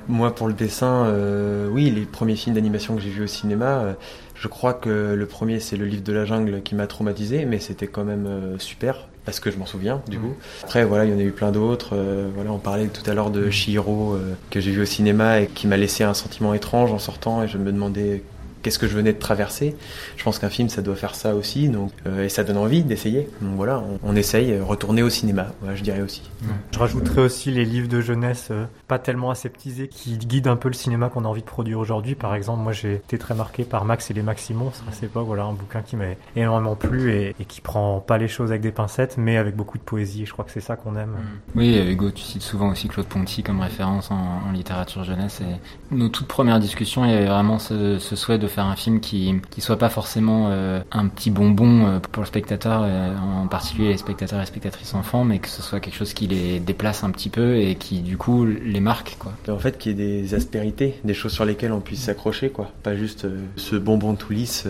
[0.08, 3.66] Moi, pour le dessin, euh, oui, les premiers films d'animation que j'ai vus au cinéma,
[3.66, 3.94] euh,
[4.36, 7.60] je crois que le premier, c'est le livre de la jungle qui m'a traumatisé, mais
[7.60, 10.34] c'était quand même euh, super parce que je m'en souviens du coup.
[10.64, 11.92] Après, voilà, il y en a eu plein d'autres.
[11.94, 15.42] euh, voilà, on parlait tout à l'heure de Chihiro euh, que j'ai vu au cinéma
[15.42, 18.24] et qui m'a laissé un sentiment étrange en sortant et je me demandais
[18.62, 19.76] qu'est-ce que je venais de traverser.
[20.18, 22.84] Je pense qu'un film, ça doit faire ça aussi, donc euh, et ça donne envie
[22.84, 23.30] d'essayer.
[23.42, 25.48] Donc voilà, on, on essaye, euh, retourner au cinéma.
[25.62, 26.30] Voilà, je dirais aussi.
[26.72, 30.70] Je rajouterais aussi les livres de jeunesse euh, pas tellement aseptisés qui guident un peu
[30.70, 32.16] le cinéma qu'on a envie de produire aujourd'hui.
[32.16, 35.26] Par exemple, moi j'ai été très marqué par Max et les Maximonstres à cette époque.
[35.28, 36.06] Voilà un bouquin qui m'a
[36.36, 39.78] énormément plu et, et qui prend pas les choses avec des pincettes mais avec beaucoup
[39.78, 40.26] de poésie.
[40.26, 41.16] Je crois que c'est ça qu'on aime.
[41.56, 45.42] Oui, euh, Hugo, tu cites souvent aussi Claude Ponty comme référence en, en littérature jeunesse.
[45.42, 48.76] Et nos toutes premières discussions, il y avait vraiment ce, ce souhait de faire un
[48.76, 53.16] film qui qui soit pas forcément euh, un petit bonbon euh, pour le spectateur, euh,
[53.18, 56.60] en particulier les spectateurs et spectatrices enfants, mais que ce soit quelque chose qui les
[56.60, 59.34] déplace un petit peu et qui du coup les marque, quoi.
[59.48, 62.72] En fait, qu'il y ait des aspérités, des choses sur lesquelles on puisse s'accrocher, quoi.
[62.84, 64.68] Pas juste ce bonbon tout lisse.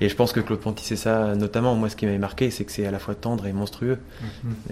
[0.00, 1.74] Et je pense que Claude Ponty, c'est ça, notamment.
[1.74, 3.98] Moi, ce qui m'avait marqué, c'est que c'est à la fois tendre et monstrueux.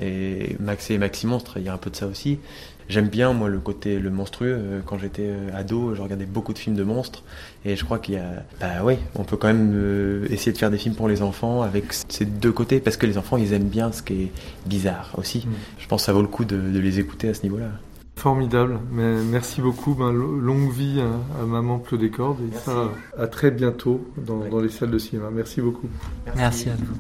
[0.01, 2.39] Et Max et Maxi Monstre, il y a un peu de ça aussi.
[2.89, 4.55] J'aime bien, moi, le côté le monstrueux.
[4.59, 7.23] Euh, Quand j'étais euh, ado, je regardais beaucoup de films de monstres.
[7.65, 8.45] Et je crois qu'il y a.
[8.61, 11.63] Bah ouais, on peut quand même euh, essayer de faire des films pour les enfants
[11.63, 12.81] avec ces deux côtés.
[12.81, 14.33] Parce que les enfants, ils aiment bien ce qui est
[14.67, 15.47] bizarre aussi.
[15.79, 17.69] Je pense que ça vaut le coup de, de les écouter à ce niveau-là.
[18.17, 19.95] Formidable, mais merci beaucoup.
[19.95, 24.07] Ben, lo- longue vie à, à Maman Pleut des Cordes et ça à très bientôt
[24.25, 25.31] dans, dans les salles de cinéma.
[25.33, 25.89] Merci beaucoup.
[26.37, 26.95] Merci à vous.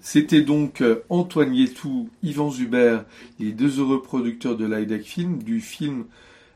[0.00, 3.00] C'était donc euh, Antoine Yetou, Yvan Zuber,
[3.38, 6.04] les deux heureux producteurs de l'IDEC Film du film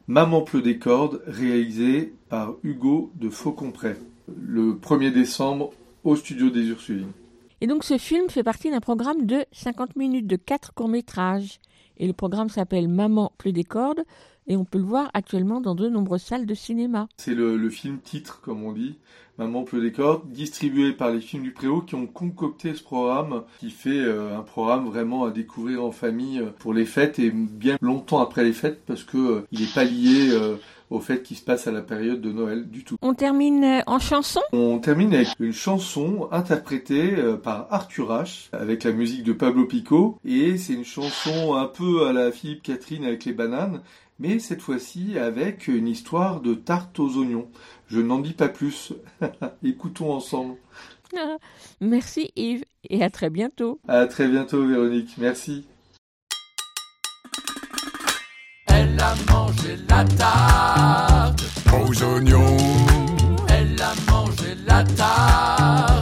[0.09, 3.95] Maman Pleut des Cordes, réalisé par Hugo de Faucompré,
[4.41, 5.73] le 1er décembre
[6.05, 7.12] au studio des Ursulines.
[7.61, 11.61] Et donc ce film fait partie d'un programme de 50 minutes de quatre courts-métrages.
[11.99, 14.05] Et le programme s'appelle Maman plus des cordes
[14.47, 17.09] et on peut le voir actuellement dans de nombreuses salles de cinéma.
[17.19, 18.97] C'est le, le film titre, comme on dit,
[19.41, 23.45] Maman pleut des cordes, distribué par les films du Préau qui ont concocté ce programme,
[23.59, 27.31] qui fait euh, un programme vraiment à découvrir en famille euh, pour les fêtes et
[27.31, 30.39] bien longtemps après les fêtes parce que euh, il n'est pas lié
[30.91, 32.97] au fait qui se passe à la période de Noël du tout.
[33.01, 34.41] On termine en chanson?
[34.53, 40.19] On termine avec une chanson interprétée par Arthur H avec la musique de Pablo Pico
[40.25, 43.81] et c'est une chanson un peu à la Philippe Catherine avec les bananes
[44.20, 47.48] mais cette fois-ci avec une histoire de tarte aux oignons.
[47.88, 48.92] Je n'en dis pas plus.
[49.64, 50.56] Écoutons ensemble.
[51.16, 51.38] Ah,
[51.80, 53.80] Merci Yves et à très bientôt.
[53.88, 55.16] À très bientôt Véronique.
[55.18, 55.64] Merci.
[58.66, 61.42] Elle a mangé la tarte
[61.72, 62.56] Aux oignons,
[63.48, 66.01] Elle a mangé la tarte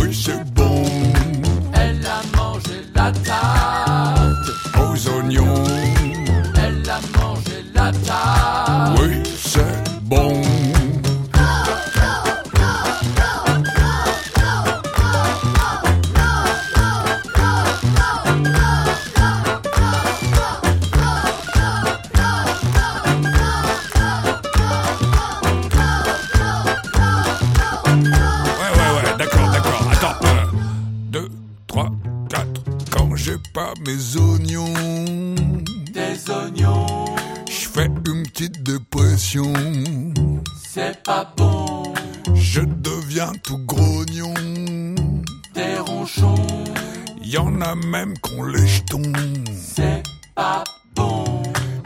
[0.00, 0.84] oui c'est bon.
[1.74, 5.64] Elle a mangé la tarte Aux oignons,
[9.00, 10.47] oui c'est bon.
[43.42, 44.34] Tout grognon.
[45.54, 46.34] Des ronchons
[47.22, 49.02] Y en a même qu'on les jetons.
[49.74, 50.02] C'est
[50.34, 50.62] pas
[50.94, 51.24] bon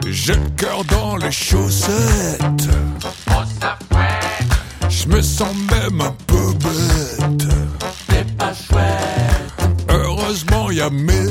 [0.05, 2.69] J'ai le cœur dans les chaussettes.
[3.31, 3.43] Oh
[4.89, 7.47] Je me sens même un peu bête.
[8.09, 11.22] C'est pas chouette Heureusement, y a Méné.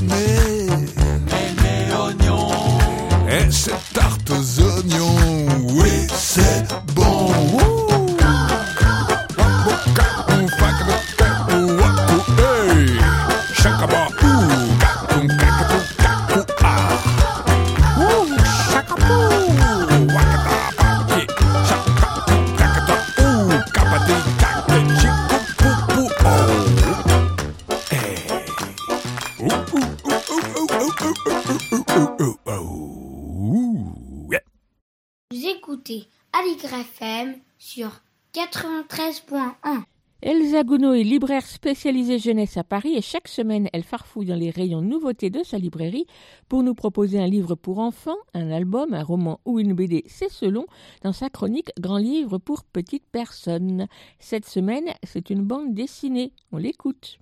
[41.72, 45.56] Spécialisée jeunesse à Paris et chaque semaine elle farfouille dans les rayons nouveautés de sa
[45.56, 46.06] librairie
[46.46, 50.30] pour nous proposer un livre pour enfants, un album, un roman ou une BD, c'est
[50.30, 50.66] selon,
[51.02, 53.86] dans sa chronique Grand livre pour petites personnes.
[54.18, 56.34] Cette semaine, c'est une bande dessinée.
[56.52, 57.18] On l'écoute.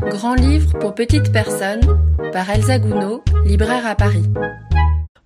[0.00, 1.86] Grand livre pour petites personnes
[2.32, 4.24] par Elsa Gounod, libraire à Paris.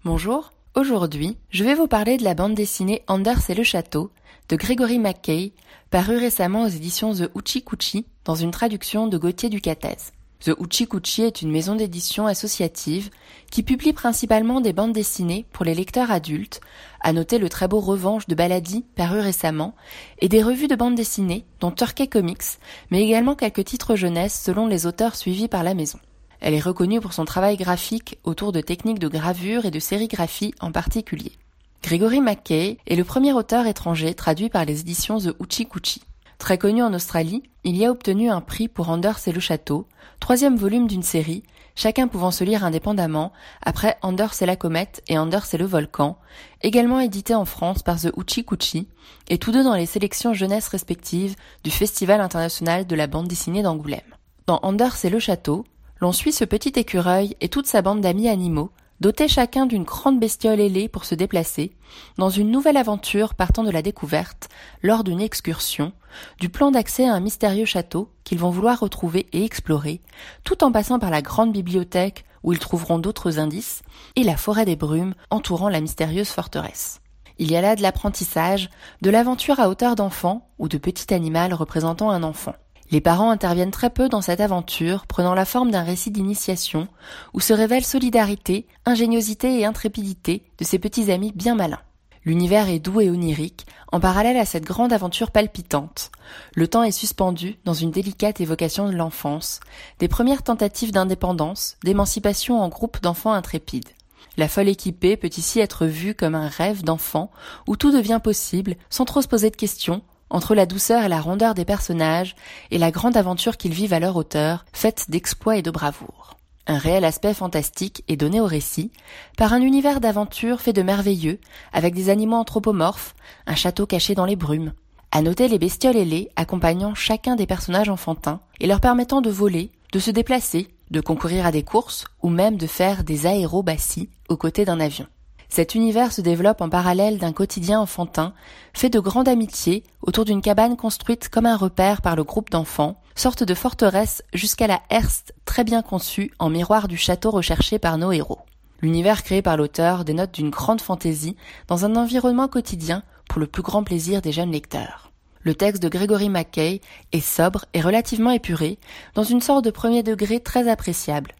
[0.05, 4.11] Bonjour, aujourd'hui je vais vous parler de la bande dessinée Anders et le château
[4.51, 5.52] de Grégory McKay,
[5.90, 10.10] paru récemment aux éditions The Uchi dans une traduction de Gauthier Ducatez.
[10.40, 13.10] The Uchi est une maison d'édition associative
[13.52, 16.60] qui publie principalement des bandes dessinées pour les lecteurs adultes,
[17.01, 19.77] à noter le très beau Revanche de Baladi paru récemment,
[20.18, 22.59] et des revues de bandes dessinées dont Turkey Comics,
[22.90, 26.01] mais également quelques titres jeunesse selon les auteurs suivis par la maison.
[26.40, 30.55] Elle est reconnue pour son travail graphique autour de techniques de gravure et de sérigraphie
[30.60, 31.39] en particulier.
[31.82, 36.02] Gregory McKay est le premier auteur étranger traduit par les éditions The Uchi.
[36.39, 39.86] Très connu en Australie, il y a obtenu un prix pour Anders et le château,
[40.20, 41.43] troisième volume d'une série,
[41.74, 43.32] chacun pouvant se lire indépendamment,
[43.62, 46.19] après Anders et la comète et Anders et le volcan,
[46.62, 48.86] également édité en France par The Uchi
[49.28, 51.35] et tous deux dans les sélections jeunesse respectives
[51.65, 54.01] du Festival international de la bande dessinée d'Angoulême.
[54.47, 55.65] Dans Anders et le château,
[56.01, 58.70] l'on suit ce petit écureuil et toute sa bande d'amis animaux,
[59.01, 61.72] dotés chacun d'une grande bestiole ailée pour se déplacer,
[62.18, 64.48] dans une nouvelle aventure partant de la découverte,
[64.82, 65.93] lors d'une excursion,
[66.39, 70.01] du plan d'accès à un mystérieux château qu'ils vont vouloir retrouver et explorer,
[70.44, 73.82] tout en passant par la grande bibliothèque où ils trouveront d'autres indices,
[74.16, 77.01] et la forêt des brumes entourant la mystérieuse forteresse.
[77.39, 78.68] Il y a là de l'apprentissage,
[79.01, 82.55] de l'aventure à hauteur d'enfant ou de petit animal représentant un enfant.
[82.91, 86.89] Les parents interviennent très peu dans cette aventure, prenant la forme d'un récit d'initiation,
[87.35, 91.83] où se révèlent solidarité, ingéniosité et intrépidité de ces petits amis bien malins.
[92.25, 96.11] L'univers est doux et onirique, en parallèle à cette grande aventure palpitante.
[96.55, 99.61] Le temps est suspendu dans une délicate évocation de l'enfance,
[100.01, 103.89] des premières tentatives d'indépendance, d'émancipation en groupe d'enfants intrépides.
[104.37, 107.31] La folle équipée peut ici être vue comme un rêve d'enfant
[107.67, 111.20] où tout devient possible sans trop se poser de questions, entre la douceur et la
[111.20, 112.35] rondeur des personnages
[112.70, 116.36] et la grande aventure qu'ils vivent à leur hauteur, faite d'exploits et de bravoure.
[116.66, 118.93] Un réel aspect fantastique est donné au récit
[119.36, 121.40] par un univers d'aventure fait de merveilleux,
[121.73, 123.15] avec des animaux anthropomorphes,
[123.47, 124.73] un château caché dans les brumes.
[125.11, 129.73] À noter les bestioles ailées accompagnant chacun des personnages enfantins et leur permettant de voler,
[129.93, 134.36] de se déplacer, de concourir à des courses ou même de faire des aérobaties aux
[134.36, 135.07] côtés d'un avion.
[135.51, 138.35] Cet univers se développe en parallèle d'un quotidien enfantin,
[138.72, 143.01] fait de grande amitié autour d'une cabane construite comme un repère par le groupe d'enfants,
[143.16, 147.98] sorte de forteresse jusqu'à la herste très bien conçue en miroir du château recherché par
[147.98, 148.39] nos héros.
[148.81, 151.36] L'univers créé par l'auteur dénote d'une grande fantaisie
[151.66, 155.10] dans un environnement quotidien pour le plus grand plaisir des jeunes lecteurs.
[155.43, 158.78] Le texte de Gregory Mackay est sobre et relativement épuré,
[159.14, 161.35] dans une sorte de premier degré très appréciable.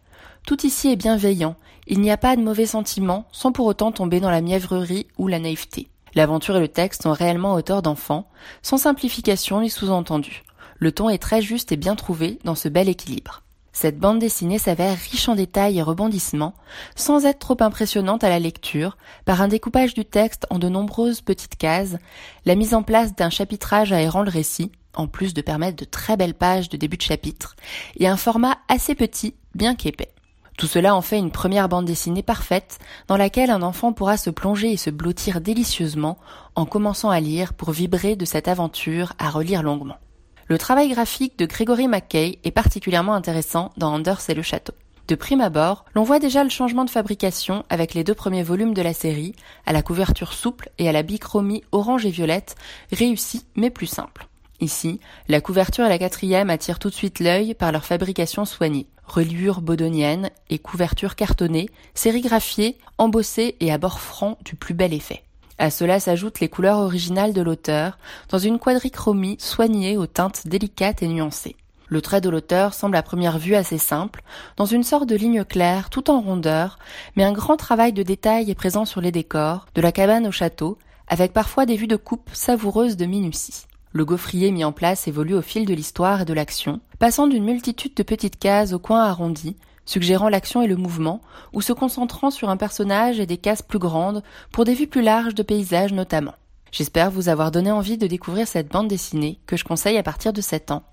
[0.45, 1.55] Tout ici est bienveillant,
[1.91, 5.27] il n'y a pas de mauvais sentiments sans pour autant tomber dans la mièvrerie ou
[5.27, 5.89] la naïveté.
[6.15, 8.29] L'aventure et le texte sont réellement auteurs d'enfants,
[8.61, 10.43] sans simplification ni sous-entendu.
[10.79, 13.43] Le ton est très juste et bien trouvé dans ce bel équilibre.
[13.73, 16.55] Cette bande dessinée s'avère riche en détails et rebondissements,
[16.95, 21.19] sans être trop impressionnante à la lecture, par un découpage du texte en de nombreuses
[21.19, 21.97] petites cases,
[22.45, 26.15] la mise en place d'un chapitrage aérant le récit, en plus de permettre de très
[26.15, 27.57] belles pages de début de chapitre,
[27.97, 30.13] et un format assez petit, bien qu'épais.
[30.61, 32.77] Tout cela en fait une première bande dessinée parfaite
[33.07, 36.19] dans laquelle un enfant pourra se plonger et se blottir délicieusement
[36.53, 39.97] en commençant à lire pour vibrer de cette aventure à relire longuement.
[40.45, 44.73] Le travail graphique de Gregory Mackay est particulièrement intéressant dans Anders et le château.
[45.07, 48.75] De prime abord, l'on voit déjà le changement de fabrication avec les deux premiers volumes
[48.75, 49.33] de la série,
[49.65, 52.53] à la couverture souple et à la bichromie orange et violette,
[52.91, 54.27] réussie mais plus simple.
[54.59, 58.85] Ici, la couverture et la quatrième attirent tout de suite l'œil par leur fabrication soignée.
[59.13, 65.23] Reliure bodonienne et couverture cartonnée, sérigraphiée, embossée et à bord franc du plus bel effet.
[65.57, 67.97] À cela s'ajoutent les couleurs originales de l'auteur,
[68.29, 71.57] dans une quadrichromie soignée aux teintes délicates et nuancées.
[71.87, 74.23] Le trait de l'auteur semble à première vue assez simple,
[74.55, 76.79] dans une sorte de ligne claire tout en rondeur,
[77.17, 80.31] mais un grand travail de détail est présent sur les décors, de la cabane au
[80.31, 80.77] château,
[81.09, 83.65] avec parfois des vues de coupe savoureuses de minutie.
[83.93, 87.43] Le gaufrier mis en place évolue au fil de l'histoire et de l'action, passant d'une
[87.43, 92.31] multitude de petites cases aux coins arrondis, suggérant l'action et le mouvement, ou se concentrant
[92.31, 95.91] sur un personnage et des cases plus grandes, pour des vues plus larges de paysages
[95.91, 96.35] notamment.
[96.71, 100.31] J'espère vous avoir donné envie de découvrir cette bande dessinée que je conseille à partir
[100.31, 100.83] de 7 ans.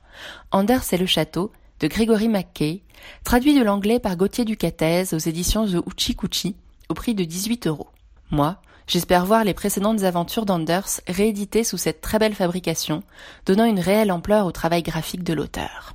[0.50, 2.82] Anders et le château, de Gregory Mackay,
[3.22, 6.56] traduit de l'anglais par Gauthier Ducatez aux éditions The Uchi Kuchi,
[6.88, 7.86] au prix de 18 euros.
[8.32, 13.02] Moi, J'espère voir les précédentes aventures d'Anders rééditées sous cette très belle fabrication,
[13.44, 15.94] donnant une réelle ampleur au travail graphique de l'auteur.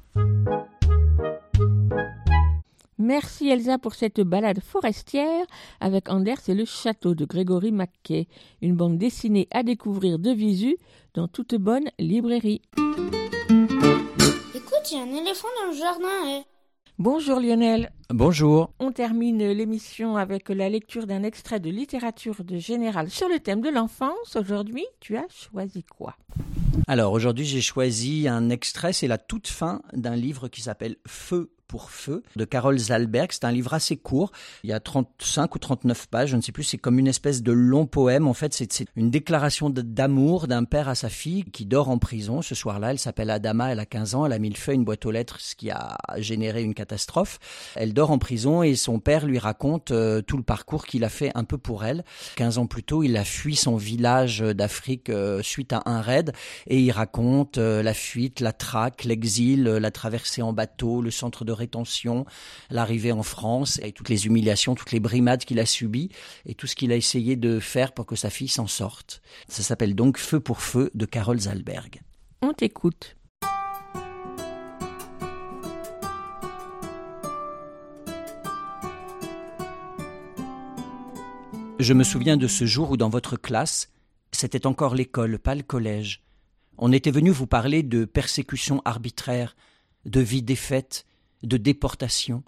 [2.99, 5.43] Merci Elsa pour cette balade forestière
[5.79, 8.27] avec Anders et le château de Grégory Mackay,
[8.61, 10.77] une bande dessinée à découvrir de visu
[11.15, 12.61] dans toute bonne librairie.
[14.53, 16.27] Écoute, il y a un éléphant dans le jardin.
[16.27, 16.43] Eh.
[16.99, 17.91] Bonjour Lionel.
[18.09, 18.73] Bonjour.
[18.79, 23.61] On termine l'émission avec la lecture d'un extrait de littérature de générale sur le thème
[23.61, 24.35] de l'enfance.
[24.35, 26.15] Aujourd'hui, tu as choisi quoi?
[26.87, 31.51] Alors aujourd'hui, j'ai choisi un extrait, c'est la toute fin d'un livre qui s'appelle Feu
[31.73, 33.31] pour feu de Carole Zalberg.
[33.31, 34.31] C'est un livre assez court.
[34.63, 36.63] Il y a 35 ou 39 pages, je ne sais plus.
[36.63, 38.27] C'est comme une espèce de long poème.
[38.27, 42.43] En fait, c'est une déclaration d'amour d'un père à sa fille qui dort en prison.
[42.43, 44.25] Ce soir-là, elle s'appelle Adama, elle a 15 ans.
[44.27, 46.75] Elle a mis le feu à une boîte aux lettres, ce qui a généré une
[46.75, 47.39] catastrophe.
[47.75, 51.09] Elle dort en prison et son père lui raconte euh, tout le parcours qu'il a
[51.09, 52.03] fait un peu pour elle.
[52.35, 56.33] 15 ans plus tôt, il a fui son village d'Afrique euh, suite à un raid
[56.67, 61.45] et il raconte euh, la fuite, la traque, l'exil, la traversée en bateau, le centre
[61.45, 62.25] de rétention,
[62.69, 66.09] l'arrivée en France et toutes les humiliations, toutes les brimades qu'il a subies
[66.45, 69.21] et tout ce qu'il a essayé de faire pour que sa fille s'en sorte.
[69.47, 72.01] Ça s'appelle donc Feu pour feu de Carole Zalberg.
[72.41, 73.15] On t'écoute.
[81.83, 83.89] Je me souviens de ce jour où dans votre classe,
[84.31, 86.23] c'était encore l'école, pas le collège.
[86.77, 89.57] On était venu vous parler de persécutions arbitraires,
[90.05, 91.05] de vie défaite,
[91.43, 92.41] de déportation.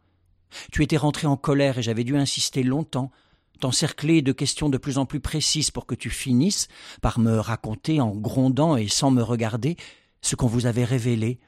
[0.71, 3.11] Tu étais rentré en colère et j'avais dû insister longtemps,
[3.59, 6.69] t'encercler de questions de plus en plus précises pour que tu finisses
[7.01, 9.75] par me raconter en grondant et sans me regarder
[10.21, 11.39] ce qu'on vous avait révélé,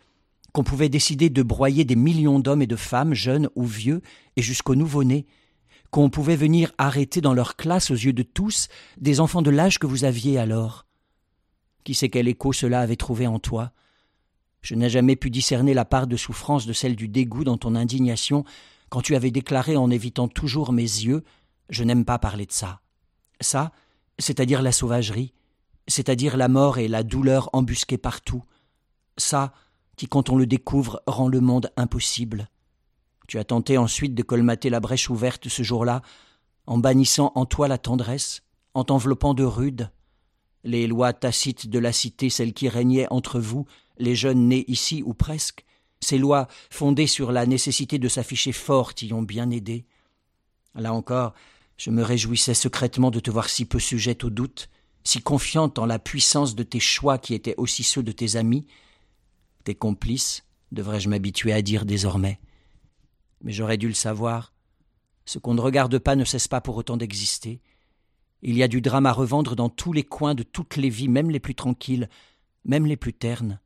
[0.52, 4.02] qu'on pouvait décider de broyer des millions d'hommes et de femmes, jeunes ou vieux,
[4.36, 5.26] et jusqu'aux nouveau-nés,
[5.98, 8.68] qu'on pouvait venir arrêter dans leur classe aux yeux de tous
[8.98, 10.86] des enfants de l'âge que vous aviez alors.
[11.84, 13.72] Qui sait quel écho cela avait trouvé en toi?
[14.62, 17.74] Je n'ai jamais pu discerner la part de souffrance de celle du dégoût dans ton
[17.74, 18.46] indignation
[18.90, 21.24] quand tu avais déclaré en évitant toujours mes yeux
[21.72, 22.82] Je n'aime pas parler de ça.
[23.42, 23.72] Ça,
[24.20, 25.34] c'est-à-dire la sauvagerie,
[25.88, 28.44] c'est-à-dire la mort et la douleur embusquées partout.
[29.18, 29.52] Ça,
[29.96, 32.50] qui, quand on le découvre, rend le monde impossible.
[33.28, 36.02] Tu as tenté ensuite de colmater la brèche ouverte ce jour-là,
[36.66, 38.42] en bannissant en toi la tendresse,
[38.74, 39.92] en t'enveloppant de rude.
[40.64, 43.66] Les lois tacites de la cité, celles qui régnaient entre vous,
[43.98, 45.66] les jeunes nés ici ou presque,
[46.00, 49.86] ces lois fondées sur la nécessité de s'afficher fort y ont bien aidé.
[50.76, 51.34] Là encore,
[51.78, 54.70] je me réjouissais secrètement de te voir si peu sujette au doute,
[55.04, 58.68] si confiante en la puissance de tes choix qui étaient aussi ceux de tes amis,
[59.64, 62.40] tes complices, devrais-je m'habituer à dire désormais.
[63.42, 64.54] Mais j'aurais dû le savoir.
[65.26, 67.62] Ce qu'on ne regarde pas ne cesse pas pour autant d'exister.
[68.42, 71.08] Il y a du drame à revendre dans tous les coins de toutes les vies,
[71.08, 72.10] même les plus tranquilles,
[72.66, 73.60] même les plus ternes.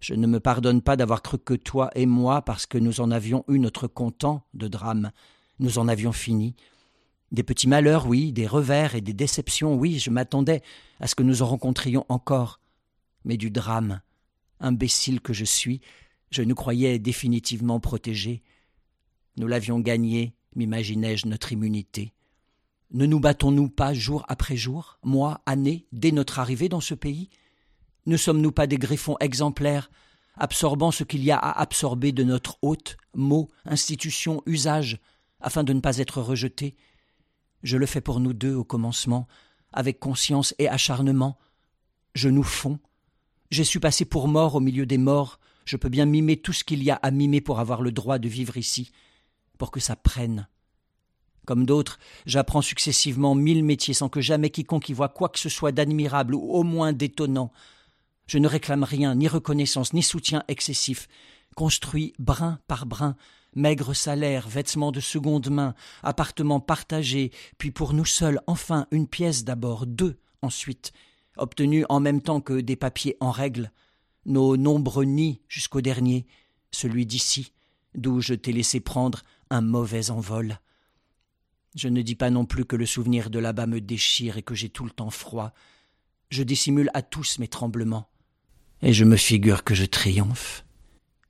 [0.00, 3.10] Je ne me pardonne pas d'avoir cru que toi et moi, parce que nous en
[3.10, 5.10] avions eu notre content de drame,
[5.58, 6.54] nous en avions fini.
[7.32, 10.62] Des petits malheurs, oui, des revers et des déceptions, oui, je m'attendais
[11.00, 12.60] à ce que nous en rencontrions encore.
[13.24, 14.00] Mais du drame,
[14.60, 15.80] imbécile que je suis,
[16.30, 18.42] je nous croyais définitivement protégés.
[19.36, 22.12] Nous l'avions gagné, m'imaginais-je, notre immunité.
[22.92, 27.28] Ne nous battons-nous pas jour après jour, mois, années, dès notre arrivée dans ce pays?
[28.06, 29.90] Ne sommes-nous pas des griffons exemplaires,
[30.36, 35.00] absorbant ce qu'il y a à absorber de notre hôte, mots, institutions, usages,
[35.40, 36.76] afin de ne pas être rejetés?
[37.62, 39.26] Je le fais pour nous deux au commencement,
[39.72, 41.36] avec conscience et acharnement.
[42.14, 42.78] Je nous fonds.
[43.50, 45.40] J'ai su passer pour mort au milieu des morts.
[45.64, 48.18] Je peux bien mimer tout ce qu'il y a à mimer pour avoir le droit
[48.18, 48.92] de vivre ici,
[49.58, 50.48] pour que ça prenne.
[51.46, 55.48] Comme d'autres, j'apprends successivement mille métiers sans que jamais quiconque y voie quoi que ce
[55.48, 57.52] soit d'admirable ou au moins d'étonnant.
[58.26, 61.06] Je ne réclame rien, ni reconnaissance, ni soutien excessif.
[61.54, 63.16] Construit brin par brin,
[63.54, 69.44] maigre salaire, vêtements de seconde main, appartements partagés, puis pour nous seuls, enfin une pièce
[69.44, 70.92] d'abord, deux ensuite,
[71.36, 73.72] obtenus en même temps que des papiers en règle,
[74.26, 76.26] nos nombreux nids jusqu'au dernier,
[76.72, 77.52] celui d'ici,
[77.94, 80.58] d'où je t'ai laissé prendre un mauvais envol.
[81.74, 84.54] Je ne dis pas non plus que le souvenir de là-bas me déchire et que
[84.54, 85.52] j'ai tout le temps froid.
[86.30, 88.08] Je dissimule à tous mes tremblements.
[88.82, 90.64] Et je me figure que je triomphe.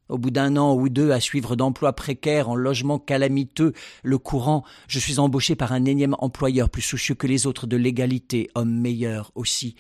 [0.09, 3.73] Au bout d'un an ou deux à suivre d'emplois précaires en logement calamiteux,
[4.05, 7.77] le courant, je suis embauché par un énième employeur plus soucieux que les autres de
[7.77, 9.75] l'égalité, homme meilleur aussi,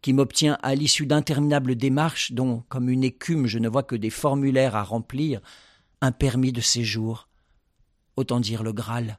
[0.00, 4.08] qui m'obtient à l'issue d'interminables démarches dont, comme une écume, je ne vois que des
[4.08, 5.40] formulaires à remplir,
[6.00, 7.28] un permis de séjour.
[8.16, 9.18] Autant dire le Graal.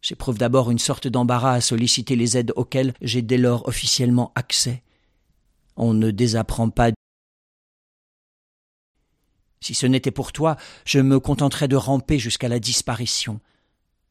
[0.00, 4.82] J'éprouve d'abord une sorte d'embarras à solliciter les aides auxquelles j'ai dès lors officiellement accès.
[5.76, 6.90] On ne désapprend pas.
[9.60, 13.40] Si ce n'était pour toi, je me contenterais de ramper jusqu'à la disparition.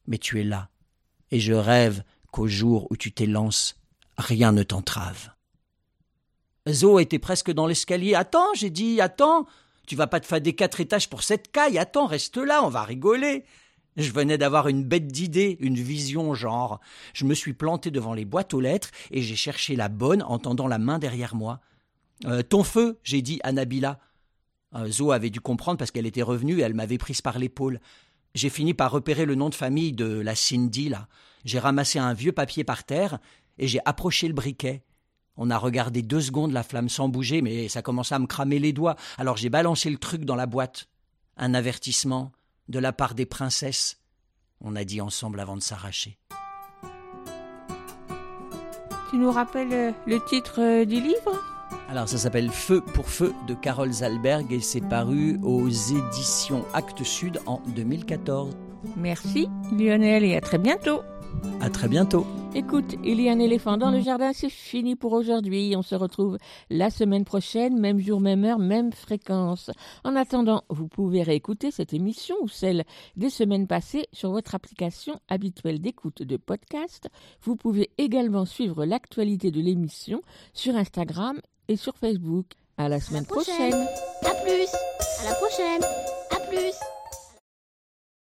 [0.06, 0.70] Mais tu es là,
[1.30, 3.76] et je rêve qu'au jour où tu t'élances,
[4.16, 5.30] rien ne t'entrave.
[6.68, 8.14] Zo était presque dans l'escalier.
[8.14, 9.46] Attends, j'ai dit, attends.
[9.86, 11.78] Tu vas pas te fader quatre étages pour cette caille.
[11.78, 13.44] Attends, reste là, on va rigoler.
[13.96, 16.80] Je venais d'avoir une bête d'idée, une vision genre.
[17.12, 20.38] Je me suis planté devant les boîtes aux lettres et j'ai cherché la bonne en
[20.38, 21.60] tendant la main derrière moi.
[22.24, 23.98] Euh, ton feu, j'ai dit à Nabila.
[24.74, 27.80] Euh, Zo avait dû comprendre parce qu'elle était revenue et elle m'avait prise par l'épaule.
[28.34, 31.08] J'ai fini par repérer le nom de famille de la Cindy, là.
[31.44, 33.18] J'ai ramassé un vieux papier par terre
[33.58, 34.82] et j'ai approché le briquet.
[35.36, 38.58] On a regardé deux secondes la flamme sans bouger, mais ça commençait à me cramer
[38.58, 38.96] les doigts.
[39.18, 40.88] Alors j'ai balancé le truc dans la boîte.
[41.36, 42.32] Un avertissement
[42.72, 43.98] de la part des princesses,
[44.62, 46.18] on a dit ensemble avant de s'arracher.
[49.10, 51.38] Tu nous rappelles euh, le titre euh, du livre?
[51.90, 57.04] Alors ça s'appelle Feu pour Feu de Carole Zalberg et c'est paru aux éditions Actes
[57.04, 58.56] Sud en 2014.
[58.96, 61.02] Merci Lionel et à très bientôt.
[61.60, 62.26] À très bientôt.
[62.54, 65.74] Écoute, il y a un éléphant dans le jardin, c'est fini pour aujourd'hui.
[65.76, 66.36] On se retrouve
[66.68, 69.70] la semaine prochaine, même jour, même heure, même fréquence.
[70.04, 72.84] En attendant, vous pouvez réécouter cette émission ou celle
[73.16, 77.08] des semaines passées sur votre application habituelle d'écoute de podcast.
[77.42, 80.20] Vous pouvez également suivre l'actualité de l'émission
[80.52, 82.46] sur Instagram et sur Facebook.
[82.76, 83.86] À la semaine prochaine.
[84.24, 84.68] À plus.
[85.20, 85.82] À la prochaine.
[86.30, 87.01] À plus.